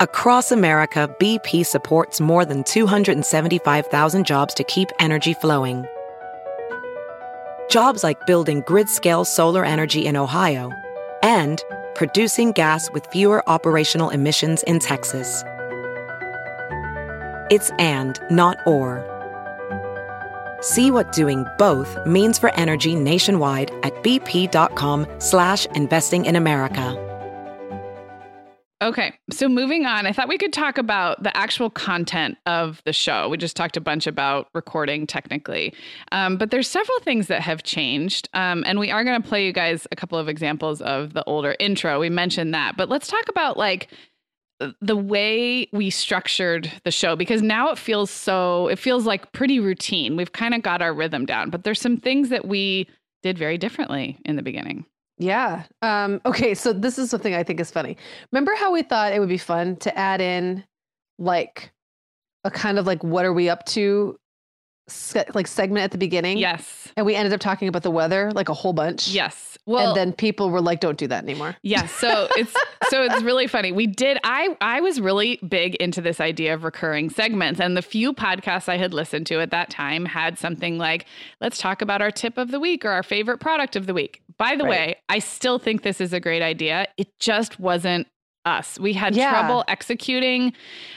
Across 0.00 0.50
America, 0.50 1.14
BP 1.20 1.64
supports 1.64 2.20
more 2.20 2.44
than 2.44 2.64
275,000 2.64 4.26
jobs 4.26 4.52
to 4.54 4.64
keep 4.64 4.90
energy 4.98 5.34
flowing. 5.34 5.86
Jobs 7.70 8.02
like 8.02 8.26
building 8.26 8.64
grid 8.66 8.88
scale 8.88 9.24
solar 9.24 9.64
energy 9.64 10.04
in 10.04 10.16
Ohio 10.16 10.72
and 11.22 11.62
producing 11.94 12.52
gas 12.52 12.90
with 12.90 13.06
fewer 13.06 13.48
operational 13.48 14.10
emissions 14.10 14.62
in 14.64 14.80
Texas. 14.80 15.44
It's 17.50 17.70
and, 17.78 18.18
not 18.30 18.58
or. 18.66 19.04
See 20.60 20.90
what 20.90 21.12
doing 21.12 21.44
both 21.58 22.06
means 22.06 22.38
for 22.38 22.54
energy 22.54 22.94
nationwide 22.94 23.70
at 23.82 23.92
bp.com 24.02 25.06
slash 25.18 25.66
investing 25.66 26.24
in 26.24 26.36
America. 26.36 27.00
Okay, 28.82 29.14
so 29.30 29.48
moving 29.48 29.86
on, 29.86 30.04
I 30.04 30.12
thought 30.12 30.28
we 30.28 30.36
could 30.36 30.52
talk 30.52 30.76
about 30.76 31.22
the 31.22 31.34
actual 31.34 31.70
content 31.70 32.36
of 32.44 32.82
the 32.84 32.92
show. 32.92 33.28
We 33.30 33.38
just 33.38 33.56
talked 33.56 33.76
a 33.78 33.80
bunch 33.80 34.06
about 34.06 34.48
recording 34.52 35.06
technically, 35.06 35.72
um, 36.12 36.36
but 36.36 36.50
there's 36.50 36.68
several 36.68 36.98
things 37.00 37.28
that 37.28 37.40
have 37.40 37.62
changed, 37.62 38.28
um, 38.34 38.62
and 38.66 38.78
we 38.78 38.90
are 38.90 39.04
going 39.04 39.22
to 39.22 39.26
play 39.26 39.46
you 39.46 39.52
guys 39.52 39.86
a 39.90 39.96
couple 39.96 40.18
of 40.18 40.28
examples 40.28 40.82
of 40.82 41.14
the 41.14 41.24
older 41.24 41.56
intro. 41.60 41.98
We 42.00 42.10
mentioned 42.10 42.52
that, 42.52 42.76
but 42.76 42.90
let's 42.90 43.06
talk 43.06 43.28
about 43.28 43.56
like 43.56 43.88
the 44.80 44.96
way 44.96 45.68
we 45.72 45.90
structured 45.90 46.70
the 46.84 46.90
show 46.90 47.16
because 47.16 47.42
now 47.42 47.70
it 47.70 47.78
feels 47.78 48.10
so 48.10 48.68
it 48.68 48.78
feels 48.78 49.06
like 49.06 49.32
pretty 49.32 49.60
routine. 49.60 50.16
We've 50.16 50.32
kind 50.32 50.54
of 50.54 50.62
got 50.62 50.82
our 50.82 50.94
rhythm 50.94 51.26
down, 51.26 51.50
but 51.50 51.64
there's 51.64 51.80
some 51.80 51.96
things 51.96 52.28
that 52.28 52.46
we 52.46 52.88
did 53.22 53.38
very 53.38 53.58
differently 53.58 54.18
in 54.24 54.36
the 54.36 54.42
beginning. 54.42 54.84
Yeah. 55.18 55.64
Um, 55.82 56.20
okay, 56.26 56.54
so 56.54 56.72
this 56.72 56.98
is 56.98 57.10
something 57.10 57.34
I 57.34 57.42
think 57.42 57.60
is 57.60 57.70
funny. 57.70 57.96
Remember 58.32 58.54
how 58.56 58.72
we 58.72 58.82
thought 58.82 59.12
it 59.12 59.20
would 59.20 59.28
be 59.28 59.38
fun 59.38 59.76
to 59.76 59.96
add 59.96 60.20
in 60.20 60.64
like 61.18 61.72
a 62.44 62.50
kind 62.50 62.78
of 62.78 62.86
like 62.86 63.02
what 63.02 63.24
are 63.24 63.32
we 63.32 63.48
up 63.48 63.64
to 63.66 64.18
se- 64.88 65.26
like 65.34 65.46
segment 65.46 65.84
at 65.84 65.90
the 65.90 65.98
beginning? 65.98 66.38
Yes. 66.38 66.92
And 66.96 67.06
we 67.06 67.14
ended 67.14 67.32
up 67.32 67.40
talking 67.40 67.68
about 67.68 67.82
the 67.82 67.90
weather 67.90 68.30
like 68.32 68.48
a 68.48 68.54
whole 68.54 68.72
bunch. 68.72 69.08
Yes. 69.08 69.54
Well, 69.66 69.88
and 69.88 69.96
then 69.96 70.12
people 70.12 70.50
were 70.50 70.60
like, 70.60 70.80
"Don't 70.80 70.98
do 70.98 71.06
that 71.08 71.22
anymore." 71.22 71.56
Yeah, 71.62 71.86
so 71.86 72.28
it's 72.36 72.52
so 72.90 73.02
it's 73.02 73.22
really 73.22 73.46
funny. 73.46 73.72
We 73.72 73.86
did. 73.86 74.18
I 74.22 74.56
I 74.60 74.82
was 74.82 75.00
really 75.00 75.38
big 75.48 75.74
into 75.76 76.02
this 76.02 76.20
idea 76.20 76.52
of 76.52 76.64
recurring 76.64 77.08
segments, 77.08 77.60
and 77.60 77.76
the 77.76 77.82
few 77.82 78.12
podcasts 78.12 78.68
I 78.68 78.76
had 78.76 78.92
listened 78.92 79.26
to 79.28 79.40
at 79.40 79.50
that 79.52 79.70
time 79.70 80.04
had 80.04 80.38
something 80.38 80.76
like, 80.76 81.06
"Let's 81.40 81.56
talk 81.56 81.80
about 81.80 82.02
our 82.02 82.10
tip 82.10 82.36
of 82.36 82.50
the 82.50 82.60
week 82.60 82.84
or 82.84 82.90
our 82.90 83.02
favorite 83.02 83.38
product 83.38 83.74
of 83.74 83.86
the 83.86 83.94
week." 83.94 84.20
By 84.36 84.56
the 84.56 84.64
right. 84.64 84.70
way, 84.70 84.96
I 85.08 85.18
still 85.20 85.58
think 85.58 85.82
this 85.82 86.00
is 86.00 86.12
a 86.12 86.20
great 86.20 86.42
idea. 86.42 86.86
It 86.98 87.18
just 87.18 87.58
wasn't 87.58 88.06
us. 88.44 88.78
We 88.78 88.92
had 88.92 89.14
yeah. 89.14 89.30
trouble 89.30 89.64
executing. 89.68 90.52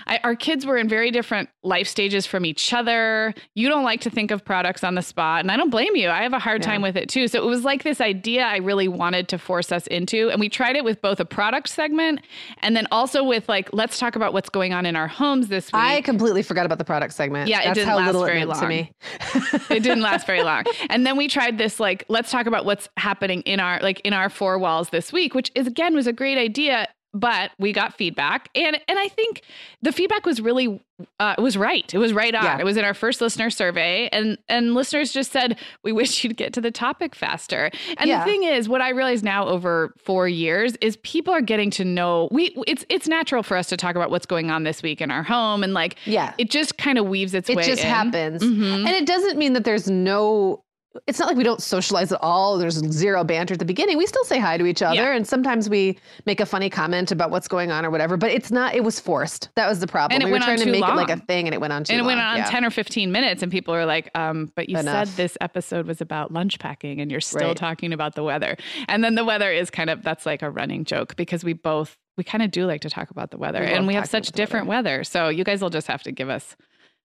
I, 0.05 0.19
our 0.23 0.35
kids 0.35 0.65
were 0.65 0.77
in 0.77 0.87
very 0.87 1.11
different 1.11 1.49
life 1.63 1.87
stages 1.87 2.25
from 2.25 2.45
each 2.45 2.73
other. 2.73 3.33
You 3.55 3.69
don't 3.69 3.83
like 3.83 4.01
to 4.01 4.09
think 4.09 4.31
of 4.31 4.43
products 4.43 4.83
on 4.83 4.95
the 4.95 5.01
spot, 5.01 5.41
and 5.41 5.51
I 5.51 5.57
don't 5.57 5.69
blame 5.69 5.95
you. 5.95 6.09
I 6.09 6.23
have 6.23 6.33
a 6.33 6.39
hard 6.39 6.61
yeah. 6.61 6.71
time 6.71 6.81
with 6.81 6.95
it 6.97 7.09
too. 7.09 7.27
So 7.27 7.41
it 7.41 7.45
was 7.45 7.63
like 7.63 7.83
this 7.83 8.01
idea 8.01 8.43
I 8.43 8.57
really 8.57 8.87
wanted 8.87 9.27
to 9.29 9.37
force 9.37 9.71
us 9.71 9.87
into. 9.87 10.29
And 10.29 10.39
we 10.39 10.49
tried 10.49 10.75
it 10.75 10.83
with 10.83 11.01
both 11.01 11.19
a 11.19 11.25
product 11.25 11.69
segment 11.69 12.21
and 12.61 12.75
then 12.75 12.87
also 12.91 13.23
with 13.23 13.47
like, 13.47 13.69
let's 13.73 13.99
talk 13.99 14.15
about 14.15 14.33
what's 14.33 14.49
going 14.49 14.73
on 14.73 14.85
in 14.85 14.95
our 14.95 15.07
homes 15.07 15.47
this 15.47 15.67
week. 15.67 15.81
I 15.81 16.01
completely 16.01 16.43
forgot 16.43 16.65
about 16.65 16.77
the 16.77 16.85
product 16.85 17.13
segment. 17.13 17.49
Yeah, 17.49 17.63
That's 17.63 17.69
it 17.69 17.73
didn't 17.81 17.89
how 17.89 17.97
last 17.97 18.07
little 18.07 18.25
very 18.25 18.41
it 18.41 18.47
long. 18.47 18.59
to 18.59 18.67
me. 18.67 18.91
it 19.69 19.83
didn't 19.83 20.01
last 20.01 20.27
very 20.27 20.43
long. 20.43 20.65
And 20.89 21.05
then 21.05 21.17
we 21.17 21.27
tried 21.27 21.57
this 21.57 21.79
like, 21.79 22.05
let's 22.09 22.31
talk 22.31 22.45
about 22.45 22.65
what's 22.65 22.89
happening 22.97 23.41
in 23.41 23.59
our 23.59 23.79
like 23.81 24.01
in 24.01 24.13
our 24.13 24.29
four 24.29 24.57
walls 24.59 24.89
this 24.89 25.11
week, 25.11 25.33
which 25.33 25.51
is 25.55 25.67
again 25.67 25.95
was 25.95 26.07
a 26.07 26.13
great 26.13 26.37
idea 26.37 26.87
but 27.13 27.51
we 27.57 27.71
got 27.73 27.95
feedback 27.97 28.49
and 28.55 28.79
and 28.87 28.99
I 28.99 29.07
think 29.07 29.41
the 29.81 29.91
feedback 29.91 30.25
was 30.25 30.41
really 30.41 30.81
uh, 31.19 31.35
it 31.37 31.41
was 31.41 31.55
right. 31.55 31.93
It 31.93 31.99
was 31.99 32.11
right 32.11 32.33
on. 32.33 32.43
Yeah. 32.43 32.57
It 32.59 32.63
was 32.65 32.75
in 32.75 32.83
our 32.83 32.95
first 32.95 33.21
listener 33.21 33.51
survey, 33.51 34.09
and 34.11 34.35
and 34.49 34.73
listeners 34.73 35.11
just 35.11 35.31
said 35.31 35.59
we 35.83 35.91
wish 35.91 36.23
you'd 36.23 36.35
get 36.35 36.53
to 36.53 36.61
the 36.61 36.71
topic 36.71 37.13
faster. 37.13 37.69
And 37.97 38.09
Yeah. 38.09 38.19
the 38.19 38.25
thing 38.25 38.41
is, 38.43 38.67
what 38.67 38.81
I 38.81 38.89
realize 38.89 39.21
now 39.21 39.45
over 39.47 39.93
four 39.99 40.27
years 40.27 40.75
is 40.81 40.97
people 41.03 41.31
are 41.35 41.41
getting 41.41 41.69
to 41.71 41.85
know. 41.85 42.29
We 42.31 42.55
it's 42.65 42.83
it's 42.89 43.07
natural 43.07 43.43
for 43.43 43.55
us 43.57 43.67
to 43.67 43.77
talk 43.77 43.95
about 43.95 44.09
what's 44.09 44.25
going 44.25 44.49
on 44.49 44.63
this 44.63 44.81
week 44.81 44.99
in 44.99 45.11
our 45.11 45.21
home, 45.21 45.63
and 45.63 45.75
like 45.75 45.97
Yeah. 46.05 46.33
it 46.39 46.49
just 46.49 46.79
kind 46.79 46.97
of 46.97 47.05
weaves 47.05 47.35
its 47.35 47.47
way, 47.47 47.61
It 47.61 47.67
just 47.67 47.83
in. 47.83 47.89
happens. 47.89 48.41
Mhm. 48.41 48.79
And 48.87 48.89
it 48.89 49.05
doesn't 49.05 49.37
mean 49.37 49.53
that 49.53 49.65
there's 49.65 49.87
no 49.87 50.63
it's 51.05 51.19
not 51.19 51.27
like 51.27 51.37
we 51.37 51.43
don't 51.43 51.61
socialize 51.61 52.11
at 52.11 52.19
all. 52.21 52.57
There's 52.57 52.75
zero 52.91 53.23
banter 53.23 53.53
at 53.53 53.59
the 53.59 53.65
beginning. 53.65 53.97
We 53.97 54.05
still 54.07 54.23
say 54.23 54.39
hi 54.39 54.57
to 54.57 54.65
each 54.65 54.81
other 54.81 54.95
Yeah. 54.95 55.15
and 55.15 55.27
sometimes 55.27 55.69
we 55.69 55.97
make 56.25 56.39
a 56.39 56.45
funny 56.45 56.69
comment 56.69 57.11
about 57.11 57.29
what's 57.31 57.47
going 57.47 57.71
on 57.71 57.85
or 57.85 57.89
whatever, 57.91 58.17
but 58.17 58.31
it's 58.31 58.51
not 58.51 58.73
it 58.75 58.83
was 58.83 58.99
forced. 58.99 59.49
That 59.55 59.67
was 59.69 59.79
the 59.79 59.87
problem. 59.87 60.15
And 60.15 60.23
it 60.23 60.25
we 60.25 60.31
were 60.31 60.35
went 60.35 60.43
on 60.43 60.47
trying 60.47 60.57
to 60.59 60.65
too 60.65 60.71
make 60.71 60.83
it 60.83 60.95
like 60.95 61.09
a 61.09 61.17
thing 61.17 61.47
and 61.47 61.53
it 61.53 61.61
went 61.61 61.73
on 61.73 61.83
too 61.83 61.93
and 61.93 62.01
it 62.01 62.05
went 62.05 62.19
on 62.19 62.37
Yeah. 62.37 62.49
10 62.49 62.65
or 62.65 62.69
15 62.71 63.11
minutes 63.11 63.43
and 63.43 63.51
people 63.51 63.73
are 63.75 63.85
like 63.85 64.09
um 64.15 64.51
but 64.55 64.69
you 64.69 64.77
Enough. 64.77 65.07
said 65.09 65.17
this 65.17 65.37
episode 65.41 65.85
was 65.87 66.01
about 66.01 66.31
lunch 66.31 66.59
packing 66.59 67.01
and 67.01 67.11
you're 67.11 67.21
still 67.21 67.49
Right. 67.49 67.57
talking 67.57 67.93
about 67.93 68.15
the 68.15 68.23
weather 68.23 68.57
and 68.87 69.03
then 69.03 69.15
the 69.15 69.25
weather 69.25 69.51
is 69.51 69.69
kind 69.69 69.89
of 69.89 70.01
that's 70.03 70.25
like 70.25 70.41
a 70.41 70.49
running 70.49 70.83
joke 70.85 71.15
because 71.15 71.43
we 71.43 71.53
both 71.53 71.97
we 72.17 72.23
kind 72.23 72.41
of 72.41 72.49
do 72.49 72.65
like 72.65 72.81
to 72.81 72.89
talk 72.89 73.11
about 73.11 73.29
the 73.31 73.37
weather 73.37 73.59
We 73.61 73.67
and 73.67 73.85
we 73.85 73.93
have 73.93 74.07
such 74.07 74.31
different 74.31 74.65
weather. 74.67 75.03
so 75.03 75.29
you 75.29 75.43
guys 75.43 75.61
will 75.61 75.69
just 75.69 75.87
have 75.87 76.01
to 76.03 76.11
give 76.11 76.29
us 76.29 76.55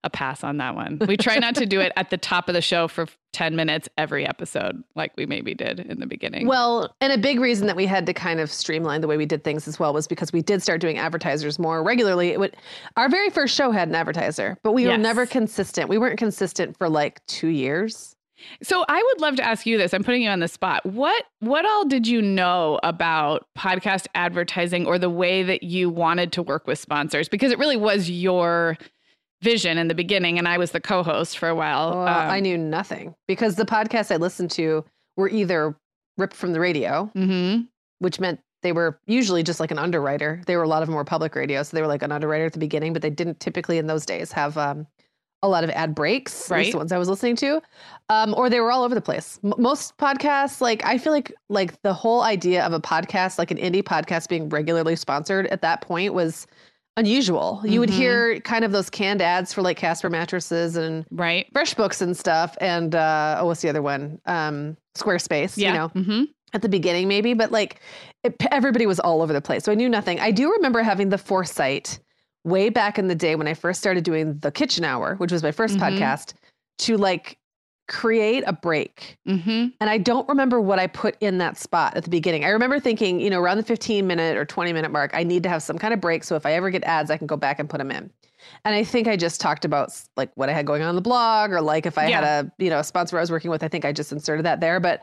a 0.05 0.11
pass 0.11 0.42
on 0.42 0.57
that 0.59 0.74
one 0.74 0.98
we 1.07 1.16
try 1.16 1.38
not 1.38 1.55
to 1.55 1.66
do 1.66 1.80
it 1.80 1.92
at 1.96 2.11
the 2.11 2.16
top 2.16 2.48
of 2.48 2.55
the 2.55 2.61
show 2.61 2.88
for 2.88 3.07
10 3.32 3.57
minutes 3.57 3.88
every 3.96 4.26
episode 4.26 4.82
like 4.94 5.12
we 5.16 5.26
maybe 5.26 5.55
did 5.55 5.80
in 5.80 6.00
the 6.00 6.07
beginning 6.07 6.46
Well, 6.46 6.94
and 7.00 7.12
a 7.12 7.18
big 7.18 7.40
reason 7.40 7.66
that 7.66 7.76
we 7.76 7.86
had 7.86 8.05
to 8.07 8.12
kind 8.12 8.40
of 8.40 8.50
streamline 8.53 9.00
the 9.00 9.09
way 9.09 9.16
we 9.16 9.26
did 9.26 9.42
things 9.44 9.66
as 9.66 9.78
well 9.78 9.92
was 9.92 10.07
because 10.07 10.32
we 10.32 10.42
did 10.42 10.62
start 10.62 10.80
doing 10.80 10.98
advertisers 10.98 11.59
more 11.59 11.82
regularly. 11.82 12.28
It 12.28 12.38
would, 12.40 12.57
our 12.96 13.09
very 13.09 13.30
first 13.30 13.55
show 13.55 13.70
had 13.70 13.88
an 13.88 13.94
advertiser, 13.94 14.59
but 14.62 14.72
we 14.72 14.86
were 14.86 14.98
never 14.98 15.24
consistent. 15.24 15.88
We 15.88 15.96
weren't 15.98 16.18
consistent 16.18 16.76
for 16.76 16.88
like 16.88 17.24
two 17.26 17.48
years. 17.48 18.14
So 18.62 18.84
I 18.88 19.03
would 19.03 19.20
love 19.20 19.36
to 19.36 19.44
ask 19.44 19.66
you 19.66 19.78
this. 19.78 19.94
I'm 19.94 20.05
putting 20.05 20.22
you 20.22 20.28
on 20.28 20.40
the 20.40 20.48
spot. 20.48 20.84
What 20.84 21.24
what 21.40 21.64
all 21.64 21.84
did 21.86 22.07
you 22.07 22.20
know 22.20 22.80
about 22.82 23.46
podcast 23.57 24.07
advertising 24.14 24.86
or 24.86 24.98
the 24.98 25.11
way 25.11 25.42
that 25.44 25.62
you 25.62 25.88
wanted 25.88 26.32
to 26.32 26.42
work 26.42 26.66
with 26.66 26.78
sponsors? 26.78 27.28
Because 27.28 27.53
it 27.53 27.59
really 27.59 27.76
was 27.76 28.11
your 28.11 28.76
vision 29.43 29.76
in 29.76 29.88
the 29.88 29.95
beginning, 29.95 30.38
and 30.38 30.49
I 30.49 30.57
was 30.59 30.70
the 30.70 30.80
co-host 30.80 31.38
for 31.38 31.49
a 31.49 31.55
while. 31.55 31.90
Well, 31.90 32.30
I 32.30 32.40
knew 32.40 32.57
nothing 32.57 33.14
because 33.28 33.57
the 33.57 33.64
podcasts 33.64 34.11
I 34.11 34.16
listened 34.16 34.51
to 34.53 34.84
were 35.16 35.28
either 35.28 35.76
ripped 36.16 36.34
from 36.36 36.53
the 36.53 36.61
radio, 36.61 37.11
hmm 37.14 37.62
which 37.99 38.18
meant 38.18 38.40
they 38.62 38.72
were 38.72 38.99
usually 39.07 39.45
just 39.45 39.61
like 39.61 39.70
an 39.70 39.78
underwriter. 39.78 40.43
They 40.47 40.57
were 40.57 40.64
a 40.64 40.68
lot 40.68 40.82
of 40.82 40.88
them 40.88 40.97
were 40.97 41.05
public 41.05 41.36
radio, 41.36 41.62
so 41.62 41.76
they 41.76 41.80
were 41.80 41.86
like 41.88 42.03
an 42.03 42.11
underwriter 42.11 42.47
at 42.47 42.53
the 42.53 42.59
beginning, 42.59 42.93
but 42.93 43.01
they 43.03 43.11
didn't 43.11 43.38
typically 43.38 43.78
in 43.78 43.86
those 43.86 44.05
days 44.05 44.32
have 44.32 44.59
um, 44.59 44.88
a 45.43 45.49
lot 45.49 45.62
of 45.62 45.70
ad 45.70 45.95
breaks. 45.95 46.51
Right. 46.51 46.72
the 46.72 46.78
ones 46.78 46.90
I 46.90 46.99
was 46.99 47.09
listening 47.09 47.36
to, 47.36 47.62
um, 48.09 48.34
or 48.36 48.51
they 48.51 48.61
were 48.61 48.72
all 48.72 48.82
over 48.82 48.95
the 48.95 49.01
place. 49.01 49.38
M- 49.45 49.55
most 49.59 49.97
podcasts, 49.99 50.61
like 50.61 50.84
I 50.84 50.99
feel 50.99 51.12
like 51.12 51.32
like 51.49 51.80
the 51.82 51.93
whole 51.95 52.22
idea 52.22 52.64
of 52.64 52.72
a 52.72 52.80
podcast, 52.80 53.38
like 53.38 53.51
an 53.51 53.59
indie 53.59 53.82
podcast, 53.82 54.28
being 54.28 54.49
regularly 54.49 54.97
sponsored 54.97 55.47
at 55.49 55.62
that 55.62 55.80
point 55.80 56.14
was 56.14 56.47
unusual. 56.97 57.62
You 57.64 57.80
would 57.80 57.88
Mhm. 57.90 57.95
hear 57.95 58.40
kind 58.40 58.64
of 58.64 58.72
those 58.72 58.90
canned 58.90 59.22
ads 59.22 59.53
for 59.53 59.62
like 59.62 59.76
Casper 59.76 60.11
mattresses 60.11 60.76
and 60.76 61.05
Right. 61.11 61.47
FreshBooks 61.55 62.03
and 62.03 62.16
stuff, 62.16 62.57
and 62.61 62.95
uh, 62.95 63.38
oh, 63.40 63.47
what's 63.47 63.62
the 63.62 63.68
other 63.68 63.82
one? 63.82 64.20
Um, 64.26 64.76
Squarespace. 64.97 65.57
Yeah. 65.57 65.68
You 65.72 65.78
know, 65.78 65.88
hmm 65.88 66.24
at 66.55 66.61
the 66.61 66.68
beginning 66.68 67.09
maybe, 67.09 67.32
but 67.32 67.51
like 67.51 67.80
it, 68.24 68.36
everybody 68.51 68.84
was 68.84 69.01
all 69.01 69.22
over 69.22 69.32
the 69.32 69.40
place. 69.40 69.64
So 69.64 69.72
I 69.72 69.74
knew 69.74 69.88
nothing. 69.88 70.20
I 70.20 70.30
do 70.30 70.53
remember 70.53 70.82
having 70.82 71.09
the 71.09 71.16
foresight 71.16 71.99
way 72.45 72.68
back 72.68 72.99
in 72.99 73.09
the 73.09 73.14
day 73.14 73.36
when 73.36 73.47
I 73.49 73.55
first 73.55 73.80
started 73.80 74.05
doing 74.05 74.36
the 74.40 74.51
Kitchen 74.51 74.84
Hour, 74.84 75.14
which 75.14 75.32
was 75.32 75.43
my 75.43 75.51
1st 75.51 75.78
Mhm. 75.78 75.80
podcast, 75.99 76.34
to 76.80 76.99
like 76.99 77.38
create 77.93 78.43
a 78.47 78.53
break. 78.55 79.18
hmm 79.26 79.66
And 79.80 79.90
I 79.90 79.99
don't 79.99 80.26
remember 80.28 80.61
what 80.61 80.78
I 80.78 80.86
put 80.86 81.14
in 81.20 81.38
that 81.38 81.59
spot 81.59 81.95
at 81.97 82.05
the 82.05 82.11
beginning. 82.11 82.45
I 82.45 82.49
remember 82.49 82.80
thinking, 82.80 83.20
you 83.20 83.28
know, 83.28 83.38
around 83.38 83.59
the 83.59 83.62
15 83.62 84.07
minute 84.07 84.36
or 84.36 84.45
20 84.47 84.72
minute 84.72 84.90
mark, 84.90 85.11
I 85.12 85.22
need 85.24 85.43
to 85.43 85.51
have 85.51 85.62
some 85.62 85.78
kind 85.78 85.93
of 85.93 86.01
break. 86.01 86.24
So 86.24 86.34
if 86.34 86.47
I 86.47 86.55
ever 86.55 86.70
get 86.70 86.82
ads, 86.84 87.11
I 87.11 87.18
can 87.18 87.26
go 87.26 87.36
back 87.36 87.59
and 87.59 87.68
put 87.68 87.78
them 87.78 87.90
in. 87.90 88.11
And 88.64 88.74
I 88.74 88.82
think 88.82 89.07
I 89.09 89.16
just 89.16 89.40
talked 89.40 89.64
about 89.66 89.93
like 90.16 90.30
what 90.36 90.49
I 90.49 90.53
had 90.53 90.66
going 90.66 90.80
on 90.82 90.88
in 90.88 90.97
the 90.97 91.03
blog 91.03 91.53
or 91.53 91.61
like 91.61 91.84
if 91.86 91.99
I 91.99 92.11
had 92.11 92.24
a, 92.24 92.51
you 92.59 92.70
know, 92.70 92.78
a 92.78 92.84
sponsor 92.84 93.18
I 93.18 93.20
was 93.20 93.30
working 93.30 93.51
with, 93.51 93.62
I 93.62 93.68
think 93.68 93.84
I 93.84 93.93
just 93.93 94.11
inserted 94.11 94.47
that 94.47 94.61
there, 94.61 94.80
but 94.80 95.03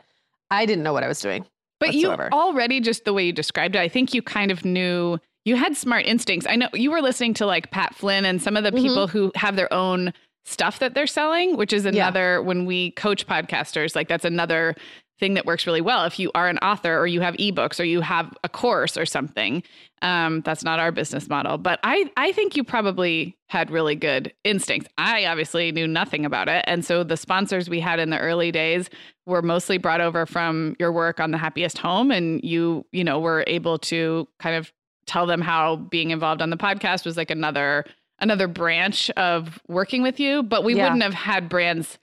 I 0.50 0.66
didn't 0.66 0.82
know 0.82 0.92
what 0.92 1.04
I 1.04 1.08
was 1.08 1.20
doing. 1.20 1.46
But 1.78 1.90
whatsoever. 1.94 2.28
you 2.32 2.36
already 2.38 2.80
just 2.80 3.04
the 3.04 3.12
way 3.14 3.24
you 3.24 3.32
described 3.32 3.76
it, 3.76 3.78
I 3.78 3.88
think 3.88 4.12
you 4.12 4.20
kind 4.20 4.50
of 4.50 4.64
knew 4.64 5.18
you 5.46 5.56
had 5.56 5.74
smart 5.76 6.04
instincts. 6.04 6.46
I 6.46 6.56
know 6.56 6.68
you 6.74 6.90
were 6.90 7.00
listening 7.00 7.32
to 7.34 7.46
like 7.46 7.70
Pat 7.70 7.94
Flynn 7.94 8.26
and 8.26 8.42
some 8.42 8.56
of 8.56 8.64
the 8.64 8.72
Mhm. 8.72 8.82
people 8.82 9.06
who 9.06 9.32
have 9.36 9.56
their 9.56 9.72
own 9.72 10.12
stuff 10.44 10.78
that 10.78 10.94
they're 10.94 11.06
selling, 11.06 11.56
which 11.56 11.72
is 11.72 11.84
another 11.84 12.42
when 12.42 12.66
we 12.66 12.92
coach 12.92 13.26
podcasters, 13.26 13.94
like 13.94 14.08
that's 14.08 14.24
another 14.24 14.74
thing 15.20 15.34
that 15.34 15.46
works 15.46 15.66
really 15.66 15.82
well. 15.82 16.06
If 16.06 16.18
you 16.18 16.32
are 16.34 16.48
an 16.48 16.58
author 16.58 16.98
or 16.98 17.06
you 17.06 17.20
have 17.20 17.34
ebooks 17.36 17.78
or 17.78 17.84
you 17.84 18.00
have 18.00 18.34
a 18.42 18.48
course 18.48 18.96
or 18.96 19.04
something, 19.04 19.62
um, 20.02 20.40
that's 20.40 20.64
not 20.64 20.80
our 20.80 20.90
business 20.90 21.28
model. 21.28 21.58
But 21.58 21.78
I, 21.84 22.10
I 22.16 22.32
think 22.32 22.56
you 22.56 22.64
probably 22.64 23.36
had 23.48 23.70
really 23.70 23.94
good 23.94 24.32
instincts. 24.42 24.88
I 24.96 25.26
obviously 25.26 25.70
knew 25.72 25.86
nothing 25.86 26.24
about 26.24 26.48
it. 26.48 26.64
And 26.66 26.84
so 26.84 27.04
the 27.04 27.18
sponsors 27.18 27.68
we 27.68 27.80
had 27.80 28.00
in 28.00 28.10
the 28.10 28.18
early 28.18 28.50
days 28.50 28.88
were 29.26 29.42
mostly 29.42 29.76
brought 29.76 30.00
over 30.00 30.24
from 30.24 30.74
your 30.80 30.90
work 30.90 31.20
on 31.20 31.30
the 31.30 31.38
happiest 31.38 31.76
home. 31.76 32.10
And 32.10 32.42
you, 32.42 32.86
you 32.90 33.04
know, 33.04 33.20
were 33.20 33.44
able 33.46 33.78
to 33.78 34.26
kind 34.38 34.56
of 34.56 34.72
tell 35.06 35.26
them 35.26 35.40
how 35.40 35.76
being 35.76 36.10
involved 36.10 36.40
on 36.40 36.50
the 36.50 36.56
podcast 36.56 37.04
was 37.04 37.16
like 37.16 37.30
another 37.30 37.84
another 38.20 38.48
branch 38.48 39.10
of 39.10 39.58
working 39.68 40.02
with 40.02 40.20
you. 40.20 40.42
But 40.42 40.64
we 40.64 40.74
Yeah. 40.74 40.84
wouldn't 40.84 41.02
have 41.02 41.14
had 41.14 41.48
brands 41.48 41.98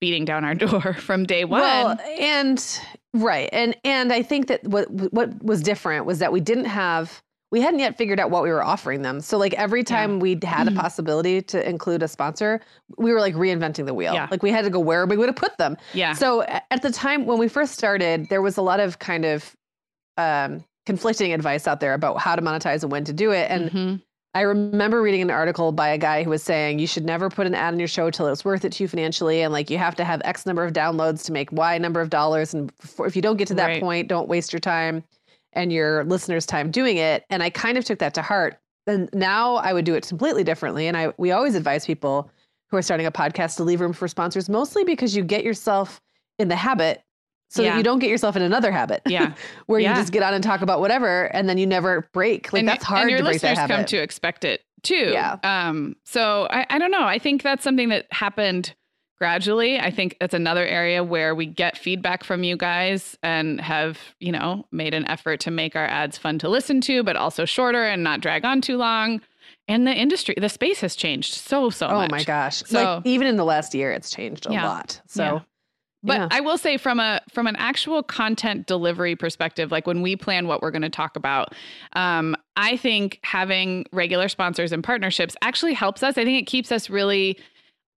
beating 0.00 0.24
down 0.24 0.44
our 0.44 0.54
door 0.66 0.94
from 0.94 1.24
day 1.24 1.44
one. 1.44 1.60
Well, 1.62 1.98
and 2.20 2.62
right, 3.14 3.48
and 3.52 3.76
and 3.84 4.12
I 4.12 4.22
think 4.22 4.46
that 4.48 4.62
what 4.64 4.90
what 5.12 5.42
was 5.42 5.62
different 5.62 6.04
was 6.06 6.18
that 6.18 6.32
we 6.32 6.40
didn't 6.40 6.66
have 6.66 7.22
we 7.52 7.60
hadn't 7.60 7.78
yet 7.78 7.96
figured 7.96 8.18
out 8.18 8.28
what 8.30 8.42
we 8.42 8.50
were 8.50 8.62
offering 8.62 9.02
them. 9.02 9.20
So 9.20 9.38
like 9.38 9.54
every 9.54 9.84
time 9.84 10.18
we 10.18 10.36
had 10.42 10.66
a 10.66 10.72
possibility 10.72 11.40
to 11.42 11.66
include 11.66 12.02
a 12.02 12.08
sponsor, 12.08 12.60
we 12.98 13.12
were 13.12 13.20
like 13.20 13.34
reinventing 13.36 13.86
the 13.86 13.94
wheel. 13.94 14.12
Yeah. 14.14 14.26
Like 14.32 14.42
we 14.42 14.50
had 14.50 14.64
to 14.64 14.70
go 14.70 14.80
where 14.80 15.06
we 15.06 15.16
would 15.16 15.28
have 15.28 15.36
put 15.36 15.56
them. 15.56 15.76
yeah. 15.94 16.12
So 16.12 16.42
at 16.42 16.82
the 16.82 16.90
time 16.90 17.24
when 17.24 17.38
we 17.38 17.46
first 17.46 17.72
started, 17.74 18.28
there 18.30 18.42
was 18.42 18.56
a 18.56 18.62
lot 18.62 18.80
of 18.80 18.98
kind 18.98 19.24
of 19.24 19.54
um, 20.18 20.64
conflicting 20.86 21.32
advice 21.32 21.68
out 21.68 21.78
there 21.78 21.94
about 21.94 22.18
how 22.18 22.34
to 22.34 22.42
monetize 22.42 22.82
and 22.82 22.90
when 22.90 23.04
to 23.04 23.12
do 23.12 23.30
it. 23.30 23.48
And 23.48 23.70
Mhm. 23.70 24.02
I 24.36 24.42
remember 24.42 25.00
reading 25.00 25.22
an 25.22 25.30
article 25.30 25.72
by 25.72 25.88
a 25.88 25.96
guy 25.96 26.22
who 26.22 26.28
was 26.28 26.42
saying 26.42 26.78
you 26.78 26.86
should 26.86 27.06
never 27.06 27.30
put 27.30 27.46
an 27.46 27.54
ad 27.54 27.72
on 27.72 27.78
your 27.78 27.88
show 27.88 28.10
till 28.10 28.26
it's 28.26 28.44
worth 28.44 28.66
it 28.66 28.72
to 28.72 28.84
you 28.84 28.88
financially, 28.88 29.40
and 29.40 29.50
like 29.50 29.70
you 29.70 29.78
have 29.78 29.94
to 29.94 30.04
have 30.04 30.20
X 30.26 30.44
number 30.44 30.62
of 30.62 30.74
downloads 30.74 31.24
to 31.24 31.32
make 31.32 31.50
Y 31.52 31.78
number 31.78 32.02
of 32.02 32.10
dollars, 32.10 32.52
and 32.52 32.70
if 32.98 33.16
you 33.16 33.22
don't 33.22 33.38
get 33.38 33.48
to 33.48 33.54
that 33.54 33.66
Right. 33.66 33.80
point, 33.80 34.08
don't 34.08 34.28
waste 34.28 34.52
your 34.52 34.60
time 34.60 35.02
and 35.54 35.72
your 35.72 36.04
listeners' 36.04 36.44
time 36.44 36.70
doing 36.70 36.98
it. 36.98 37.24
And 37.30 37.42
I 37.42 37.48
kind 37.48 37.78
of 37.78 37.86
took 37.86 37.98
that 38.00 38.12
to 38.12 38.20
heart. 38.20 38.58
And 38.86 39.08
now 39.14 39.54
I 39.54 39.72
would 39.72 39.86
do 39.86 39.94
it 39.94 40.06
completely 40.06 40.44
differently. 40.44 40.86
And 40.86 40.98
I 40.98 41.14
we 41.16 41.32
always 41.32 41.54
advise 41.54 41.86
people 41.86 42.30
who 42.70 42.76
are 42.76 42.82
starting 42.82 43.06
a 43.06 43.10
podcast 43.10 43.56
to 43.56 43.64
leave 43.64 43.80
room 43.80 43.94
for 43.94 44.06
sponsors, 44.06 44.50
mostly 44.50 44.84
because 44.84 45.16
you 45.16 45.24
get 45.24 45.44
yourself 45.44 45.98
in 46.38 46.48
the 46.48 46.56
habit. 46.56 47.02
So 47.48 47.62
Yeah. 47.62 47.70
that 47.72 47.76
you 47.78 47.82
don't 47.84 48.00
get 48.00 48.10
yourself 48.10 48.34
in 48.36 48.42
another 48.42 48.72
habit 48.72 49.02
Yeah. 49.06 49.34
where 49.66 49.78
Yeah. 49.80 49.90
you 49.94 50.00
just 50.02 50.12
get 50.12 50.22
on 50.22 50.34
and 50.34 50.42
talk 50.42 50.62
about 50.62 50.80
whatever 50.80 51.24
and 51.26 51.48
then 51.48 51.58
you 51.58 51.66
never 51.66 52.08
break. 52.12 52.52
Like 52.52 52.60
and, 52.60 52.68
that's 52.68 52.84
hard 52.84 53.02
and 53.02 53.10
your 53.10 53.18
to 53.18 53.24
break 53.24 53.34
listeners 53.34 53.56
that 53.58 53.68
come 53.70 53.84
to 53.84 53.96
expect 53.98 54.44
it 54.44 54.62
too. 54.82 55.10
Yeah. 55.12 55.36
Um. 55.44 55.96
So 56.04 56.48
I, 56.50 56.66
I 56.70 56.78
don't 56.78 56.90
know. 56.90 57.04
I 57.04 57.18
think 57.18 57.42
that's 57.42 57.62
something 57.64 57.88
that 57.90 58.06
happened 58.10 58.74
gradually. 59.18 59.78
I 59.78 59.90
think 59.90 60.16
that's 60.20 60.34
another 60.34 60.66
area 60.66 61.02
where 61.02 61.34
we 61.34 61.46
get 61.46 61.78
feedback 61.78 62.22
from 62.24 62.44
you 62.44 62.56
guys 62.56 63.16
and 63.22 63.60
have 63.60 63.98
you 64.20 64.32
know 64.32 64.66
made 64.72 64.92
an 64.94 65.06
effort 65.08 65.40
to 65.40 65.50
make 65.50 65.74
our 65.76 65.86
ads 65.86 66.18
fun 66.18 66.38
to 66.40 66.48
listen 66.48 66.80
to, 66.82 67.02
but 67.02 67.16
also 67.16 67.44
shorter 67.44 67.84
and 67.84 68.02
not 68.04 68.20
drag 68.20 68.44
on 68.44 68.60
too 68.60 68.76
long. 68.76 69.20
And 69.68 69.86
the 69.86 69.92
industry, 69.94 70.34
the 70.38 70.48
space 70.48 70.80
has 70.80 70.94
changed 70.94 71.34
so 71.34 71.70
so 71.70 71.86
Oh 71.88 71.94
much. 71.94 72.10
Oh 72.10 72.16
my 72.16 72.24
gosh. 72.24 72.62
So- 72.66 72.82
like 72.96 73.06
even 73.06 73.26
in 73.26 73.36
the 73.36 73.44
last 73.44 73.74
year 73.74 73.90
it's 73.92 74.10
changed 74.10 74.46
a 74.46 74.52
Yeah. 74.52 74.66
lot. 74.68 75.00
So. 75.06 75.42
But 76.06 76.18
yeah. 76.18 76.28
I 76.30 76.40
will 76.40 76.56
say 76.56 76.76
from 76.76 77.00
a 77.00 77.20
from 77.32 77.48
an 77.48 77.56
actual 77.56 78.02
content 78.02 78.66
delivery 78.66 79.16
perspective, 79.16 79.72
like 79.72 79.86
when 79.86 80.02
we 80.02 80.14
plan 80.14 80.46
what 80.46 80.62
we're 80.62 80.70
going 80.70 80.82
to 80.82 80.88
talk 80.88 81.16
about, 81.16 81.52
um, 81.94 82.36
I 82.56 82.76
think 82.76 83.18
having 83.24 83.86
regular 83.92 84.28
sponsors 84.28 84.70
and 84.70 84.84
partnerships 84.84 85.34
actually 85.42 85.74
helps 85.74 86.04
us. 86.04 86.16
I 86.16 86.24
think 86.24 86.40
it 86.40 86.46
keeps 86.46 86.70
us 86.70 86.88
really 86.88 87.36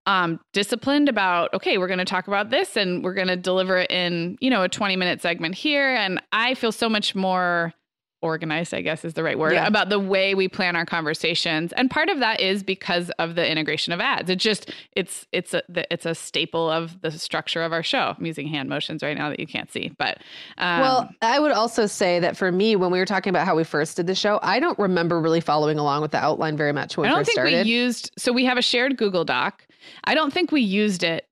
um, 0.08 0.40
disciplined 0.54 1.08
about 1.08 1.54
okay, 1.54 1.78
we're 1.78 1.88
going 1.88 2.00
to 2.00 2.06
talk 2.06 2.28
about 2.28 2.50
this 2.50 2.76
and 2.76 3.04
we're 3.04 3.14
going 3.14 3.28
to 3.28 3.38
deliver 3.38 3.78
it 3.78 3.92
in 3.92 4.38
you 4.42 4.50
know 4.50 4.64
a 4.64 4.70
twenty 4.70 4.96
minute 4.96 5.22
segment 5.22 5.54
here, 5.54 5.96
and 5.96 6.20
I 6.32 6.56
feel 6.56 6.72
so 6.72 6.90
much 6.90 7.14
more 7.14 7.74
organized, 8.22 8.74
I 8.74 8.82
guess 8.82 9.06
is 9.06 9.14
the 9.14 9.24
right 9.24 9.38
word, 9.40 9.54
Yeah. 9.54 9.68
about 9.68 9.90
the 9.90 10.00
way 10.00 10.36
we 10.36 10.48
plan 10.48 10.76
our 10.76 10.86
conversations. 10.86 11.72
And 11.74 11.90
part 11.90 12.10
of 12.10 12.20
that 12.20 12.42
is 12.42 12.64
because 12.64 13.10
of 13.20 13.36
the 13.36 13.50
integration 13.50 13.94
of 13.94 14.00
ads. 14.02 14.30
It 14.30 14.38
just 14.38 14.72
it's 14.94 15.26
it's 15.32 15.54
a 15.54 15.62
it's 15.94 16.06
a 16.06 16.14
staple 16.14 16.70
of 16.70 17.00
the 17.02 17.12
structure 17.12 17.62
of 17.64 17.72
our 17.72 17.84
show. 17.84 18.14
I'm 18.18 18.26
using 18.26 18.48
hand 18.48 18.68
motions 18.68 19.02
right 19.04 19.18
now 19.18 19.30
that 19.30 19.40
you 19.40 19.48
can't 19.48 19.72
see, 19.72 19.92
but 19.98 20.18
um, 20.58 20.82
well, 20.82 21.10
I 21.22 21.40
would 21.40 21.52
also 21.52 21.86
say 21.86 22.20
that 22.20 22.36
for 22.36 22.52
me, 22.52 22.76
when 22.76 22.92
we 22.92 23.00
were 23.00 23.06
talking 23.06 23.30
about 23.32 23.46
how 23.46 23.56
we 23.56 23.64
first 23.64 23.96
did 23.98 24.08
the 24.08 24.16
show, 24.16 24.40
I 24.44 24.60
don't 24.60 24.78
remember 24.78 25.22
really 25.22 25.42
following 25.42 25.78
along 25.80 26.02
with 26.02 26.12
the 26.12 26.18
outline 26.18 26.58
very 26.58 26.74
much 26.74 26.98
when 26.98 27.06
I 27.08 27.12
we 27.12 27.16
don't 27.16 27.20
first 27.22 27.28
think 27.28 27.36
started. 27.48 27.66
we 27.66 27.72
used 27.72 28.12
so 28.18 28.34
we 28.34 28.44
have 28.46 28.58
a 28.58 28.62
shared 28.62 28.98
Google 28.98 29.24
Doc. 29.24 29.66
I 30.04 30.14
don't 30.14 30.34
think 30.34 30.52
we 30.52 30.62
used 30.62 31.04
it. 31.04 31.29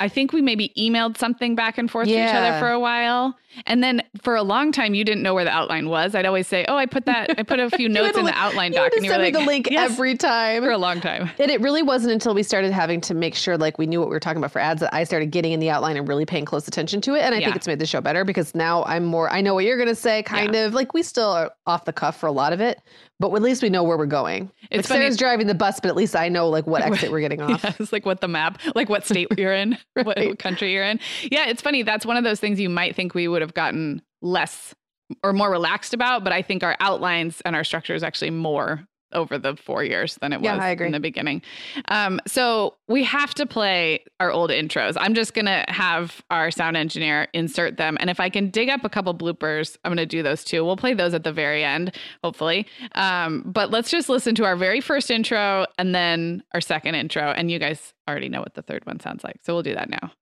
I 0.00 0.08
think 0.08 0.32
we 0.32 0.40
maybe 0.42 0.72
emailed 0.78 1.16
something 1.18 1.54
back 1.54 1.76
and 1.78 1.90
forth 1.90 2.08
to 2.08 2.14
each 2.14 2.34
other 2.34 2.58
for 2.58 2.70
a 2.70 2.80
while. 2.80 3.36
And 3.66 3.82
then 3.82 4.02
for 4.22 4.34
a 4.34 4.42
long 4.42 4.72
time 4.72 4.94
you 4.94 5.04
didn't 5.04 5.22
know 5.22 5.34
where 5.34 5.44
the 5.44 5.50
outline 5.50 5.88
was. 5.88 6.14
I'd 6.14 6.24
always 6.24 6.46
say, 6.46 6.64
"Oh, 6.68 6.76
I 6.76 6.86
put 6.86 7.04
that 7.06 7.38
I 7.38 7.42
put 7.42 7.60
a 7.60 7.68
few 7.70 7.88
notes 7.98 8.16
in 8.16 8.24
the 8.24 8.32
outline 8.36 8.72
doc." 8.72 8.90
to 8.92 8.96
and 8.96 9.04
you 9.04 9.10
were 9.10 9.14
send 9.14 9.22
me 9.22 9.26
like, 9.28 9.34
the 9.34 9.46
link 9.46 9.68
"Yes," 9.70 9.90
every 9.90 10.16
time. 10.16 10.62
for 10.62 10.70
a 10.70 10.78
long 10.78 11.00
time. 11.00 11.30
And 11.38 11.50
it 11.50 11.60
really 11.60 11.82
wasn't 11.82 12.12
until 12.12 12.32
we 12.34 12.42
started 12.42 12.72
having 12.72 13.00
to 13.02 13.14
make 13.14 13.34
sure 13.34 13.58
like 13.58 13.76
we 13.78 13.86
knew 13.86 14.00
what 14.00 14.08
we 14.08 14.14
were 14.14 14.20
talking 14.20 14.38
about 14.38 14.52
for 14.52 14.60
ads 14.60 14.80
that 14.80 14.94
I 14.94 15.04
started 15.04 15.30
getting 15.32 15.52
in 15.52 15.60
the 15.60 15.68
outline 15.68 15.96
and 15.96 16.08
really 16.08 16.24
paying 16.24 16.44
close 16.44 16.66
attention 16.66 17.00
to 17.02 17.14
it. 17.14 17.20
And 17.22 17.34
I 17.34 17.38
Yeah. 17.38 17.46
think 17.46 17.56
it's 17.56 17.66
made 17.66 17.78
the 17.80 17.86
show 17.86 18.00
better 18.00 18.24
because 18.24 18.54
now 18.54 18.84
I'm 18.84 19.04
more 19.04 19.30
I 19.30 19.40
know 19.42 19.54
what 19.54 19.64
you're 19.64 19.78
gonna 19.78 19.94
say, 19.94 20.22
kind 20.22 20.54
of 20.54 20.72
like 20.72 20.94
we 20.94 21.02
still 21.02 21.28
are 21.30 21.50
off 21.66 21.84
the 21.84 21.92
cuff 21.92 22.16
for 22.18 22.26
a 22.26 22.32
lot 22.32 22.52
of 22.52 22.60
it, 22.60 22.80
but 23.20 23.32
at 23.32 23.42
least 23.42 23.62
we 23.62 23.70
know 23.70 23.84
where 23.84 23.96
we're 23.96 24.06
going. 24.06 24.50
It's 24.72 24.88
like 24.90 24.96
funny- 24.96 25.00
Sarah's 25.02 25.16
driving 25.16 25.46
the 25.46 25.54
bus, 25.54 25.78
but 25.78 25.88
at 25.90 25.94
least 25.96 26.16
I 26.16 26.28
know 26.28 26.48
like 26.48 26.66
what 26.66 26.82
exit 26.82 27.12
we're 27.12 27.20
getting 27.20 27.40
off. 27.40 27.62
Yeah, 27.64 27.72
it's 27.78 27.92
like 27.92 28.04
what 28.04 28.20
the 28.20 28.26
map, 28.28 28.60
like 28.74 28.88
what 28.88 29.06
state 29.06 29.28
you're 29.38 29.52
in, 29.54 29.78
what, 29.94 30.16
Right. 30.16 30.28
what 30.30 30.38
country 30.40 30.72
you're 30.72 30.82
in. 30.84 30.98
Yeah, 31.30 31.46
it's 31.48 31.62
funny. 31.62 31.82
That's 31.84 32.04
one 32.04 32.16
of 32.16 32.24
those 32.24 32.40
things 32.40 32.58
you 32.58 32.68
might 32.68 32.96
think 32.96 33.14
we 33.14 33.28
would 33.28 33.42
have 33.42 33.54
gotten 33.54 34.02
less 34.22 34.74
or 35.22 35.32
more 35.32 35.50
relaxed 35.50 35.92
about, 35.94 36.24
but 36.24 36.32
I 36.32 36.40
think 36.42 36.62
our 36.64 36.76
outlines 36.80 37.40
and 37.44 37.54
our 37.54 37.64
structure 37.64 37.94
is 37.94 38.02
actually 38.02 38.30
more 38.30 38.86
over 39.12 39.38
the 39.38 39.56
four 39.56 39.82
years 39.84 40.16
than 40.20 40.32
it 40.32 40.40
Yeah, 40.42 40.56
was 40.56 40.80
in 40.86 40.92
the 40.92 41.00
beginning. 41.00 41.42
Um, 41.88 42.20
so 42.26 42.76
we 42.88 43.04
have 43.04 43.34
to 43.34 43.46
play 43.46 44.04
our 44.18 44.30
old 44.30 44.50
intros. 44.50 44.96
I'm 44.98 45.14
just 45.14 45.34
gonna 45.34 45.64
have 45.68 46.22
our 46.30 46.50
sound 46.50 46.76
engineer 46.76 47.28
insert 47.32 47.76
them, 47.76 47.96
and 48.00 48.10
if 48.10 48.20
I 48.20 48.28
can 48.28 48.50
dig 48.50 48.68
up 48.68 48.84
a 48.84 48.88
couple 48.88 49.14
bloopers, 49.14 49.76
I'm 49.84 49.90
gonna 49.90 50.06
do 50.06 50.22
those 50.22 50.44
too. 50.44 50.64
We'll 50.64 50.76
play 50.76 50.94
those 50.94 51.14
at 51.14 51.24
the 51.24 51.32
very 51.32 51.64
end, 51.64 51.96
hopefully. 52.24 52.66
Um, 52.94 53.42
but 53.46 53.70
let's 53.70 53.90
just 53.90 54.08
listen 54.08 54.34
to 54.36 54.44
our 54.44 54.56
very 54.56 54.80
first 54.80 55.10
intro 55.10 55.66
and 55.78 55.94
then 55.94 56.42
our 56.54 56.60
second 56.60 56.94
intro, 56.94 57.30
and 57.30 57.50
you 57.50 57.58
guys 57.58 57.92
already 58.08 58.28
know 58.28 58.40
what 58.40 58.54
the 58.54 58.62
third 58.62 58.84
one 58.86 59.00
sounds 59.00 59.24
like, 59.24 59.36
so 59.42 59.54
we'll 59.54 59.62
do 59.62 59.74
that 59.74 59.88
now. 59.90 60.12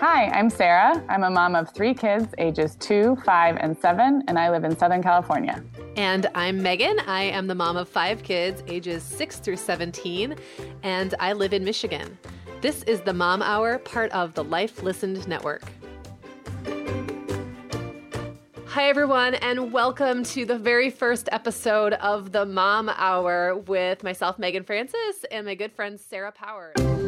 Hi, 0.00 0.26
I'm 0.26 0.48
Sarah. 0.48 1.02
I'm 1.08 1.24
a 1.24 1.30
mom 1.30 1.56
of 1.56 1.74
three 1.74 1.92
kids, 1.92 2.32
ages 2.38 2.76
two, 2.76 3.16
five, 3.24 3.56
and 3.58 3.76
seven, 3.76 4.22
and 4.28 4.38
I 4.38 4.48
live 4.48 4.62
in 4.62 4.78
Southern 4.78 5.02
California. 5.02 5.60
And 5.96 6.28
I'm 6.36 6.62
Meagan. 6.62 7.00
I 7.08 7.24
am 7.24 7.48
the 7.48 7.56
mom 7.56 7.76
of 7.76 7.88
five 7.88 8.22
kids, 8.22 8.62
ages 8.68 9.02
6 9.02 9.40
through 9.40 9.56
17, 9.56 10.36
and 10.84 11.16
I 11.18 11.32
live 11.32 11.52
in 11.52 11.64
Michigan. 11.64 12.16
This 12.60 12.84
is 12.84 13.00
the 13.00 13.12
Mom 13.12 13.42
Hour, 13.42 13.78
part 13.78 14.12
of 14.12 14.34
the 14.34 14.44
Life 14.44 14.84
Listened 14.84 15.26
Network. 15.26 15.64
Hi, 18.66 18.88
everyone, 18.88 19.34
and 19.34 19.72
welcome 19.72 20.22
to 20.22 20.44
the 20.44 20.56
very 20.56 20.90
first 20.90 21.28
episode 21.32 21.94
of 21.94 22.30
the 22.30 22.46
Mom 22.46 22.88
Hour 22.88 23.56
with 23.56 24.04
myself, 24.04 24.38
Meagan 24.38 24.62
Francis, 24.62 25.24
and 25.32 25.44
my 25.44 25.56
good 25.56 25.72
friend, 25.72 25.98
Sarah 25.98 26.30
Powers. 26.30 27.07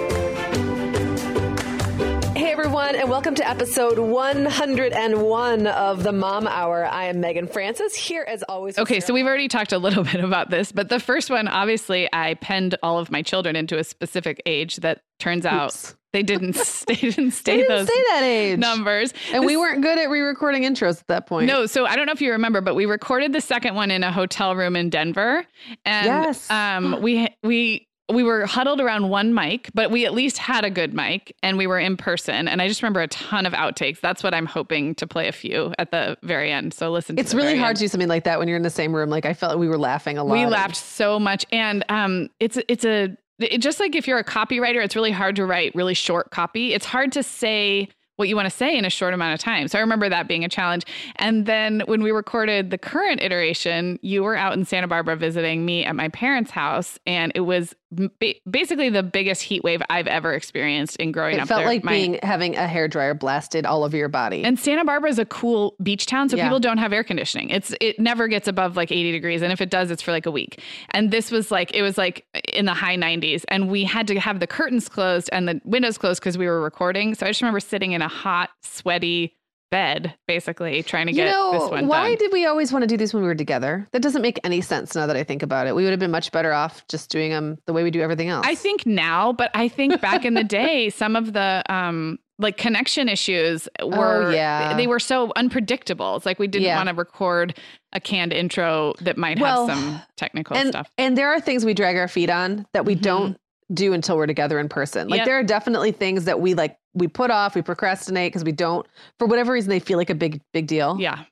Hey 2.51 2.57
everyone, 2.57 2.95
and 2.97 3.09
welcome 3.09 3.33
to 3.35 3.47
episode 3.49 3.97
101 3.97 5.67
of 5.67 6.03
the 6.03 6.11
Mom 6.11 6.47
Hour. 6.47 6.85
I 6.85 7.05
am 7.05 7.21
Meagan 7.21 7.47
Francis, 7.47 7.95
here 7.95 8.25
as 8.27 8.43
always. 8.43 8.77
Okay, 8.77 8.95
Sarah 8.95 9.07
so 9.07 9.13
we've 9.13 9.25
already 9.25 9.47
talked 9.47 9.71
a 9.71 9.77
little 9.77 10.03
bit 10.11 10.21
about 10.21 10.49
this, 10.49 10.73
but 10.73 10.89
the 10.89 10.99
first 10.99 11.29
one, 11.29 11.47
obviously, 11.47 12.09
I 12.11 12.33
penned 12.33 12.75
all 12.83 12.99
of 12.99 13.09
my 13.09 13.21
children 13.21 13.55
into 13.55 13.77
a 13.77 13.85
specific 13.85 14.41
age 14.45 14.75
that 14.77 14.99
turns 15.17 15.45
out 15.45 15.67
Oops. 15.67 15.95
they 16.11 16.23
didn't. 16.23 16.57
They 16.87 16.95
didn't 16.95 17.31
stay 17.31 17.53
They 17.53 17.57
didn't 17.59 17.77
those 17.77 17.87
say 17.87 18.03
that 18.09 18.21
age. 18.23 18.59
numbers, 18.59 19.13
And 19.31 19.45
we 19.45 19.55
weren't 19.55 19.81
good 19.81 19.97
at 19.97 20.09
re-recording 20.09 20.63
intros 20.63 20.99
at 20.99 21.07
that 21.07 21.27
point. 21.27 21.47
No, 21.47 21.67
so 21.67 21.85
I 21.85 21.95
don't 21.95 22.05
know 22.05 22.11
if 22.11 22.19
you 22.21 22.33
remember, 22.33 22.59
but 22.59 22.75
we 22.75 22.85
recorded 22.85 23.31
the 23.31 23.39
second 23.39 23.75
one 23.75 23.91
in 23.91 24.03
a 24.03 24.11
hotel 24.11 24.57
room 24.57 24.75
in 24.75 24.89
Denver, 24.89 25.45
and 25.85 26.05
Yes. 26.05 26.51
um, 26.51 26.99
we 27.01 27.29
we 27.43 27.87
we 28.13 28.23
were 28.23 28.45
huddled 28.45 28.81
around 28.81 29.09
one 29.09 29.33
mic, 29.33 29.69
but 29.73 29.91
we 29.91 30.05
at 30.05 30.13
least 30.13 30.37
had 30.37 30.65
a 30.65 30.69
good 30.69 30.93
mic, 30.93 31.35
and 31.43 31.57
we 31.57 31.67
were 31.67 31.79
in 31.79 31.97
person. 31.97 32.47
And 32.47 32.61
I 32.61 32.67
just 32.67 32.81
remember 32.81 33.01
a 33.01 33.07
ton 33.07 33.45
of 33.45 33.53
outtakes. 33.53 33.99
That's 33.99 34.23
what 34.23 34.33
I'm 34.33 34.45
hoping 34.45 34.95
to 34.95 35.07
play 35.07 35.27
a 35.27 35.31
few 35.31 35.73
at 35.77 35.91
the 35.91 36.17
very 36.23 36.51
end. 36.51 36.73
So 36.73 36.91
listen. 36.91 37.17
It's 37.17 37.33
really 37.33 37.57
hard 37.57 37.69
end. 37.69 37.77
to 37.77 37.83
do 37.83 37.87
something 37.87 38.09
like 38.09 38.23
that 38.25 38.39
when 38.39 38.47
you're 38.47 38.57
in 38.57 38.63
the 38.63 38.69
same 38.69 38.95
room. 38.95 39.09
Like 39.09 39.25
I 39.25 39.33
felt 39.33 39.51
like 39.51 39.59
we 39.59 39.67
were 39.67 39.77
laughing 39.77 40.17
a 40.17 40.23
lot. 40.23 40.33
We 40.33 40.45
laughed 40.45 40.75
so 40.75 41.19
much, 41.19 41.45
and 41.51 41.83
um, 41.89 42.29
it's 42.39 42.57
it's 42.67 42.85
a 42.85 43.15
it, 43.39 43.59
just 43.59 43.79
like 43.79 43.95
if 43.95 44.07
you're 44.07 44.19
a 44.19 44.23
copywriter, 44.23 44.83
it's 44.83 44.95
really 44.95 45.11
hard 45.11 45.35
to 45.37 45.45
write 45.45 45.73
really 45.75 45.93
short 45.93 46.31
copy. 46.31 46.73
It's 46.73 46.85
hard 46.85 47.11
to 47.13 47.23
say 47.23 47.89
what 48.17 48.29
you 48.29 48.35
want 48.35 48.45
to 48.45 48.55
say 48.55 48.77
in 48.77 48.85
a 48.85 48.89
short 48.89 49.15
amount 49.15 49.33
of 49.33 49.39
time. 49.39 49.67
So 49.67 49.79
I 49.79 49.81
remember 49.81 50.07
that 50.07 50.27
being 50.27 50.45
a 50.45 50.49
challenge. 50.49 50.85
And 51.15 51.47
then 51.47 51.81
when 51.87 52.03
we 52.03 52.11
recorded 52.11 52.69
the 52.69 52.77
current 52.77 53.19
iteration, 53.19 53.97
you 54.03 54.21
were 54.21 54.35
out 54.35 54.53
in 54.53 54.63
Santa 54.63 54.87
Barbara 54.87 55.15
visiting 55.15 55.65
me 55.65 55.83
at 55.85 55.95
my 55.95 56.07
parents' 56.09 56.51
house, 56.51 56.99
and 57.07 57.31
it 57.33 57.41
was 57.41 57.73
ba- 57.91 58.33
basically 58.49 58.89
the 58.89 59.03
biggest 59.03 59.41
heat 59.43 59.63
wave 59.63 59.81
I've 59.89 60.07
ever 60.07 60.33
experienced 60.33 60.95
in 60.97 61.11
growing 61.11 61.35
It 61.35 61.41
up 61.41 61.47
felt 61.47 61.59
there. 61.59 61.67
like 61.67 61.83
My- 61.83 61.91
being 61.91 62.19
having 62.23 62.55
a 62.55 62.67
hair 62.67 62.87
dryer 62.87 63.13
blasted 63.13 63.65
all 63.65 63.83
over 63.83 63.95
your 63.97 64.07
body. 64.09 64.43
and 64.43 64.57
Santa 64.59 64.85
Barbara 64.85 65.09
is 65.09 65.19
a 65.19 65.25
cool 65.25 65.75
beach 65.83 66.05
town, 66.05 66.29
so 66.29 66.37
Yeah. 66.37 66.43
people 66.45 66.59
don't 66.59 66.77
have 66.77 66.93
air 66.93 67.03
conditioning. 67.03 67.49
It's 67.49 67.73
it 67.81 67.99
never 67.99 68.27
gets 68.27 68.47
above 68.47 68.77
like 68.77 68.91
80 68.91 69.11
degrees, 69.11 69.41
and 69.41 69.51
if 69.51 69.61
it 69.61 69.69
does, 69.69 69.91
it's 69.91 70.01
for 70.01 70.11
like 70.11 70.25
a 70.25 70.31
week. 70.31 70.61
And 70.91 71.11
this 71.11 71.31
was 71.31 71.51
like 71.51 71.73
it 71.75 71.81
was 71.81 71.97
like 71.97 72.25
in 72.53 72.65
the 72.65 72.73
high 72.73 72.95
90s, 72.95 73.43
and 73.49 73.69
we 73.69 73.83
had 73.83 74.07
to 74.07 74.19
have 74.19 74.39
the 74.39 74.47
curtains 74.47 74.87
closed 74.89 75.29
and 75.31 75.47
the 75.47 75.59
windows 75.65 75.97
closed 75.97 76.21
because 76.21 76.37
we 76.37 76.47
were 76.47 76.61
recording. 76.61 77.13
So 77.15 77.25
I 77.25 77.29
just 77.29 77.41
remember 77.41 77.59
sitting 77.59 77.91
in 77.91 78.01
a 78.01 78.07
hot, 78.07 78.49
sweaty 78.63 79.35
bed, 79.71 80.13
basically 80.27 80.83
trying 80.83 81.07
to 81.07 81.11
you 81.13 81.23
get 81.23 81.31
know, 81.31 81.53
this 81.53 81.69
one 81.71 81.87
why 81.87 82.09
done. 82.09 82.17
did 82.19 82.31
we 82.33 82.45
always 82.45 82.71
want 82.71 82.83
to 82.83 82.87
do 82.87 82.97
these 82.97 83.13
when 83.13 83.23
we 83.23 83.27
were 83.27 83.35
together? 83.35 83.87
That 83.93 84.01
doesn't 84.01 84.21
make 84.21 84.39
any 84.43 84.61
sense 84.61 84.93
now 84.93 85.07
that 85.07 85.15
I 85.15 85.23
think 85.23 85.41
about 85.41 85.65
it. 85.65 85.73
We 85.75 85.83
would 85.83 85.91
have 85.91 85.99
been 85.99 86.11
much 86.11 86.31
better 86.31 86.51
off 86.53 86.85
just 86.87 87.09
doing 87.09 87.31
them 87.31 87.57
the 87.65 87.73
way 87.73 87.81
we 87.83 87.89
do 87.91 88.01
everything 88.01 88.27
else. 88.29 88.45
I 88.47 88.53
think 88.55 88.85
now, 88.85 89.33
but 89.33 89.49
I 89.55 89.67
think 89.67 89.99
back 90.01 90.25
in 90.25 90.33
the 90.35 90.43
day, 90.61 90.89
some 90.91 91.15
of 91.15 91.33
the 91.33 91.63
um 91.69 92.19
like 92.37 92.57
connection 92.57 93.07
issues 93.07 93.69
were 93.83 94.23
Oh, 94.25 94.29
yeah. 94.31 94.75
they 94.75 94.87
were 94.87 94.99
so 94.99 95.31
unpredictable. 95.35 96.15
It's 96.15 96.25
like 96.25 96.39
we 96.39 96.47
didn't 96.47 96.65
Yeah. 96.65 96.75
want 96.75 96.89
to 96.89 96.95
record 96.95 97.57
a 97.93 97.99
canned 97.99 98.33
intro 98.33 98.93
that 99.01 99.15
might 99.15 99.39
Well, 99.39 99.67
have 99.67 99.77
some 99.77 100.01
technical 100.17 100.57
and 100.57 100.69
stuff. 100.69 100.89
and 100.97 101.15
there 101.17 101.29
are 101.31 101.39
things 101.39 101.63
we 101.65 101.73
drag 101.75 101.97
our 101.97 102.07
feet 102.07 102.29
on 102.31 102.65
that 102.73 102.83
we 102.85 102.95
Mhm. 102.95 103.01
don't 103.01 103.37
do 103.73 103.93
until 103.93 104.17
we're 104.17 104.25
together 104.27 104.59
in 104.59 104.69
person. 104.69 105.07
Like 105.07 105.19
Yep. 105.19 105.25
there 105.27 105.39
are 105.39 105.43
definitely 105.43 105.91
things 105.91 106.25
that 106.25 106.41
we 106.41 106.55
like 106.55 106.75
we 106.93 107.07
put 107.07 107.31
off, 107.31 107.55
we 107.55 107.61
procrastinate 107.61 108.31
because 108.31 108.43
we 108.43 108.51
don't 108.51 108.85
for 109.19 109.27
whatever 109.27 109.53
reason 109.53 109.69
they 109.69 109.79
feel 109.79 109.97
like 109.97 110.09
a 110.09 110.15
big 110.15 110.41
big 110.53 110.67
deal. 110.67 110.97
Yeah. 110.99 111.23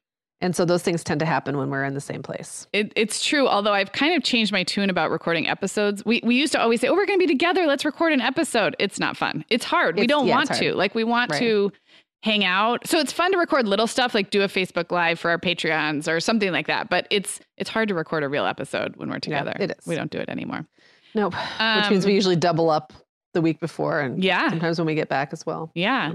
And 0.41 0.55
so 0.55 0.63
those 0.63 0.81
things 0.83 1.03
tend 1.03 1.19
to 1.19 1.25
happen 1.25 1.57
when 1.57 1.69
we're 1.69 1.83
in 1.83 1.95
the 1.95 1.99
same 2.01 2.23
place. 2.23 2.65
It, 2.71 2.93
it's 2.95 3.25
true. 3.25 3.45
Although 3.45 3.73
I've 3.73 3.91
kind 3.91 4.15
of 4.15 4.23
changed 4.23 4.53
my 4.53 4.63
tune 4.63 4.89
about 4.89 5.11
recording 5.11 5.47
episodes. 5.49 6.05
We 6.05 6.21
we 6.23 6.35
used 6.35 6.53
to 6.53 6.61
always 6.61 6.79
say, 6.79 6.87
"Oh, 6.87 6.93
we're 6.93 7.05
going 7.05 7.19
to 7.19 7.27
be 7.27 7.31
together. 7.31 7.65
Let's 7.65 7.83
record 7.83 8.13
an 8.13 8.21
episode." 8.21 8.73
It's 8.79 8.99
not 8.99 9.17
fun. 9.17 9.43
It's 9.49 9.65
hard. 9.65 9.97
we 9.99 10.07
don't 10.07 10.27
yeah, 10.27 10.35
want 10.35 10.53
to. 10.53 10.73
Like 10.75 10.95
we 10.95 11.03
want 11.03 11.31
Right. 11.31 11.39
to 11.39 11.73
hang 12.23 12.45
out. 12.45 12.87
So 12.87 12.99
it's 12.99 13.11
fun 13.11 13.33
to 13.33 13.37
record 13.37 13.67
little 13.67 13.87
stuff, 13.87 14.13
like 14.13 14.29
do 14.29 14.41
a 14.41 14.47
Facebook 14.47 14.91
Live 14.91 15.19
for 15.19 15.29
our 15.29 15.37
Patreons 15.39 16.07
or 16.07 16.21
something 16.21 16.53
like 16.53 16.67
that. 16.67 16.89
But 16.89 17.05
it's 17.09 17.41
it's 17.57 17.69
hard 17.69 17.89
to 17.89 17.93
record 17.95 18.23
a 18.23 18.29
real 18.29 18.45
episode 18.45 18.95
when 18.95 19.09
we're 19.09 19.15
Yeah, 19.15 19.19
together. 19.19 19.53
it 19.59 19.71
is. 19.71 19.85
We 19.87 19.95
don't 19.95 20.09
do 20.11 20.19
it 20.19 20.29
anymore. 20.29 20.65
Nope. 21.15 21.33
Which 21.33 21.89
means 21.89 22.05
Um, 22.05 22.07
we 22.09 22.13
usually 22.13 22.35
double 22.37 22.69
up 22.69 22.93
the 23.33 23.41
week 23.41 23.59
before 23.59 23.99
and 23.99 24.23
Yeah. 24.23 24.49
sometimes 24.49 24.79
when 24.79 24.85
we 24.87 24.95
get 24.95 25.09
back 25.09 25.33
as 25.33 25.45
well. 25.45 25.71
Yeah. 25.75 26.13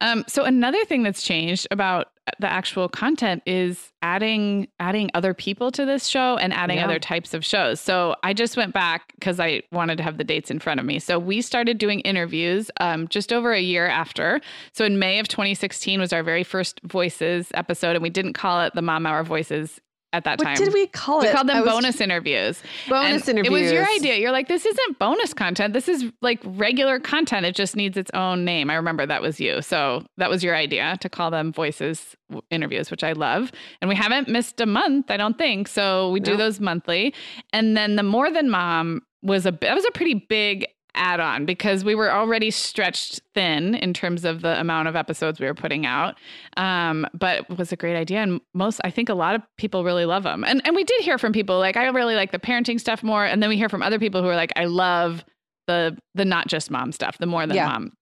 Um, 0.00 0.24
so 0.26 0.44
another 0.44 0.84
thing 0.84 1.04
that's 1.04 1.22
changed 1.22 1.68
about 1.70 2.08
the 2.40 2.50
actual 2.50 2.88
content 2.88 3.42
is 3.46 3.92
adding 4.02 4.66
adding 4.80 5.10
other 5.14 5.32
people 5.34 5.70
to 5.72 5.84
this 5.84 6.06
show 6.06 6.36
and 6.38 6.52
adding 6.52 6.78
Yeah. 6.78 6.84
other 6.86 6.98
types 6.98 7.34
of 7.34 7.44
shows. 7.44 7.80
So 7.80 8.16
I 8.24 8.32
just 8.32 8.56
went 8.56 8.72
back 8.72 9.12
because 9.14 9.38
I 9.38 9.62
wanted 9.70 9.96
to 9.98 10.02
have 10.04 10.18
the 10.18 10.24
dates 10.24 10.50
in 10.50 10.58
front 10.58 10.80
of 10.80 10.86
me. 10.86 10.98
So 10.98 11.18
we 11.20 11.40
started 11.40 11.78
doing 11.78 12.00
interviews 12.00 12.68
um, 12.80 13.06
just 13.08 13.32
over 13.32 13.52
a 13.52 13.60
year 13.60 13.86
after. 13.86 14.40
So 14.72 14.84
in 14.84 14.98
May 14.98 15.18
of 15.20 15.28
2016 15.28 16.00
was 16.00 16.12
our 16.12 16.22
very 16.24 16.42
first 16.44 16.80
Voices 16.84 17.48
episode, 17.54 17.94
and 17.96 18.02
we 18.02 18.10
didn't 18.10 18.32
call 18.34 18.60
it 18.62 18.74
the 18.74 18.82
Mom 18.82 19.06
Hour 19.06 19.22
Voices 19.24 19.80
at 20.12 20.24
that 20.24 20.38
what 20.38 20.44
time. 20.44 20.52
What 20.54 20.64
did 20.64 20.74
we 20.74 20.86
call 20.86 21.20
it? 21.20 21.28
We 21.28 21.32
called 21.32 21.50
I 21.50 21.54
them 21.54 21.64
was- 21.64 21.72
bonus 21.72 22.00
interviews. 22.00 22.62
Bonus 22.88 23.28
And 23.28 23.38
It 23.38 23.50
was 23.50 23.72
your 23.72 23.86
idea. 23.88 24.16
You're 24.16 24.32
like, 24.32 24.48
this 24.48 24.66
isn't 24.66 24.98
bonus 24.98 25.32
content. 25.34 25.72
This 25.74 25.88
is 25.88 26.04
like 26.20 26.40
regular 26.44 26.98
content. 27.00 27.46
It 27.46 27.54
just 27.54 27.76
needs 27.76 27.96
its 27.96 28.10
own 28.14 28.44
name. 28.44 28.70
I 28.70 28.74
remember 28.74 29.06
that 29.06 29.22
was 29.22 29.40
you. 29.40 29.62
So 29.62 30.04
that 30.18 30.28
was 30.30 30.42
your 30.44 30.54
idea 30.54 30.96
to 31.00 31.08
call 31.08 31.30
them 31.30 31.52
voices 31.52 32.14
w- 32.28 32.42
interviews, 32.50 32.90
which 32.90 33.02
I 33.04 33.12
love. 33.12 33.52
And 33.80 33.88
we 33.88 33.94
haven't 33.96 34.28
missed 34.28 34.60
a 34.60 34.66
month, 34.66 35.10
I 35.10 35.16
don't 35.16 35.38
think. 35.38 35.68
So 35.68 36.10
we 36.10 36.20
do 36.20 36.36
those 36.36 36.60
monthly. 36.60 37.14
And 37.52 37.76
then 37.76 37.96
the 37.96 38.02
More 38.02 38.30
Than 38.30 38.50
Mom 38.50 39.02
was 39.22 39.46
a 39.46 39.52
that 39.60 39.74
was 39.74 39.84
a 39.84 39.90
pretty 39.92 40.14
big 40.14 40.66
add 40.94 41.20
on 41.20 41.46
because 41.46 41.84
we 41.84 41.94
were 41.94 42.10
already 42.10 42.50
stretched 42.50 43.20
thin 43.34 43.74
in 43.76 43.94
terms 43.94 44.24
of 44.24 44.42
the 44.42 44.58
amount 44.60 44.88
of 44.88 44.96
episodes 44.96 45.40
we 45.40 45.46
were 45.46 45.54
putting 45.54 45.86
out. 45.86 46.16
Um, 46.56 47.06
but 47.14 47.46
it 47.48 47.58
was 47.58 47.72
a 47.72 47.76
great 47.76 47.96
idea. 47.96 48.18
And 48.18 48.40
most, 48.54 48.80
I 48.84 48.90
think 48.90 49.08
a 49.08 49.14
lot 49.14 49.34
of 49.34 49.42
people 49.56 49.84
really 49.84 50.04
love 50.04 50.22
them. 50.22 50.44
And, 50.44 50.60
and 50.66 50.76
we 50.76 50.84
did 50.84 51.02
hear 51.02 51.18
from 51.18 51.32
people 51.32 51.58
like, 51.58 51.76
I 51.76 51.86
really 51.88 52.14
like 52.14 52.32
the 52.32 52.38
parenting 52.38 52.78
stuff 52.78 53.02
more. 53.02 53.24
And 53.24 53.42
then 53.42 53.48
we 53.48 53.56
hear 53.56 53.68
from 53.68 53.82
other 53.82 53.98
people 53.98 54.22
who 54.22 54.28
are 54.28 54.36
like, 54.36 54.52
I 54.56 54.66
love 54.66 55.24
the, 55.66 55.96
the 56.14 56.24
not 56.24 56.48
just 56.48 56.70
mom 56.70 56.92
stuff, 56.92 57.18
the 57.18 57.26
more 57.26 57.46
than 57.46 57.56
Yeah. 57.56 57.66
mom. 57.66 57.92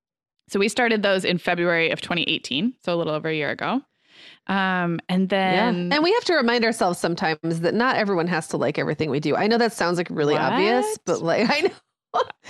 So 0.49 0.59
we 0.59 0.69
started 0.69 1.03
those 1.03 1.25
in 1.25 1.39
February 1.39 1.91
of 1.91 2.01
2018. 2.01 2.75
So 2.85 2.93
a 2.93 2.97
little 2.97 3.13
over 3.15 3.29
a 3.29 3.35
year 3.35 3.51
ago. 3.51 3.83
Um, 4.49 4.99
and 5.09 5.29
then, 5.29 5.93
And 5.93 6.03
we 6.03 6.13
have 6.13 6.25
to 6.25 6.35
remind 6.35 6.65
ourselves 6.65 6.99
sometimes 6.99 7.61
that 7.61 7.73
not 7.73 7.97
everyone 7.97 8.27
has 8.27 8.49
to 8.49 8.57
like 8.57 8.79
everything 8.79 9.11
we 9.11 9.21
do. 9.21 9.37
I 9.37 9.47
know 9.47 9.59
that 9.59 9.73
sounds 9.73 9.97
like 9.97 10.09
really 10.11 10.37
obvious, 10.37 10.99
but 11.07 11.23
like 11.23 11.49
I 11.51 11.61
know 11.61 11.71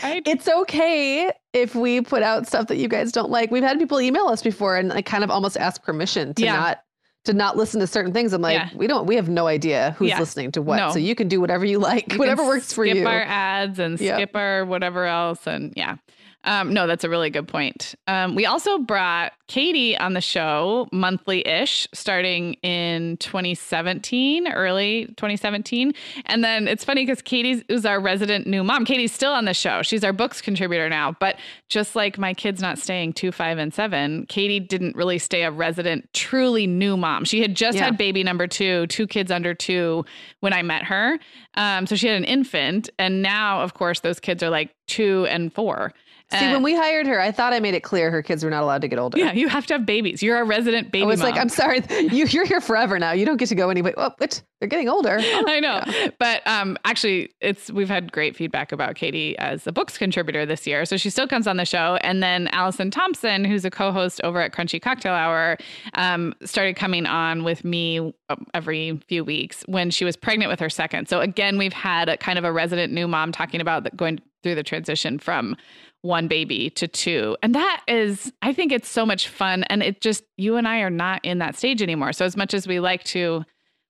I, 0.02 0.22
it's 0.26 0.48
okay 0.48 1.30
if 1.52 1.74
we 1.74 2.00
put 2.00 2.22
out 2.22 2.46
stuff 2.46 2.68
that 2.68 2.76
you 2.76 2.88
guys 2.88 3.12
don't 3.12 3.30
like. 3.30 3.50
We've 3.50 3.62
had 3.62 3.78
people 3.78 4.00
email 4.00 4.26
us 4.28 4.42
before 4.42 4.76
and 4.76 4.88
like 4.88 5.06
kind 5.06 5.22
of 5.24 5.30
almost 5.30 5.56
ask 5.56 5.82
permission 5.82 6.34
to 6.34 6.42
Yeah. 6.44 6.56
not 6.56 6.82
to 7.24 7.34
not 7.34 7.54
listen 7.56 7.80
to 7.80 7.86
certain 7.86 8.14
things. 8.14 8.32
I'm 8.32 8.40
like, 8.40 8.54
Yeah. 8.54 8.70
we 8.74 8.86
don't 8.86 9.06
we 9.06 9.16
have 9.16 9.28
no 9.28 9.46
idea 9.46 9.94
who's 9.98 10.08
Yeah. 10.10 10.18
listening 10.20 10.52
to 10.52 10.62
what. 10.62 10.76
No. 10.76 10.90
So 10.92 10.98
you 10.98 11.14
can 11.14 11.28
do 11.28 11.40
whatever 11.40 11.66
you 11.66 11.78
like, 11.78 12.08
can 12.08 12.18
whatever 12.18 12.46
works 12.46 12.72
for 12.72 12.84
you. 12.86 12.94
skip 12.94 13.06
our 13.06 13.20
ads 13.22 13.78
and 13.78 14.00
Yep. 14.00 14.16
skip 14.16 14.36
our 14.36 14.64
whatever 14.64 15.04
else. 15.04 15.46
And 15.46 15.72
yeah. 15.76 15.96
Um, 16.44 16.72
no, 16.72 16.86
that's 16.86 17.04
a 17.04 17.10
really 17.10 17.28
good 17.28 17.46
point. 17.46 17.94
Um, 18.06 18.34
we 18.34 18.46
also 18.46 18.78
brought 18.78 19.32
Katie 19.50 19.98
on 19.98 20.12
the 20.12 20.20
show 20.20 20.86
monthly 20.92 21.44
ish 21.44 21.88
starting 21.92 22.54
in 22.62 23.16
2017, 23.16 24.46
early 24.46 25.06
2017. 25.16 25.92
And 26.26 26.44
then 26.44 26.68
it's 26.68 26.84
funny 26.84 27.04
because 27.04 27.20
Katie 27.20 27.60
is 27.68 27.84
our 27.84 27.98
resident 27.98 28.46
new 28.46 28.62
mom. 28.62 28.84
Katie's 28.84 29.10
still 29.10 29.32
on 29.32 29.46
the 29.46 29.52
show. 29.52 29.82
She's 29.82 30.04
our 30.04 30.12
books 30.12 30.40
contributor 30.40 30.88
now. 30.88 31.16
But 31.18 31.36
just 31.68 31.96
like 31.96 32.16
my 32.16 32.32
kids 32.32 32.62
not 32.62 32.78
staying 32.78 33.14
two, 33.14 33.32
five, 33.32 33.58
and 33.58 33.74
seven, 33.74 34.24
Katie 34.28 34.60
didn't 34.60 34.94
really 34.94 35.18
stay 35.18 35.42
a 35.42 35.50
resident, 35.50 36.08
truly 36.12 36.68
new 36.68 36.96
mom. 36.96 37.24
She 37.24 37.42
had 37.42 37.56
just 37.56 37.76
Yeah. 37.76 37.86
had 37.86 37.98
baby 37.98 38.22
number 38.22 38.46
two, 38.46 38.86
two 38.86 39.08
kids 39.08 39.32
under 39.32 39.52
two 39.52 40.04
when 40.38 40.52
I 40.52 40.62
met 40.62 40.84
her. 40.84 41.18
Um, 41.54 41.88
so 41.88 41.96
she 41.96 42.06
had 42.06 42.16
an 42.16 42.24
infant. 42.24 42.88
And 43.00 43.20
now, 43.20 43.62
of 43.62 43.74
course, 43.74 43.98
those 43.98 44.20
kids 44.20 44.44
are 44.44 44.50
like 44.50 44.72
two 44.86 45.26
and 45.28 45.52
four. 45.52 45.92
See, 46.32 46.46
when 46.52 46.62
we 46.62 46.76
hired 46.76 47.08
her, 47.08 47.20
I 47.20 47.32
thought 47.32 47.52
I 47.52 47.58
made 47.58 47.74
it 47.74 47.80
clear 47.80 48.08
her 48.12 48.22
kids 48.22 48.44
were 48.44 48.50
not 48.50 48.62
allowed 48.62 48.82
to 48.82 48.86
get 48.88 49.00
older. 49.00 49.18
yeah, 49.18 49.32
you 49.40 49.48
have 49.48 49.66
to 49.66 49.74
have 49.74 49.86
babies. 49.86 50.22
You're 50.22 50.38
a 50.40 50.44
resident 50.44 50.92
baby 50.92 51.04
I 51.04 51.06
was 51.06 51.20
mom. 51.20 51.30
like, 51.30 51.40
I'm 51.40 51.48
sorry, 51.48 51.82
you, 51.90 52.26
you're 52.26 52.44
here 52.44 52.60
forever 52.60 52.98
now. 52.98 53.12
You 53.12 53.26
don't 53.26 53.38
get 53.38 53.48
to 53.48 53.54
go 53.54 53.70
anywhere. 53.70 53.94
Oh, 53.96 54.10
what? 54.18 54.42
They're 54.60 54.68
getting 54.68 54.88
older. 54.88 55.18
Oh, 55.32 55.44
I 55.48 55.60
know. 55.60 55.82
But 56.18 56.46
um 56.46 56.76
actually 56.84 57.30
it's 57.40 57.70
we've 57.70 57.88
had 57.88 58.12
great 58.12 58.36
feedback 58.36 58.72
about 58.72 58.94
Katie 58.94 59.38
as 59.38 59.66
a 59.66 59.72
books 59.72 59.96
contributor 59.96 60.44
this 60.44 60.66
year. 60.66 60.84
So 60.84 60.96
she 60.98 61.08
still 61.08 61.26
comes 61.26 61.46
on 61.46 61.56
the 61.56 61.64
show. 61.64 61.96
And 62.02 62.22
then 62.22 62.48
Allison 62.48 62.90
Thompson, 62.90 63.44
who's 63.44 63.64
a 63.64 63.70
co-host 63.70 64.20
over 64.22 64.40
at 64.40 64.52
Crunchy 64.52 64.82
Cocktail 64.82 65.14
Hour, 65.14 65.56
um, 65.94 66.34
started 66.44 66.76
coming 66.76 67.06
on 67.06 67.42
with 67.42 67.64
me 67.64 68.12
uh, 68.28 68.36
every 68.52 69.00
few 69.08 69.24
weeks 69.24 69.62
when 69.66 69.90
she 69.90 70.04
was 70.04 70.14
pregnant 70.16 70.50
with 70.50 70.60
her 70.60 70.68
second. 70.68 71.08
So 71.08 71.20
again, 71.20 71.56
we've 71.56 71.72
had 71.72 72.08
a 72.10 72.18
kind 72.18 72.38
of 72.38 72.44
a 72.44 72.52
resident 72.52 72.92
new 72.92 73.08
mom 73.08 73.32
talking 73.32 73.60
about 73.62 73.96
going 73.96 74.20
through 74.42 74.56
the 74.56 74.62
transition 74.62 75.18
from 75.18 75.56
one 76.02 76.28
baby 76.28 76.70
to 76.70 76.88
two. 76.88 77.36
And 77.42 77.54
that 77.54 77.82
is, 77.86 78.32
I 78.42 78.52
think 78.52 78.72
it's 78.72 78.88
so 78.88 79.04
much 79.04 79.28
fun. 79.28 79.64
And 79.64 79.82
it 79.82 80.00
just, 80.00 80.24
you 80.36 80.56
and 80.56 80.66
I 80.66 80.78
are 80.80 80.90
not 80.90 81.24
in 81.24 81.38
that 81.38 81.56
stage 81.56 81.82
anymore. 81.82 82.12
So 82.12 82.24
as 82.24 82.36
much 82.36 82.54
as 82.54 82.66
we 82.66 82.80
like 82.80 83.04
to 83.04 83.44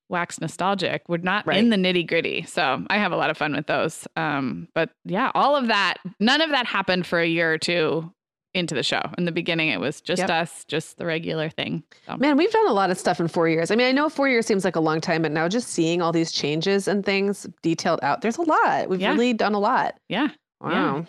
wax 0.08 0.40
nostalgic, 0.40 1.02
we're 1.08 1.18
not 1.18 1.46
Right. 1.46 1.58
in 1.58 1.70
the 1.70 1.76
nitty 1.76 2.06
gritty. 2.08 2.42
So 2.42 2.84
I 2.90 2.98
have 2.98 3.12
a 3.12 3.16
lot 3.16 3.30
of 3.30 3.36
fun 3.38 3.54
with 3.54 3.66
those. 3.68 4.08
Um, 4.16 4.66
but 4.74 4.90
yeah, 5.04 5.30
all 5.34 5.54
of 5.54 5.68
that, 5.68 5.98
none 6.18 6.40
of 6.40 6.50
that 6.50 6.66
happened 6.66 7.06
for 7.06 7.20
a 7.20 7.26
year 7.26 7.52
or 7.52 7.58
two 7.58 8.12
into 8.52 8.74
the 8.74 8.82
show. 8.82 9.00
In 9.16 9.24
the 9.26 9.30
beginning, 9.30 9.68
it 9.68 9.78
was 9.78 10.00
just 10.00 10.18
Yep. 10.18 10.30
us, 10.30 10.64
just 10.66 10.98
the 10.98 11.06
regular 11.06 11.48
thing. 11.48 11.84
So. 12.06 12.16
Man, 12.16 12.36
we've 12.36 12.50
done 12.50 12.66
a 12.66 12.72
lot 12.72 12.90
of 12.90 12.98
stuff 12.98 13.20
in 13.20 13.28
four 13.28 13.48
years. 13.48 13.70
I 13.70 13.76
mean, 13.76 13.86
I 13.86 13.92
know 13.92 14.08
four 14.08 14.28
years 14.28 14.44
seems 14.46 14.64
like 14.64 14.74
a 14.74 14.80
long 14.80 15.00
time, 15.00 15.22
but 15.22 15.30
now 15.30 15.46
just 15.46 15.68
seeing 15.68 16.02
all 16.02 16.10
these 16.10 16.32
changes 16.32 16.88
and 16.88 17.04
things 17.06 17.46
detailed 17.62 18.00
out, 18.02 18.22
there's 18.22 18.38
a 18.38 18.42
lot. 18.42 18.88
We've 18.88 19.00
Yeah. 19.00 19.12
really 19.12 19.32
done 19.34 19.54
a 19.54 19.60
lot. 19.60 19.94
Yeah. 20.08 20.30
Wow. 20.60 21.06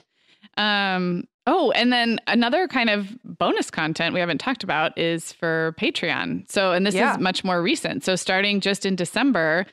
Um, 0.58 1.26
oh, 1.48 1.72
and 1.72 1.92
then 1.92 2.20
another 2.28 2.68
kind 2.68 2.90
of 2.90 3.18
bonus 3.24 3.72
content 3.72 4.14
we 4.14 4.20
haven't 4.20 4.38
talked 4.40 4.64
about 4.64 4.98
is 4.98 5.32
for 5.34 5.76
Patreon. 5.80 6.50
So, 6.52 6.72
and 6.74 6.86
this 6.86 6.96
Yeah. 6.96 7.14
is 7.14 7.20
much 7.20 7.44
more 7.44 7.62
recent. 7.62 8.04
So, 8.04 8.16
starting 8.16 8.60
just 8.62 8.86
in 8.86 8.96
December, 8.96 9.66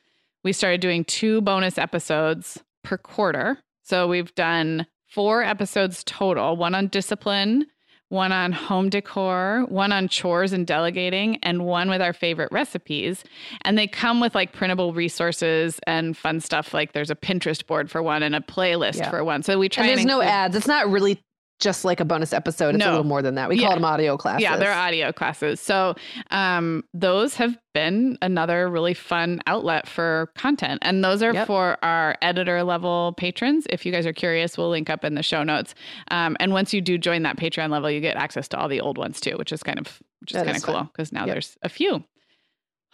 we 0.45 0.53
started 0.53 0.81
doing 0.81 1.05
two 1.05 1.41
bonus 1.41 1.79
episodes 1.79 2.63
per 2.85 2.97
quarter. 2.97 3.59
So, 3.83 4.07
we've 4.07 4.35
done 4.35 4.87
four 5.07 5.43
episodes 5.43 6.05
total 6.05 6.57
one 6.57 6.75
on 6.75 6.87
discipline, 6.89 7.67
one 8.09 8.33
on 8.33 8.53
home 8.53 8.89
decor, 8.89 9.67
one 9.69 9.93
on 9.93 10.09
chores 10.09 10.53
and 10.53 10.67
delegating, 10.67 11.37
and 11.43 11.65
one 11.67 11.91
with 11.91 12.01
our 12.01 12.13
favorite 12.13 12.49
recipes. 12.51 13.23
And 13.63 13.77
they 13.77 13.87
come 13.87 14.21
with 14.21 14.35
like 14.35 14.53
printable 14.53 14.95
resources 14.95 15.79
and 15.87 16.17
fun 16.17 16.41
stuff. 16.41 16.73
Like 16.73 16.93
there's 16.93 17.11
a 17.11 17.15
Pinterest 17.15 17.67
board 17.67 17.91
for 17.91 18.03
one 18.03 18.23
and 18.23 18.35
a 18.35 18.41
playlist 18.41 18.97
Yeah. 18.99 19.11
for 19.11 19.23
one. 19.25 19.43
So 19.43 19.59
we 19.59 19.69
try 19.69 19.85
And 19.85 19.91
and, 19.91 19.99
there's 19.99 20.07
no 20.07 20.23
ads. 20.23 20.57
It's 20.57 20.67
not 20.67 20.89
really 20.91 21.23
just 21.61 21.85
like 21.85 21.99
a 22.01 22.05
bonus 22.05 22.33
episode. 22.33 22.75
It's 22.75 22.85
No. 22.85 22.91
a 22.91 22.93
little 22.93 23.05
more 23.07 23.21
than 23.23 23.35
that. 23.35 23.49
We 23.49 23.57
Yeah. 23.57 23.67
call 23.69 23.77
them 23.77 23.85
audio 23.85 24.17
classes. 24.17 24.43
Yeah, 24.43 24.57
they're 24.57 24.73
audio 24.73 25.11
classes. 25.13 25.61
So 25.61 25.95
um, 26.31 26.85
those 26.95 27.35
have 27.35 27.59
been 27.75 28.17
another 28.23 28.69
really 28.69 28.95
fun 28.95 29.41
outlet 29.47 29.89
for 29.89 30.31
content. 30.37 30.79
And 30.83 31.05
those 31.05 31.23
are 31.23 31.33
Yep. 31.35 31.47
for 31.49 31.77
our 31.85 32.17
editor 32.23 32.63
level 32.63 33.13
patrons. 33.17 33.67
If 33.71 33.85
you 33.85 33.91
guys 33.93 34.07
are 34.07 34.13
curious, 34.13 34.57
we'll 34.57 34.71
link 34.71 34.89
up 34.89 35.05
in 35.05 35.15
the 35.17 35.23
show 35.23 35.43
notes. 35.43 35.75
Um, 36.13 36.37
and 36.39 36.53
once 36.53 36.73
you 36.73 36.81
do 36.81 36.97
join 36.99 37.23
that 37.25 37.37
Patreon 37.37 37.71
level, 37.71 37.91
you 37.91 38.01
get 38.01 38.17
access 38.17 38.47
to 38.49 38.57
all 38.59 38.69
the 38.69 38.81
old 38.81 38.97
ones 38.99 39.21
too, 39.21 39.37
which 39.37 39.51
is 39.53 39.63
kind 39.63 39.79
of 39.79 40.01
which 40.21 40.33
is 40.35 40.43
kind 40.43 40.57
of 40.57 40.63
cool 40.63 40.83
because 40.85 41.13
now 41.13 41.27
Yep. 41.27 41.35
there's 41.35 41.57
a 41.63 41.69
few. 41.69 42.05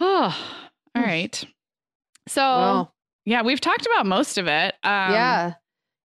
Oh, 0.00 0.36
all 0.96 1.02
right. 1.02 1.44
So 2.28 2.40
Well, 2.42 2.94
yeah, 3.26 3.42
we've 3.42 3.60
talked 3.60 3.86
about 3.86 4.06
most 4.06 4.38
of 4.38 4.46
it. 4.46 4.74
Um, 4.82 5.12
yeah. 5.12 5.52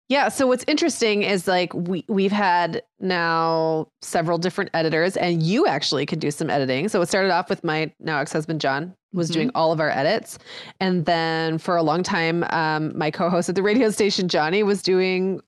Yeah. 0.09 0.29
So 0.31 0.47
what's 0.47 0.65
interesting 0.67 1.23
is 1.23 1.47
like 1.47 1.73
we 1.75 2.05
we've 2.09 2.33
had 2.33 2.83
now 2.99 3.89
several 4.01 4.39
different 4.39 4.71
editors, 4.73 5.17
and 5.17 5.43
you 5.43 5.67
actually 5.67 6.07
could 6.07 6.19
do 6.21 6.31
some 6.31 6.49
editing. 6.49 6.89
So 6.89 7.01
it 7.03 7.09
started 7.09 7.31
off 7.31 7.51
with 7.51 7.63
my 7.63 7.93
now 8.01 8.19
ex-husband 8.19 8.61
John 8.61 8.95
was 9.13 9.31
Mhm. 9.31 9.35
doing 9.35 9.51
all 9.55 9.71
of 9.73 9.81
our 9.81 9.91
edits, 9.91 10.39
and 10.81 11.05
then 11.05 11.59
for 11.59 11.77
a 11.77 11.83
long 11.83 12.03
time, 12.03 12.45
um, 12.51 12.97
my 12.97 13.11
co-host 13.11 13.49
at 13.51 13.55
the 13.55 13.63
radio 13.63 13.91
station 13.91 14.29
Johnny 14.29 14.63
was 14.63 14.83
doing 14.83 15.41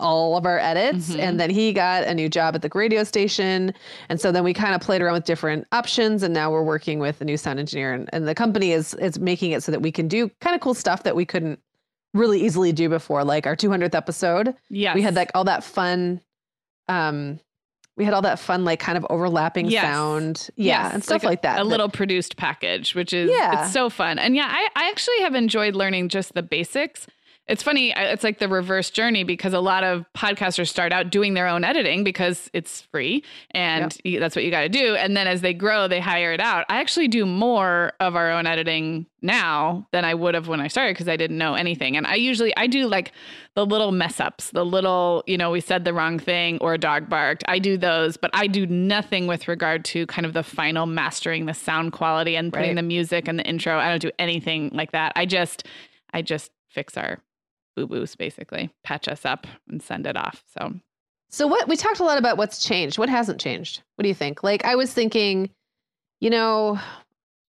all 0.00 0.36
of 0.36 0.44
our 0.46 0.58
edits 0.58 1.10
Mhm. 1.10 1.18
and 1.20 1.38
then 1.40 1.48
he 1.48 1.72
got 1.72 2.02
a 2.04 2.12
new 2.14 2.28
job 2.28 2.56
at 2.56 2.62
the 2.62 2.70
radio 2.74 3.04
station 3.04 3.72
and 4.08 4.20
so 4.20 4.32
then 4.32 4.42
we 4.42 4.52
kind 4.52 4.74
of 4.74 4.80
played 4.80 5.00
around 5.00 5.12
with 5.14 5.24
different 5.24 5.64
options 5.70 6.24
and 6.24 6.34
now 6.34 6.50
we're 6.50 6.62
working 6.64 6.98
with 6.98 7.20
a 7.20 7.24
new 7.24 7.36
sound 7.36 7.60
engineer 7.60 7.92
and, 7.92 8.10
and 8.12 8.26
the 8.26 8.34
company 8.34 8.72
is 8.72 8.94
is 8.94 9.20
making 9.20 9.52
it 9.52 9.62
so 9.62 9.70
that 9.70 9.80
we 9.80 9.92
can 9.92 10.08
do 10.08 10.28
kind 10.40 10.56
of 10.56 10.60
cool 10.60 10.74
stuff 10.74 11.04
that 11.04 11.14
we 11.14 11.24
couldn't 11.24 11.60
really 12.14 12.40
easily 12.44 12.72
do 12.72 12.88
before 12.88 13.24
like 13.24 13.46
our 13.46 13.56
200th 13.56 13.94
episode 13.94 14.54
Yeah, 14.68 14.94
we 14.94 15.02
had 15.02 15.14
like 15.14 15.30
all 15.34 15.44
that 15.44 15.64
fun 15.64 16.20
um 16.88 17.38
we 17.96 18.04
had 18.04 18.14
all 18.14 18.22
that 18.22 18.38
fun 18.38 18.64
like 18.64 18.80
kind 18.80 18.96
of 18.98 19.06
overlapping 19.10 19.66
Yes. 19.66 19.82
sound 19.82 20.48
yeah 20.56 20.84
Yes, 20.84 20.94
and 20.94 21.04
stuff 21.04 21.22
a- 21.22 21.26
like, 21.26 21.42
that 21.42 21.54
A 21.60 21.64
that- 21.64 21.66
little 21.68 21.88
produced 21.88 22.36
package, 22.36 22.94
which 22.94 23.12
is 23.12 23.30
Yeah. 23.30 23.64
it's 23.64 23.72
so 23.72 23.90
fun. 23.90 24.18
And 24.18 24.34
yeah, 24.34 24.48
I, 24.50 24.68
I 24.74 24.88
actually 24.88 25.20
have 25.20 25.34
enjoyed 25.34 25.74
learning 25.76 26.08
just 26.08 26.32
the 26.34 26.42
basics. 26.42 27.06
It's 27.48 27.62
funny, 27.62 27.92
it's 27.96 28.22
like 28.22 28.38
the 28.38 28.48
reverse 28.48 28.88
journey 28.88 29.24
because 29.24 29.52
a 29.52 29.58
lot 29.60 29.82
of 29.82 30.06
podcasters 30.16 30.68
start 30.68 30.92
out 30.92 31.10
doing 31.10 31.34
their 31.34 31.48
own 31.48 31.64
editing 31.64 32.04
because 32.04 32.48
it's 32.52 32.82
free 32.82 33.24
and 33.50 33.98
that's 34.04 34.36
what 34.36 34.44
you 34.44 34.50
got 34.52 34.60
to 34.60 34.68
do. 34.68 34.94
And 34.94 35.16
then 35.16 35.26
as 35.26 35.40
they 35.40 35.52
grow, 35.52 35.88
they 35.88 35.98
hire 35.98 36.32
it 36.32 36.40
out. 36.40 36.64
I 36.68 36.80
actually 36.80 37.08
do 37.08 37.26
more 37.26 37.92
of 37.98 38.14
our 38.14 38.30
own 38.30 38.46
editing 38.46 39.06
now 39.22 39.88
than 39.90 40.04
I 40.04 40.14
would 40.14 40.34
have 40.34 40.46
when 40.46 40.60
I 40.60 40.68
started 40.68 40.94
because 40.94 41.08
I 41.08 41.16
didn't 41.16 41.36
know 41.36 41.54
anything. 41.54 41.96
And 41.96 42.06
I 42.06 42.14
usually 42.14 42.56
I 42.56 42.68
do 42.68 42.86
like 42.86 43.10
the 43.56 43.66
little 43.66 43.90
mess 43.90 44.20
ups, 44.20 44.50
the 44.50 44.64
little, 44.64 45.24
you 45.26 45.36
know, 45.36 45.50
we 45.50 45.60
said 45.60 45.84
the 45.84 45.92
wrong 45.92 46.20
thing 46.20 46.58
or 46.60 46.74
a 46.74 46.78
dog 46.78 47.08
barked. 47.08 47.42
I 47.48 47.58
do 47.58 47.76
those, 47.76 48.16
but 48.16 48.30
I 48.34 48.46
do 48.46 48.68
nothing 48.68 49.26
with 49.26 49.48
regard 49.48 49.84
to 49.86 50.06
kind 50.06 50.26
of 50.26 50.32
the 50.32 50.44
final 50.44 50.86
mastering 50.86 51.46
the 51.46 51.54
sound 51.54 51.92
quality 51.92 52.36
and 52.36 52.52
putting 52.52 52.68
Right. 52.70 52.76
the 52.76 52.82
music 52.82 53.26
and 53.26 53.36
the 53.36 53.44
intro. 53.44 53.76
I 53.78 53.88
don't 53.88 54.00
do 54.00 54.12
anything 54.18 54.70
like 54.72 54.92
that. 54.92 55.12
I 55.16 55.26
just 55.26 55.66
I 56.14 56.22
just 56.22 56.52
fix 56.68 56.96
our 56.96 57.18
boo 57.76 57.86
boos 57.86 58.14
basically, 58.14 58.70
patch 58.84 59.08
us 59.08 59.24
up 59.24 59.46
and 59.68 59.82
send 59.82 60.06
it 60.06 60.16
off. 60.16 60.42
So 60.58 60.74
So 61.30 61.46
what 61.46 61.68
we 61.68 61.76
talked 61.76 62.00
a 62.00 62.04
lot 62.04 62.18
about 62.18 62.36
what's 62.36 62.64
changed. 62.64 62.98
What 62.98 63.08
hasn't 63.08 63.40
changed? 63.40 63.82
What 63.96 64.02
do 64.02 64.08
you 64.08 64.14
think? 64.14 64.42
Like 64.42 64.64
I 64.64 64.74
was 64.74 64.92
thinking, 64.92 65.50
you 66.20 66.30
know, 66.30 66.78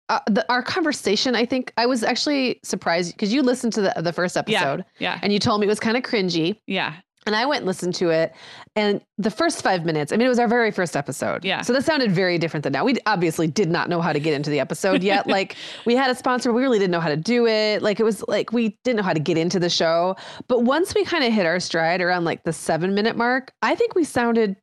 uh, 0.09 0.21
the, 0.27 0.45
our 0.53 0.63
conversation, 0.63 1.35
I 1.35 1.47
think 1.47 1.73
I 1.77 1.87
was 1.87 2.03
actually 2.05 2.61
surprised 2.63 3.13
because 3.13 3.33
you 3.33 3.43
listened 3.43 3.73
to 3.75 3.81
the, 3.83 3.95
the 4.03 4.13
first 4.13 4.37
episode 4.37 4.85
yeah. 4.99 5.19
and 5.23 5.33
you 5.33 5.39
told 5.39 5.61
me 5.61 5.67
it 5.67 5.71
was 5.71 5.81
kind 5.81 5.97
of 5.97 6.03
cringy. 6.03 6.59
Yeah. 6.67 6.97
And 7.27 7.37
I 7.37 7.47
went 7.47 7.61
and 7.61 7.67
listened 7.67 7.95
to 7.97 8.11
it. 8.11 8.35
And 8.75 9.01
the 9.19 9.31
first 9.31 9.63
five 9.63 9.85
minutes, 9.85 10.13
I 10.13 10.17
mean, 10.17 10.27
it 10.27 10.31
was 10.31 10.39
our 10.39 10.49
very 10.49 10.71
first 10.71 10.97
episode. 10.97 11.45
Yeah. 11.45 11.61
So 11.63 11.73
that 11.73 11.85
sounded 11.85 12.11
very 12.11 12.37
different 12.39 12.65
than 12.65 12.73
now. 12.73 12.85
We 12.85 12.97
obviously 13.07 13.47
did 13.47 13.71
not 13.71 13.89
know 13.89 14.01
how 14.01 14.13
to 14.13 14.19
get 14.19 14.35
into 14.35 14.51
the 14.51 14.59
episode 14.59 15.03
yet. 15.03 15.27
like, 15.29 15.57
we 15.85 15.95
had 15.95 16.11
a 16.11 16.15
sponsor, 16.15 16.53
we 16.53 16.63
really 16.63 16.79
didn't 16.79 16.91
know 16.91 17.01
how 17.01 17.09
to 17.11 17.17
do 17.17 17.47
it. 17.47 17.83
Like, 17.83 18.01
it 18.01 18.05
was 18.05 18.25
like 18.27 18.53
we 18.53 18.77
didn't 18.83 18.97
know 18.97 19.03
how 19.05 19.13
to 19.13 19.21
get 19.21 19.37
into 19.37 19.61
the 19.61 19.71
show. 19.71 20.17
But 20.49 20.65
once 20.65 20.95
we 20.95 21.05
kind 21.05 21.23
of 21.23 21.33
hit 21.33 21.47
our 21.47 21.61
stride 21.61 22.01
around 22.01 22.25
like 22.25 22.43
the 22.45 22.53
seven 22.53 22.95
minute 22.95 23.17
mark, 23.17 23.53
I 23.63 23.75
think 23.75 23.95
we 23.95 24.05
sounded 24.05 24.57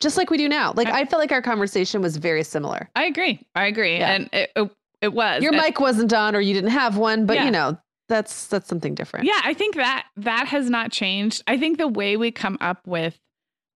just 0.00 0.16
like 0.16 0.30
we 0.30 0.38
do 0.38 0.48
now. 0.48 0.72
Like, 0.76 0.88
I, 0.88 1.04
felt 1.06 1.20
like 1.20 1.32
our 1.32 1.42
conversation 1.42 2.02
was 2.02 2.16
very 2.18 2.44
similar. 2.44 2.88
I 2.94 3.04
agree. 3.06 3.40
I 3.54 3.66
agree. 3.66 3.96
Yeah. 3.98 4.12
And 4.12 4.28
it, 4.32 4.50
it, 4.56 4.70
it 5.02 5.12
was. 5.12 5.42
Your 5.42 5.52
And- 5.52 5.62
mic 5.62 5.80
wasn't 5.80 6.12
on 6.12 6.34
or 6.36 6.40
you 6.40 6.54
didn't 6.54 6.70
have 6.70 6.96
one, 6.96 7.26
but 7.26 7.36
Yeah. 7.36 7.44
you 7.46 7.50
know, 7.50 7.78
that's 8.08 8.46
that's 8.46 8.68
something 8.68 8.94
different. 8.94 9.26
Yeah, 9.26 9.40
I 9.44 9.54
think 9.54 9.74
that 9.76 10.06
that 10.16 10.46
has 10.48 10.70
not 10.70 10.92
changed. 10.92 11.42
I 11.46 11.58
think 11.58 11.78
the 11.78 11.88
way 11.88 12.16
we 12.16 12.30
come 12.30 12.56
up 12.60 12.86
with 12.86 13.18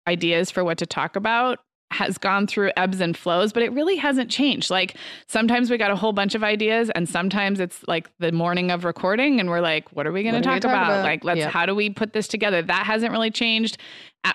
ideas 0.09 0.51
for 0.51 0.65
what 0.65 0.79
to 0.79 0.87
talk 0.87 1.17
about 1.17 1.59
has 1.93 2.19
gone 2.19 2.47
through 2.47 2.71
ebbs 2.77 3.01
and 3.01 3.17
flows, 3.17 3.53
but 3.53 3.65
it 3.65 3.73
really 3.73 3.97
hasn't 3.97 4.31
changed. 4.31 4.71
Like 4.71 4.95
sometimes 5.27 5.71
we 5.73 5.77
got 5.77 5.91
a 5.91 5.97
whole 5.97 6.13
bunch 6.13 6.37
of 6.37 6.45
ideas 6.45 6.89
and 6.91 7.09
sometimes 7.09 7.59
it's 7.59 7.83
like 7.89 8.09
the 8.21 8.31
morning 8.31 8.71
of 8.71 8.85
recording 8.85 9.41
and 9.41 9.51
we're 9.51 9.61
like, 9.61 9.91
what 9.91 10.07
are 10.07 10.13
we 10.13 10.23
going 10.23 10.35
to 10.35 10.39
What 10.39 10.47
are 10.47 10.55
we 10.55 10.61
talk, 10.61 10.71
talk 10.71 10.79
about? 10.83 10.93
about? 10.93 11.05
Like 11.05 11.25
let's 11.25 11.39
Yep. 11.39 11.51
how 11.51 11.67
do 11.67 11.75
we 11.75 11.91
put 11.91 12.13
this 12.13 12.29
together? 12.29 12.63
That 12.63 12.87
hasn't 12.87 13.11
really 13.11 13.33
changed. 13.33 13.77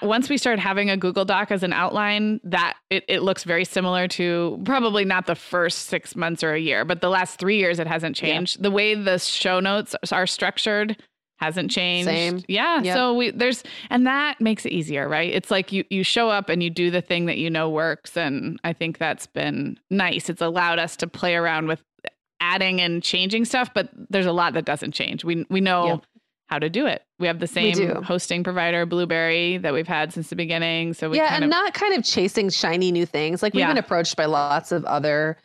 Once 0.01 0.29
we 0.29 0.37
started 0.37 0.59
having 0.59 0.89
a 0.89 0.97
Google 0.97 1.25
Doc 1.25 1.51
as 1.51 1.63
an 1.63 1.71
outline, 1.71 2.39
that 2.43 2.75
it, 2.89 3.05
it 3.07 3.21
looks 3.21 3.43
very 3.43 3.63
similar 3.65 4.07
to 4.09 4.59
probably 4.65 5.05
not 5.05 5.27
the 5.27 5.35
first 5.35 5.87
six 5.87 6.15
months 6.15 6.43
or 6.43 6.53
a 6.53 6.59
year, 6.59 6.83
but 6.85 7.01
the 7.01 7.09
last 7.09 7.39
three 7.39 7.57
years 7.57 7.79
it 7.79 7.87
hasn't 7.87 8.15
changed. 8.15 8.61
The 8.61 8.71
way 8.71 8.95
the 8.95 9.19
show 9.19 9.59
notes 9.59 9.95
are 10.11 10.25
structured 10.27 10.97
hasn't 11.37 11.69
changed. 11.69 12.07
Same. 12.07 12.41
Yeah. 12.47 12.81
Yep. 12.81 12.95
So 12.95 13.13
we 13.13 13.31
there's 13.31 13.63
and 13.89 14.07
that 14.07 14.39
makes 14.41 14.65
it 14.65 14.71
easier, 14.71 15.07
right? 15.07 15.31
It's 15.33 15.51
like 15.51 15.71
you 15.71 15.83
you 15.89 16.03
show 16.03 16.29
up 16.29 16.49
and 16.49 16.63
you 16.63 16.69
do 16.69 16.89
the 16.89 17.01
thing 17.01 17.25
that 17.27 17.37
you 17.37 17.49
know 17.49 17.69
works 17.69 18.17
and 18.17 18.59
I 18.63 18.73
think 18.73 18.97
that's 18.97 19.27
been 19.27 19.77
nice. 19.91 20.29
It's 20.29 20.41
allowed 20.41 20.79
us 20.79 20.95
to 20.97 21.07
play 21.07 21.35
around 21.35 21.67
with 21.67 21.83
adding 22.39 22.81
and 22.81 23.03
changing 23.03 23.45
stuff, 23.45 23.69
but 23.73 23.89
there's 24.09 24.25
a 24.25 24.31
lot 24.31 24.53
that 24.53 24.65
doesn't 24.65 24.93
change. 24.93 25.23
We 25.23 25.45
we 25.49 25.61
know 25.61 25.85
Yep. 25.87 26.05
How 26.47 26.59
to 26.59 26.69
do 26.69 26.85
it. 26.85 27.01
We 27.17 27.25
have 27.27 27.39
the 27.39 27.47
same 27.47 28.03
hosting 28.03 28.43
provider, 28.43 28.85
Blubrry, 28.85 29.57
that 29.57 29.73
we've 29.73 29.87
had 29.87 30.13
since 30.13 30.29
the 30.29 30.35
beginning. 30.35 30.93
So 30.93 31.09
we 31.09 31.17
yeah, 31.17 31.33
and 31.33 31.43
of 31.45 31.49
not 31.49 31.73
kind 31.73 31.95
of 31.95 32.03
chasing 32.03 32.49
shiny 32.49 32.91
new 32.91 33.05
things. 33.05 33.41
Like 33.41 33.53
we've 33.53 33.61
Yeah. 33.61 33.69
been 33.69 33.77
approached 33.79 34.15
by 34.15 34.25
lots 34.25 34.71
of 34.71 34.85
other 34.85 35.37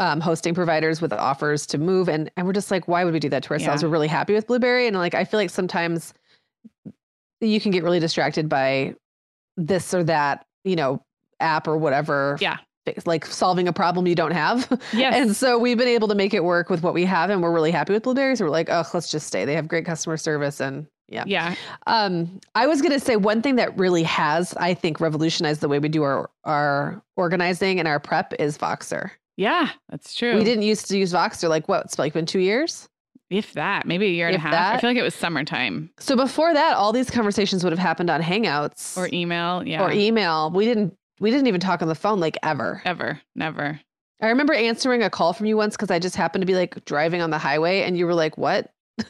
um, 0.00 0.20
hosting 0.20 0.54
providers 0.54 1.00
with 1.00 1.12
offers 1.12 1.66
to 1.66 1.78
move, 1.78 2.08
and 2.08 2.30
and 2.36 2.46
we're 2.46 2.52
just 2.52 2.70
like, 2.70 2.88
why 2.88 3.04
would 3.04 3.12
we 3.12 3.20
do 3.20 3.28
that 3.28 3.44
to 3.44 3.50
ourselves? 3.50 3.82
Yeah. 3.82 3.86
We're 3.88 3.92
really 3.92 4.08
happy 4.08 4.32
with 4.34 4.46
Blubrry, 4.48 4.86
and 4.88 4.96
like 4.96 5.14
I 5.14 5.24
feel 5.24 5.38
like 5.38 5.50
sometimes 5.50 6.14
you 7.40 7.60
can 7.60 7.70
get 7.70 7.84
really 7.84 8.00
distracted 8.00 8.48
by 8.48 8.94
this 9.56 9.94
or 9.94 10.02
that, 10.04 10.46
you 10.64 10.74
know, 10.76 11.02
app 11.38 11.68
or 11.68 11.76
whatever. 11.76 12.36
Yeah. 12.40 12.56
Like 13.04 13.26
solving 13.26 13.68
a 13.68 13.72
problem 13.72 14.06
you 14.06 14.14
don't 14.14 14.32
have. 14.32 14.66
Yes. 14.92 15.14
And 15.14 15.36
so 15.36 15.58
we've 15.58 15.78
been 15.78 15.88
able 15.88 16.08
to 16.08 16.14
make 16.14 16.34
it 16.34 16.42
work 16.44 16.70
with 16.70 16.82
what 16.82 16.94
we 16.94 17.04
have, 17.04 17.30
and 17.30 17.42
we're 17.42 17.52
really 17.52 17.70
happy 17.70 17.92
with 17.92 18.02
Blubrrys. 18.02 18.40
We're 18.40 18.48
like, 18.50 18.68
oh, 18.70 18.84
let's 18.94 19.10
just 19.10 19.26
stay. 19.26 19.44
They 19.44 19.54
have 19.54 19.68
great 19.68 19.84
customer 19.84 20.16
service, 20.16 20.60
and 20.60 20.86
yeah. 21.08 21.24
yeah. 21.26 21.54
Um, 21.86 22.40
I 22.54 22.66
was 22.66 22.80
gonna 22.82 22.98
say 23.00 23.16
one 23.16 23.42
thing 23.42 23.56
that 23.56 23.76
really 23.78 24.02
has, 24.04 24.54
I 24.54 24.74
think, 24.74 25.00
revolutionized 25.00 25.60
the 25.60 25.68
way 25.68 25.78
we 25.78 25.88
do 25.88 26.02
our 26.02 26.30
our 26.44 27.02
organizing 27.16 27.78
and 27.78 27.86
our 27.86 28.00
prep 28.00 28.32
is 28.38 28.56
Voxer. 28.56 29.10
Yeah, 29.36 29.70
that's 29.88 30.14
true. 30.14 30.36
We 30.36 30.44
didn't 30.44 30.62
used 30.62 30.88
to 30.88 30.98
use 30.98 31.12
Voxer 31.12 31.48
like 31.48 31.68
what? 31.68 31.84
It's 31.84 31.98
like 31.98 32.12
been 32.14 32.26
two 32.26 32.40
years. 32.40 32.88
if 33.30 33.52
that, 33.54 33.86
maybe 33.86 34.06
a 34.06 34.10
year 34.10 34.26
and 34.26 34.36
a 34.36 34.40
half. 34.40 34.76
I 34.76 34.80
feel 34.80 34.90
like 34.90 34.96
it 34.96 35.02
was 35.02 35.14
summertime 35.14 35.90
So 35.98 36.16
before 36.16 36.52
that, 36.52 36.74
all 36.74 36.92
these 36.92 37.10
conversations 37.10 37.62
would 37.62 37.72
have 37.72 37.78
happened 37.78 38.10
on 38.10 38.20
Hangouts 38.22 38.96
or 38.96 39.08
email. 39.12 39.66
Yeah. 39.66 39.84
or 39.84 39.92
email. 39.92 40.50
We 40.50 40.64
didn't 40.64 40.94
we 41.20 41.30
didn't 41.30 41.46
even 41.46 41.60
talk 41.60 41.82
on 41.82 41.88
the 41.88 41.94
phone 41.94 42.18
like 42.18 42.36
ever. 42.42 42.82
Ever. 42.84 43.20
Never. 43.36 43.80
I 44.20 44.28
remember 44.28 44.52
answering 44.52 45.02
a 45.02 45.10
call 45.10 45.32
from 45.32 45.46
you 45.46 45.56
once 45.56 45.76
because 45.76 45.90
I 45.90 45.98
just 45.98 46.16
happened 46.16 46.42
to 46.42 46.46
be 46.46 46.54
like 46.54 46.84
driving 46.84 47.22
on 47.22 47.30
the 47.30 47.38
highway, 47.38 47.82
and 47.82 47.96
you 47.96 48.06
were 48.06 48.14
like, 48.14 48.36
"What? 48.36 48.72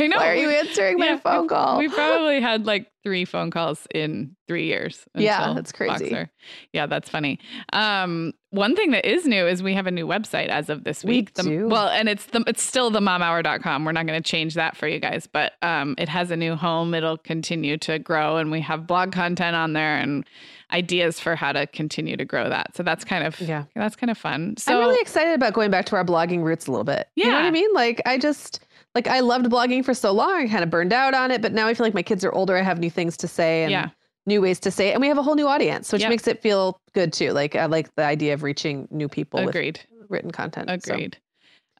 I 0.00 0.06
know. 0.06 0.16
Why 0.16 0.28
are 0.30 0.34
you 0.34 0.48
we- 0.48 0.56
answering 0.56 0.98
my 0.98 1.16
phone 1.18 1.48
call?" 1.48 1.78
We 1.78 1.88
probably 1.88 2.40
had 2.40 2.66
like 2.66 2.90
three 3.02 3.24
phone 3.24 3.50
calls 3.50 3.86
in 3.94 4.36
three 4.46 4.66
years. 4.66 5.04
Yeah, 5.14 5.52
that's 5.54 5.72
crazy. 5.72 6.10
Voxer. 6.10 6.28
Yeah, 6.72 6.86
that's 6.86 7.08
funny. 7.08 7.38
Um, 7.72 8.32
one 8.50 8.74
thing 8.76 8.90
that 8.92 9.04
is 9.04 9.26
new 9.26 9.46
is 9.46 9.62
we 9.62 9.74
have 9.74 9.86
a 9.86 9.90
new 9.90 10.06
website 10.06 10.48
as 10.48 10.68
of 10.68 10.84
this 10.84 11.04
We 11.04 11.16
week. 11.18 11.34
The- 11.34 11.42
do. 11.42 11.68
Well, 11.68 11.88
and 11.88 12.08
it's 12.08 12.26
the 12.26 12.42
it's 12.46 12.62
still 12.62 12.90
the 12.90 13.00
momhour.com. 13.00 13.84
We're 13.84 13.92
not 13.92 14.06
going 14.06 14.22
to 14.22 14.28
change 14.30 14.54
that 14.54 14.76
for 14.76 14.86
you 14.88 14.98
guys, 15.00 15.26
but 15.26 15.52
um, 15.62 15.94
it 15.98 16.08
has 16.08 16.30
a 16.30 16.36
new 16.36 16.54
home. 16.54 16.94
It'll 16.94 17.18
continue 17.18 17.76
to 17.78 17.98
grow, 17.98 18.36
and 18.36 18.50
we 18.50 18.60
have 18.62 18.86
blog 18.86 19.12
content 19.12 19.56
on 19.56 19.72
there 19.72 19.96
and 19.96 20.24
ideas 20.70 21.18
for 21.18 21.34
how 21.34 21.50
to 21.52 21.66
continue 21.66 22.14
to 22.16 22.24
grow 22.26 22.48
that. 22.50 22.76
So 22.76 22.82
that's 22.82 23.02
kind 23.04 23.26
of 23.26 23.40
Yeah. 23.40 23.64
that's 23.74 23.96
kind 23.96 24.10
of 24.10 24.18
fun. 24.18 24.56
So 24.58 24.74
I'm 24.74 24.80
really 24.86 25.00
excited 25.00 25.32
about 25.34 25.54
going 25.54 25.70
back 25.70 25.86
to 25.86 25.96
our 25.96 26.04
blogging 26.04 26.42
roots 26.42 26.66
a 26.66 26.70
little 26.70 26.84
bit. 26.84 27.08
You 27.14 27.24
know 27.24 27.32
what 27.34 27.44
I 27.44 27.50
mean? 27.50 27.72
Like 27.72 28.02
I 28.04 28.18
just 28.18 28.60
like 28.98 29.06
I 29.06 29.20
loved 29.20 29.46
blogging 29.46 29.84
for 29.84 29.94
so 29.94 30.10
long. 30.12 30.32
I 30.32 30.48
kind 30.48 30.64
of 30.64 30.70
burned 30.70 30.92
out 30.92 31.14
on 31.14 31.30
it, 31.30 31.40
but 31.40 31.52
now 31.52 31.66
I 31.68 31.74
feel 31.74 31.86
like 31.86 31.94
my 31.94 32.02
kids 32.02 32.24
are 32.24 32.32
older. 32.32 32.56
I 32.56 32.62
have 32.62 32.78
new 32.80 32.90
things 32.90 33.16
to 33.18 33.28
say 33.28 33.62
and 33.62 33.70
Yeah. 33.70 33.90
new 34.26 34.40
ways 34.42 34.58
to 34.60 34.70
say 34.72 34.88
it. 34.88 34.92
And 34.92 35.00
we 35.00 35.06
have 35.08 35.18
a 35.18 35.22
whole 35.22 35.36
new 35.36 35.46
audience, 35.46 35.92
which 35.92 36.02
Yep. 36.02 36.10
makes 36.10 36.26
it 36.26 36.42
feel 36.42 36.80
good 36.94 37.12
too. 37.12 37.30
Like 37.32 37.54
I 37.54 37.66
like 37.66 37.94
the 37.94 38.02
idea 38.02 38.34
of 38.34 38.42
reaching 38.42 38.88
new 38.90 39.08
people 39.08 39.38
agreed. 39.48 39.80
with 39.96 40.10
written 40.10 40.30
content. 40.32 40.68
So, 40.84 40.94
Agreed. 40.94 41.16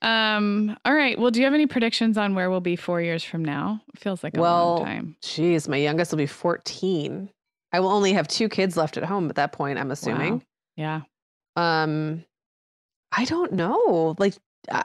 Um, 0.00 0.76
all 0.84 0.94
right. 0.94 1.18
Well, 1.18 1.32
do 1.32 1.40
you 1.40 1.44
have 1.46 1.54
any 1.54 1.66
predictions 1.66 2.16
on 2.16 2.36
where 2.36 2.50
we'll 2.50 2.60
be 2.60 2.76
four 2.76 3.00
years 3.02 3.24
from 3.24 3.44
now? 3.44 3.80
feels 3.96 4.22
like 4.22 4.36
a 4.36 4.40
well, 4.40 4.76
long 4.76 4.84
time. 4.84 5.16
geez, 5.22 5.66
my 5.66 5.76
youngest 5.76 6.12
will 6.12 6.18
be 6.18 6.26
14. 6.26 7.28
I 7.72 7.80
will 7.80 7.88
only 7.90 8.12
have 8.12 8.28
two 8.28 8.48
kids 8.48 8.76
left 8.76 8.96
at 8.96 9.02
home 9.04 9.28
at 9.28 9.34
that 9.34 9.50
point, 9.52 9.76
I'm 9.78 9.90
assuming. 9.90 10.34
Wow. 10.34 10.42
Yeah. 10.76 11.00
Um, 11.56 12.24
I 13.10 13.24
don't 13.24 13.52
know. 13.54 14.14
Like, 14.18 14.34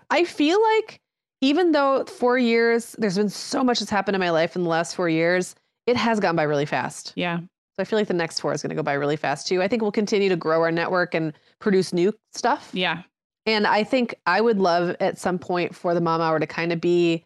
I 0.10 0.24
feel 0.24 0.60
like 0.80 1.00
even 1.44 1.74
though 1.74 2.06
four 2.06 2.38
years, 2.38 2.96
there's 2.98 3.18
been 3.18 3.28
so 3.30 3.64
much 3.66 3.80
that's 3.80 3.92
happened 3.92 4.16
in 4.16 4.22
my 4.22 4.30
life 4.30 4.56
in 4.56 4.64
the 4.64 4.70
last 4.70 4.96
four 4.96 5.10
years, 5.10 5.56
it 5.86 5.98
has 5.98 6.20
gone 6.22 6.38
by 6.38 6.44
really 6.44 6.66
fast. 6.66 7.12
Yeah. 7.18 7.40
So 7.40 7.80
I 7.80 7.84
feel 7.84 8.00
like 8.00 8.08
the 8.08 8.14
next 8.14 8.40
four 8.40 8.54
is 8.54 8.62
going 8.62 8.70
to 8.70 8.76
go 8.76 8.84
by 8.84 8.94
really 8.94 9.18
fast 9.18 9.48
too. 9.48 9.62
I 9.62 9.68
think 9.68 9.82
we'll 9.82 9.92
continue 9.92 10.30
to 10.30 10.38
grow 10.38 10.62
our 10.62 10.72
network 10.72 11.14
and 11.14 11.34
produce 11.60 11.92
new 11.92 12.14
stuff. 12.32 12.70
Yeah. 12.72 13.04
And 13.46 13.68
I 13.68 13.84
think 13.84 14.16
I 14.26 14.40
would 14.40 14.60
love 14.60 14.96
at 15.02 15.18
some 15.18 15.38
point 15.38 15.76
for 15.76 15.94
the 15.94 16.00
mom 16.00 16.22
hour 16.22 16.40
to 16.40 16.48
kind 16.48 16.72
of 16.72 16.80
be 16.80 17.26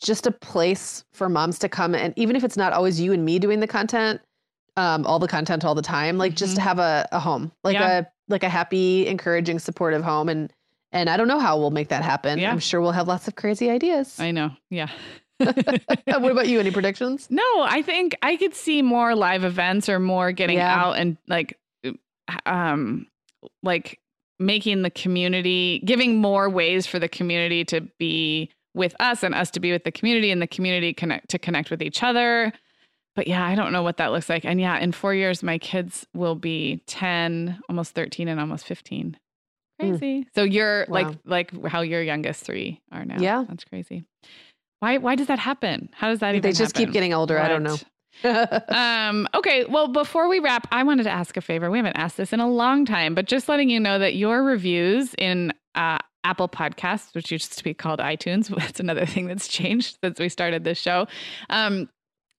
just 0.00 0.26
a 0.26 0.30
place 0.30 1.04
for 1.12 1.28
moms 1.28 1.58
to 1.58 1.68
come 1.68 1.94
and 1.94 2.14
even 2.16 2.36
if 2.36 2.44
it's 2.44 2.56
not 2.56 2.72
always 2.72 2.98
you 2.98 3.12
and 3.12 3.26
me 3.26 3.38
doing 3.38 3.60
the 3.60 3.66
content, 3.66 4.22
um, 4.78 5.04
all 5.04 5.18
the 5.18 5.28
content 5.28 5.66
all 5.66 5.74
the 5.74 5.82
time, 5.82 6.16
like 6.16 6.34
just 6.34 6.54
to 6.54 6.62
have 6.62 6.78
a, 6.78 7.06
a 7.12 7.20
home, 7.20 7.52
like 7.62 7.74
Yeah. 7.74 7.98
a 8.00 8.04
like 8.28 8.42
a 8.42 8.48
happy, 8.48 9.06
encouraging, 9.06 9.58
supportive 9.58 10.02
home. 10.02 10.30
And 10.30 10.50
and 10.94 11.10
I 11.10 11.18
don't 11.18 11.28
know 11.28 11.38
how 11.40 11.58
we'll 11.58 11.70
make 11.70 11.88
that 11.88 12.02
happen. 12.02 12.38
Yeah. 12.38 12.50
I'm 12.50 12.58
sure 12.60 12.80
we'll 12.80 12.92
have 12.92 13.08
lots 13.08 13.28
of 13.28 13.34
crazy 13.36 13.68
ideas. 13.68 14.18
I 14.18 14.30
know. 14.30 14.52
Yeah. 14.70 14.88
what 15.38 16.30
about 16.30 16.48
you? 16.48 16.60
Any 16.60 16.70
predictions? 16.70 17.26
No, 17.30 17.42
I 17.62 17.82
think 17.82 18.16
I 18.22 18.36
could 18.36 18.54
see 18.54 18.80
more 18.80 19.14
live 19.14 19.44
events 19.44 19.88
or 19.88 19.98
more 19.98 20.32
getting 20.32 20.56
Yeah. 20.58 20.72
out 20.74 20.92
and 20.96 21.18
like 21.28 21.58
um 22.46 23.06
like 23.62 23.98
making 24.38 24.82
the 24.82 24.90
community 24.90 25.82
giving 25.84 26.16
more 26.16 26.48
ways 26.48 26.86
for 26.86 26.98
the 26.98 27.08
community 27.08 27.64
to 27.64 27.80
be 27.98 28.50
with 28.74 28.94
us 29.00 29.22
and 29.22 29.34
us 29.34 29.50
to 29.52 29.60
be 29.60 29.70
with 29.72 29.84
the 29.84 29.92
community 29.92 30.30
and 30.30 30.40
the 30.40 30.46
community 30.46 30.92
connect 30.92 31.28
to 31.30 31.38
connect 31.38 31.70
with 31.70 31.82
each 31.82 32.02
other. 32.02 32.52
But 33.16 33.28
yeah, 33.28 33.44
I 33.46 33.54
don't 33.54 33.72
know 33.72 33.82
what 33.82 33.96
that 33.98 34.10
looks 34.12 34.28
like. 34.28 34.44
And 34.44 34.60
yeah, 34.60 34.78
in 34.78 34.92
4 34.92 35.14
years 35.14 35.42
my 35.42 35.58
kids 35.58 36.06
will 36.14 36.34
be 36.36 36.82
10, 36.86 37.60
almost 37.68 37.94
13 37.94 38.26
and 38.28 38.40
almost 38.40 38.66
15. 38.66 39.16
Mm. 39.80 39.90
Crazy. 39.98 40.26
So 40.34 40.42
you're 40.44 40.86
Wow. 40.88 41.02
like 41.02 41.16
like 41.24 41.66
how 41.66 41.80
your 41.82 42.02
youngest 42.02 42.44
3 42.44 42.80
are 42.92 43.04
now. 43.04 43.16
Yeah. 43.18 43.44
That's 43.48 43.64
crazy. 43.64 44.04
Why 44.80 44.98
why 44.98 45.14
does 45.16 45.26
that 45.28 45.38
happen? 45.38 45.88
How 45.94 46.08
does 46.10 46.20
that 46.20 46.34
even 46.34 46.42
They 46.42 46.52
just 46.52 46.74
keep 46.74 46.92
getting 46.92 47.12
older. 47.14 47.38
I 47.38 47.48
don't 47.48 47.62
know. 47.62 47.76
Um, 48.68 49.26
okay. 49.34 49.64
Well, 49.64 49.88
before 49.88 50.28
we 50.28 50.38
wrap, 50.38 50.68
I 50.70 50.82
wanted 50.84 51.02
to 51.04 51.10
ask 51.10 51.36
a 51.36 51.40
favor. 51.40 51.70
We 51.70 51.78
haven't 51.78 51.96
asked 51.96 52.16
this 52.16 52.32
in 52.32 52.40
a 52.40 52.48
long 52.48 52.84
time, 52.84 53.14
but 53.14 53.26
just 53.26 53.48
letting 53.48 53.68
you 53.70 53.80
know 53.80 53.98
that 53.98 54.14
your 54.14 54.44
reviews 54.44 55.14
in 55.18 55.52
uh, 55.74 55.98
Apple 56.22 56.48
Podcasts, 56.48 57.14
which 57.14 57.32
used 57.32 57.58
to 57.58 57.64
be 57.64 57.74
called 57.74 57.98
iTunes, 57.98 58.48
that's 58.56 58.78
another 58.80 59.04
thing 59.06 59.26
that's 59.26 59.48
changed 59.48 59.98
since 60.02 60.20
we 60.20 60.28
started 60.28 60.62
this 60.64 60.78
show. 60.78 61.06
Um, 61.50 61.88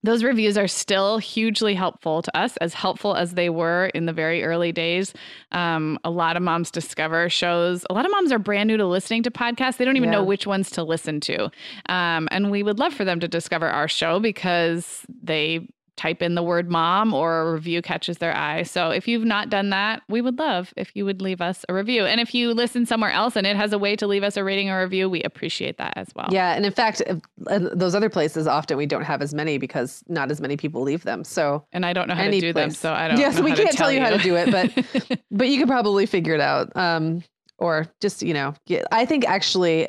those 0.05 0.23
reviews 0.23 0.57
are 0.57 0.67
still 0.67 1.17
hugely 1.17 1.73
helpful 1.73 2.21
to 2.21 2.37
us, 2.37 2.57
as 2.57 2.73
helpful 2.73 3.15
as 3.15 3.33
they 3.33 3.49
were 3.49 3.87
in 3.93 4.05
the 4.05 4.13
very 4.13 4.43
early 4.43 4.71
days. 4.71 5.13
Um, 5.51 5.99
a 6.03 6.09
lot 6.09 6.37
of 6.37 6.43
moms 6.43 6.71
discover 6.71 7.29
shows. 7.29 7.85
A 7.89 7.93
lot 7.93 8.05
of 8.05 8.11
moms 8.11 8.31
are 8.31 8.39
brand 8.39 8.67
new 8.67 8.77
to 8.77 8.85
listening 8.85 9.23
to 9.23 9.31
podcasts. 9.31 9.77
They 9.77 9.85
don't 9.85 9.97
even 9.97 10.09
Yeah. 10.11 10.19
know 10.19 10.23
which 10.23 10.47
ones 10.47 10.69
to 10.71 10.83
listen 10.83 11.19
to. 11.21 11.45
Um, 11.89 12.27
and 12.31 12.51
we 12.51 12.63
would 12.63 12.79
love 12.79 12.93
for 12.93 13.05
them 13.05 13.19
to 13.19 13.27
discover 13.27 13.69
our 13.69 13.87
show 13.87 14.19
because 14.19 15.01
they 15.23 15.67
type 15.97 16.21
in 16.21 16.35
the 16.35 16.43
word 16.43 16.69
mom 16.69 17.13
or 17.13 17.41
a 17.41 17.53
review 17.53 17.81
catches 17.81 18.17
their 18.17 18.35
eye. 18.35 18.63
So 18.63 18.89
if 18.89 19.07
you've 19.07 19.25
not 19.25 19.49
done 19.49 19.69
that, 19.69 20.01
we 20.09 20.21
would 20.21 20.37
love 20.37 20.73
if 20.75 20.91
you 20.95 21.05
would 21.05 21.21
leave 21.21 21.41
us 21.41 21.65
a 21.69 21.73
review. 21.73 22.05
And 22.05 22.19
if 22.19 22.33
you 22.33 22.53
listen 22.53 22.85
somewhere 22.85 23.11
else 23.11 23.35
and 23.35 23.47
it 23.47 23.55
has 23.55 23.73
a 23.73 23.77
way 23.77 23.95
to 23.95 24.07
leave 24.07 24.23
us 24.23 24.37
a 24.37 24.43
rating 24.43 24.69
or 24.69 24.81
review, 24.81 25.09
we 25.09 25.21
appreciate 25.23 25.77
that 25.77 25.93
as 25.95 26.07
well. 26.15 26.27
Yeah, 26.31 26.53
and 26.53 26.65
in 26.65 26.71
fact, 26.71 27.01
uh, 27.07 27.59
those 27.73 27.95
other 27.95 28.09
places 28.09 28.47
often 28.47 28.77
we 28.77 28.85
don't 28.85 29.03
have 29.03 29.21
as 29.21 29.33
many 29.33 29.57
because 29.57 30.03
not 30.07 30.31
as 30.31 30.41
many 30.41 30.57
people 30.57 30.81
leave 30.81 31.03
them. 31.03 31.23
So 31.23 31.65
and 31.71 31.85
I 31.85 31.93
don't 31.93 32.07
know 32.07 32.15
how 32.15 32.25
to 32.25 32.31
do 32.39 32.53
place. 32.53 32.53
them, 32.53 32.71
so 32.71 32.93
I 32.93 33.07
don't. 33.07 33.17
Yes, 33.17 33.33
yeah, 33.33 33.39
so 33.39 33.43
we 33.43 33.53
can't 33.53 33.71
tell, 33.71 33.87
tell 33.87 33.91
you 33.91 34.01
how 34.01 34.09
to 34.09 34.17
do 34.17 34.35
it, 34.35 34.51
but 34.51 35.19
but 35.31 35.47
you 35.47 35.57
can 35.57 35.67
probably 35.67 36.05
figure 36.05 36.33
it 36.33 36.41
out. 36.41 36.75
Um, 36.75 37.23
or 37.57 37.87
just 38.01 38.21
you 38.21 38.33
know, 38.33 38.53
get, 38.65 38.85
I 38.91 39.05
think 39.05 39.25
actually 39.25 39.87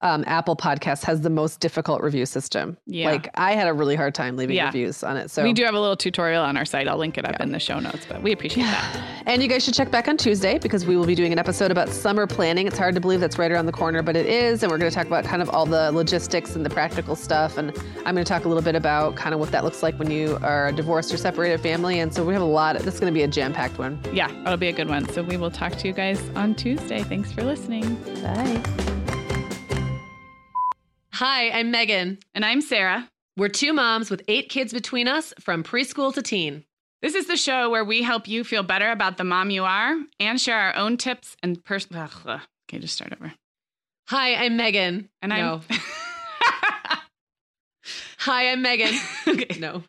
um, 0.00 0.22
Apple 0.26 0.56
Podcast 0.56 1.04
has 1.04 1.20
the 1.20 1.30
most 1.30 1.60
difficult 1.60 2.02
review 2.02 2.24
system. 2.24 2.76
Yeah. 2.86 3.10
Like 3.10 3.30
I 3.34 3.52
had 3.52 3.66
a 3.66 3.72
really 3.72 3.96
hard 3.96 4.14
time 4.14 4.36
leaving 4.36 4.56
yeah. 4.56 4.66
reviews 4.66 5.02
on 5.02 5.16
it. 5.16 5.30
So 5.30 5.42
we 5.42 5.52
do 5.52 5.64
have 5.64 5.74
a 5.74 5.80
little 5.80 5.96
tutorial 5.96 6.42
on 6.44 6.56
our 6.56 6.64
site. 6.64 6.86
I'll 6.86 6.98
link 6.98 7.18
it 7.18 7.24
up 7.24 7.36
yeah. 7.38 7.42
in 7.42 7.52
the 7.52 7.58
show 7.58 7.80
notes, 7.80 8.06
but 8.08 8.22
we 8.22 8.32
appreciate 8.32 8.64
yeah. 8.64 8.92
that. 8.92 9.22
And 9.26 9.42
you 9.42 9.48
guys 9.48 9.64
should 9.64 9.74
check 9.74 9.90
back 9.90 10.06
on 10.06 10.16
Tuesday 10.16 10.58
because 10.58 10.86
we 10.86 10.96
will 10.96 11.06
be 11.06 11.14
doing 11.14 11.32
an 11.32 11.38
episode 11.38 11.70
about 11.70 11.88
summer 11.88 12.26
planning. 12.26 12.66
It's 12.66 12.78
hard 12.78 12.94
to 12.94 13.00
believe 13.00 13.20
that's 13.20 13.38
right 13.38 13.50
around 13.50 13.66
the 13.66 13.72
corner, 13.72 14.02
but 14.02 14.14
it 14.16 14.26
is. 14.26 14.62
And 14.62 14.70
we're 14.70 14.78
going 14.78 14.90
to 14.90 14.94
talk 14.94 15.06
about 15.06 15.24
kind 15.24 15.42
of 15.42 15.50
all 15.50 15.66
the 15.66 15.90
logistics 15.92 16.54
and 16.54 16.64
the 16.64 16.70
practical 16.70 17.16
stuff. 17.16 17.58
And 17.58 17.76
I'm 18.04 18.14
going 18.14 18.24
to 18.24 18.24
talk 18.24 18.44
a 18.44 18.48
little 18.48 18.62
bit 18.62 18.76
about 18.76 19.16
kind 19.16 19.34
of 19.34 19.40
what 19.40 19.50
that 19.50 19.64
looks 19.64 19.82
like 19.82 19.98
when 19.98 20.10
you 20.10 20.38
are 20.42 20.68
a 20.68 20.72
divorced 20.72 21.12
or 21.12 21.16
separated 21.16 21.60
family. 21.60 21.98
And 21.98 22.14
so 22.14 22.24
we 22.24 22.32
have 22.34 22.42
a 22.42 22.46
lot. 22.46 22.76
Of, 22.76 22.84
this 22.84 22.94
is 22.94 23.00
going 23.00 23.12
to 23.12 23.18
be 23.18 23.24
a 23.24 23.28
jam 23.28 23.52
packed 23.52 23.78
one. 23.78 24.00
Yeah, 24.12 24.30
it'll 24.42 24.56
be 24.56 24.68
a 24.68 24.72
good 24.72 24.88
one. 24.88 25.08
So 25.08 25.22
we 25.22 25.36
will 25.36 25.50
talk 25.50 25.72
to 25.72 25.88
you 25.88 25.92
guys 25.92 26.20
on 26.36 26.54
Tuesday. 26.54 27.02
Thanks 27.02 27.32
for 27.32 27.42
listening. 27.42 27.96
Bye. 28.22 29.07
Hi, 31.18 31.50
I'm 31.50 31.72
Meagan. 31.72 32.20
And 32.32 32.44
I'm 32.44 32.60
Sarah. 32.60 33.10
We're 33.36 33.48
two 33.48 33.72
moms 33.72 34.08
with 34.08 34.22
eight 34.28 34.48
kids 34.48 34.72
between 34.72 35.08
us 35.08 35.34
from 35.40 35.64
preschool 35.64 36.14
to 36.14 36.22
teen. 36.22 36.62
This 37.02 37.16
is 37.16 37.26
the 37.26 37.36
show 37.36 37.70
where 37.70 37.84
we 37.84 38.04
help 38.04 38.28
you 38.28 38.44
feel 38.44 38.62
better 38.62 38.92
about 38.92 39.16
the 39.16 39.24
mom 39.24 39.50
you 39.50 39.64
are 39.64 39.96
and 40.20 40.40
share 40.40 40.56
our 40.56 40.76
own 40.76 40.96
tips 40.96 41.36
and 41.42 41.64
personal. 41.64 42.08
Okay, 42.24 42.78
just 42.78 42.94
start 42.94 43.12
over. 43.12 43.32
Hi, 44.06 44.36
I'm 44.36 44.56
Meagan. 44.56 45.08
And 45.20 45.30
no. 45.30 45.60
I'm. 45.68 45.78
Hi, 48.18 48.52
I'm 48.52 48.62
Meagan. 48.62 48.94
okay. 49.26 49.58
No. 49.58 49.82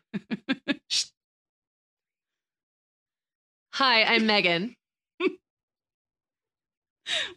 Hi, 3.74 4.02
I'm 4.02 4.26
Meagan. 4.26 4.74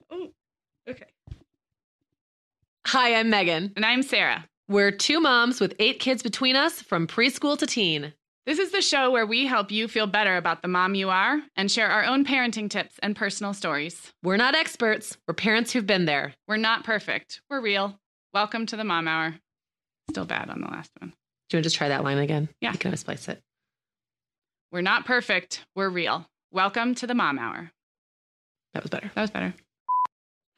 oh, 0.10 0.32
okay. 0.90 1.13
Hi, 2.88 3.16
I'm 3.16 3.30
Meagan. 3.30 3.72
And 3.76 3.86
I'm 3.86 4.04
Sarah. 4.04 4.46
We're 4.68 4.92
two 4.92 5.20
moms 5.20 5.60
with 5.60 5.74
eight 5.80 6.00
kids 6.00 6.22
between 6.22 6.56
us 6.56 6.82
from 6.82 7.08
preschool 7.08 7.58
to 7.58 7.66
teen. 7.66 8.14
This 8.46 8.60
is 8.60 8.72
the 8.72 8.82
show 8.82 9.10
where 9.10 9.26
we 9.26 9.48
help 9.48 9.72
you 9.72 9.88
feel 9.88 10.06
better 10.06 10.36
about 10.36 10.62
the 10.62 10.68
mom 10.68 10.94
you 10.94 11.10
are 11.10 11.42
and 11.56 11.72
share 11.72 11.90
our 11.90 12.04
own 12.04 12.26
parenting 12.26 12.70
tips 12.70 13.00
and 13.02 13.16
personal 13.16 13.54
stories. 13.54 14.12
We're 14.22 14.38
not 14.38 14.54
experts, 14.54 15.18
we're 15.28 15.34
parents 15.34 15.72
who've 15.72 15.88
been 15.88 16.06
there. 16.06 16.34
We're 16.48 16.58
not 16.58 16.84
perfect, 16.84 17.42
we're 17.50 17.62
real. 17.62 17.98
Welcome 18.34 18.66
to 18.68 18.76
the 18.76 18.84
Mom 18.84 19.08
Hour. 19.08 19.36
Still 20.10 20.26
bad 20.26 20.50
on 20.50 20.60
the 20.62 20.68
last 20.68 20.92
one. 21.00 21.10
Do 21.50 21.56
you 21.56 21.58
want 21.58 21.64
to 21.64 21.68
just 21.68 21.78
try 21.78 21.88
that 21.88 22.04
line 22.04 22.18
again? 22.18 22.50
Yeah. 22.60 22.74
You 22.74 22.78
can 22.80 22.96
splice 22.98 23.30
it. 23.30 23.42
We're 24.72 24.82
not 24.82 25.06
perfect, 25.06 25.66
we're 25.76 25.90
real. 25.90 26.28
Welcome 26.52 26.96
to 26.96 27.08
the 27.08 27.16
Mom 27.16 27.40
Hour. 27.40 27.72
That 28.74 28.84
was 28.84 28.90
better. 28.90 29.10
That 29.16 29.22
was 29.22 29.32
better. 29.32 29.54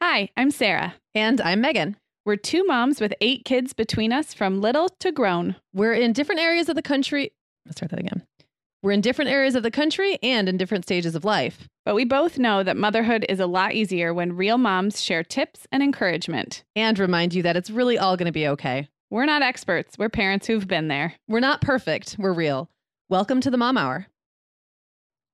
Hi, 0.02 0.28
I'm 0.36 0.50
Sarah. 0.50 0.94
And 1.14 1.40
I'm 1.40 1.60
Meagan. 1.60 1.96
We're 2.26 2.34
two 2.34 2.64
moms 2.64 3.00
with 3.00 3.14
eight 3.20 3.44
kids 3.44 3.72
between 3.72 4.12
us 4.12 4.34
from 4.34 4.60
little 4.60 4.88
to 4.98 5.12
grown. 5.12 5.54
We're 5.72 5.92
in 5.92 6.12
different 6.12 6.40
areas 6.40 6.68
of 6.68 6.74
the 6.74 6.82
country. 6.82 7.30
Let's 7.64 7.78
start 7.78 7.92
that 7.92 8.00
again. 8.00 8.26
We're 8.82 8.90
in 8.90 9.00
different 9.00 9.30
areas 9.30 9.54
of 9.54 9.62
the 9.62 9.70
country 9.70 10.18
and 10.24 10.48
in 10.48 10.56
different 10.56 10.84
stages 10.84 11.14
of 11.14 11.24
life. 11.24 11.68
But 11.84 11.94
we 11.94 12.04
both 12.04 12.36
know 12.36 12.64
that 12.64 12.76
motherhood 12.76 13.24
is 13.28 13.38
a 13.38 13.46
lot 13.46 13.74
easier 13.74 14.12
when 14.12 14.34
real 14.34 14.58
moms 14.58 15.00
share 15.00 15.22
tips 15.22 15.68
and 15.70 15.84
encouragement. 15.84 16.64
And 16.74 16.98
remind 16.98 17.32
you 17.32 17.44
that 17.44 17.56
it's 17.56 17.70
really 17.70 17.96
all 17.96 18.16
going 18.16 18.26
to 18.26 18.32
be 18.32 18.48
okay. 18.48 18.88
We're 19.08 19.24
not 19.24 19.42
experts, 19.42 19.96
we're 19.96 20.08
parents 20.08 20.48
who've 20.48 20.66
been 20.66 20.88
there. 20.88 21.14
We're 21.28 21.38
not 21.38 21.60
perfect, 21.60 22.16
we're 22.18 22.32
real. 22.32 22.68
Welcome 23.08 23.40
to 23.42 23.52
the 23.52 23.56
Mom 23.56 23.78
Hour. 23.78 24.08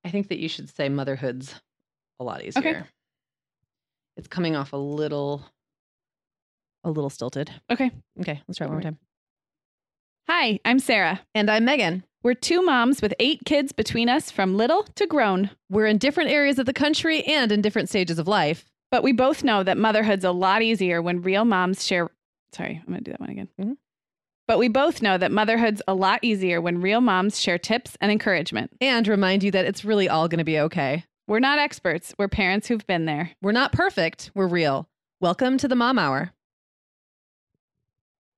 I 0.04 0.10
think 0.10 0.28
that 0.28 0.38
you 0.38 0.48
should 0.50 0.68
say 0.68 0.90
motherhood's 0.90 1.54
a 2.20 2.24
lot 2.24 2.44
easier. 2.44 2.60
Okay. 2.60 2.82
It's 4.18 4.28
coming 4.28 4.56
off 4.56 4.74
a 4.74 4.76
little 4.76 5.42
a 6.84 6.90
little 6.90 7.10
stilted. 7.10 7.50
Okay. 7.70 7.90
Okay. 8.20 8.42
Let's 8.46 8.58
try 8.58 8.66
it 8.66 8.70
one 8.70 8.76
more 8.76 8.82
time. 8.82 8.98
Hi, 10.28 10.60
I'm 10.64 10.78
Sarah. 10.78 11.20
And 11.34 11.50
I'm 11.50 11.64
Meagan. 11.64 12.04
We're 12.22 12.34
two 12.34 12.62
moms 12.62 13.02
with 13.02 13.14
eight 13.18 13.40
kids 13.44 13.72
between 13.72 14.08
us 14.08 14.30
from 14.30 14.56
little 14.56 14.84
to 14.94 15.06
grown. 15.06 15.50
We're 15.68 15.86
in 15.86 15.98
different 15.98 16.30
areas 16.30 16.58
of 16.58 16.66
the 16.66 16.72
country 16.72 17.22
and 17.24 17.50
in 17.50 17.60
different 17.60 17.88
stages 17.88 18.18
of 18.18 18.28
life. 18.28 18.64
But 18.92 19.02
we 19.02 19.12
both 19.12 19.42
know 19.42 19.62
that 19.62 19.78
motherhood's 19.78 20.24
a 20.24 20.30
lot 20.30 20.62
easier 20.62 21.02
when 21.02 21.22
real 21.22 21.44
moms 21.44 21.84
share. 21.84 22.10
Sorry, 22.54 22.80
I'm 22.80 22.92
going 22.92 23.02
to 23.02 23.04
do 23.04 23.10
that 23.10 23.20
one 23.20 23.30
again. 23.30 23.48
Mm-hmm. 23.60 23.72
But 24.46 24.58
we 24.58 24.68
both 24.68 25.02
know 25.02 25.18
that 25.18 25.32
motherhood's 25.32 25.82
a 25.88 25.94
lot 25.94 26.20
easier 26.22 26.60
when 26.60 26.80
real 26.80 27.00
moms 27.00 27.40
share 27.40 27.58
tips 27.58 27.96
and 28.00 28.12
encouragement. 28.12 28.70
And 28.80 29.08
remind 29.08 29.42
you 29.42 29.50
that 29.52 29.64
it's 29.64 29.84
really 29.84 30.08
all 30.08 30.28
going 30.28 30.38
to 30.38 30.44
be 30.44 30.58
okay. 30.60 31.04
We're 31.26 31.38
not 31.40 31.58
experts, 31.58 32.14
we're 32.18 32.28
parents 32.28 32.68
who've 32.68 32.86
been 32.86 33.06
there. 33.06 33.30
We're 33.40 33.52
not 33.52 33.72
perfect, 33.72 34.30
we're 34.34 34.48
real. 34.48 34.88
Welcome 35.20 35.56
to 35.58 35.68
the 35.68 35.76
Mom 35.76 35.98
Hour. 35.98 36.32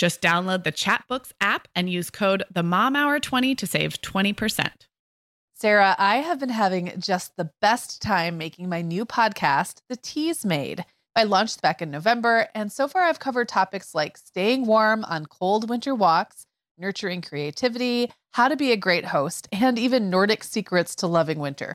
Just 0.00 0.22
download 0.22 0.64
the 0.64 0.72
Chatbooks 0.72 1.32
app 1.42 1.68
and 1.74 1.90
use 1.90 2.08
code 2.08 2.42
the 2.50 2.62
Mom 2.62 2.96
Hour 2.96 3.20
20 3.20 3.54
to 3.54 3.66
save 3.66 4.00
20%. 4.00 4.70
Sarah, 5.52 5.94
I 5.98 6.16
have 6.22 6.40
been 6.40 6.48
having 6.48 6.98
just 6.98 7.36
the 7.36 7.50
best 7.60 8.00
time 8.00 8.38
making 8.38 8.70
my 8.70 8.80
new 8.80 9.04
podcast, 9.04 9.82
The 9.90 9.98
Teasmade. 9.98 10.86
I 11.14 11.24
launched 11.24 11.60
back 11.60 11.82
in 11.82 11.90
November, 11.90 12.48
and 12.54 12.72
so 12.72 12.88
far 12.88 13.02
I've 13.02 13.18
covered 13.18 13.48
topics 13.48 13.94
like 13.94 14.16
staying 14.16 14.64
warm 14.64 15.04
on 15.04 15.26
cold 15.26 15.68
winter 15.68 15.94
walks, 15.94 16.46
nurturing 16.78 17.20
creativity, 17.20 18.10
how 18.30 18.48
to 18.48 18.56
be 18.56 18.72
a 18.72 18.78
great 18.78 19.04
host, 19.04 19.48
and 19.52 19.78
even 19.78 20.08
Nordic 20.08 20.44
secrets 20.44 20.94
to 20.94 21.08
loving 21.08 21.40
winter. 21.40 21.74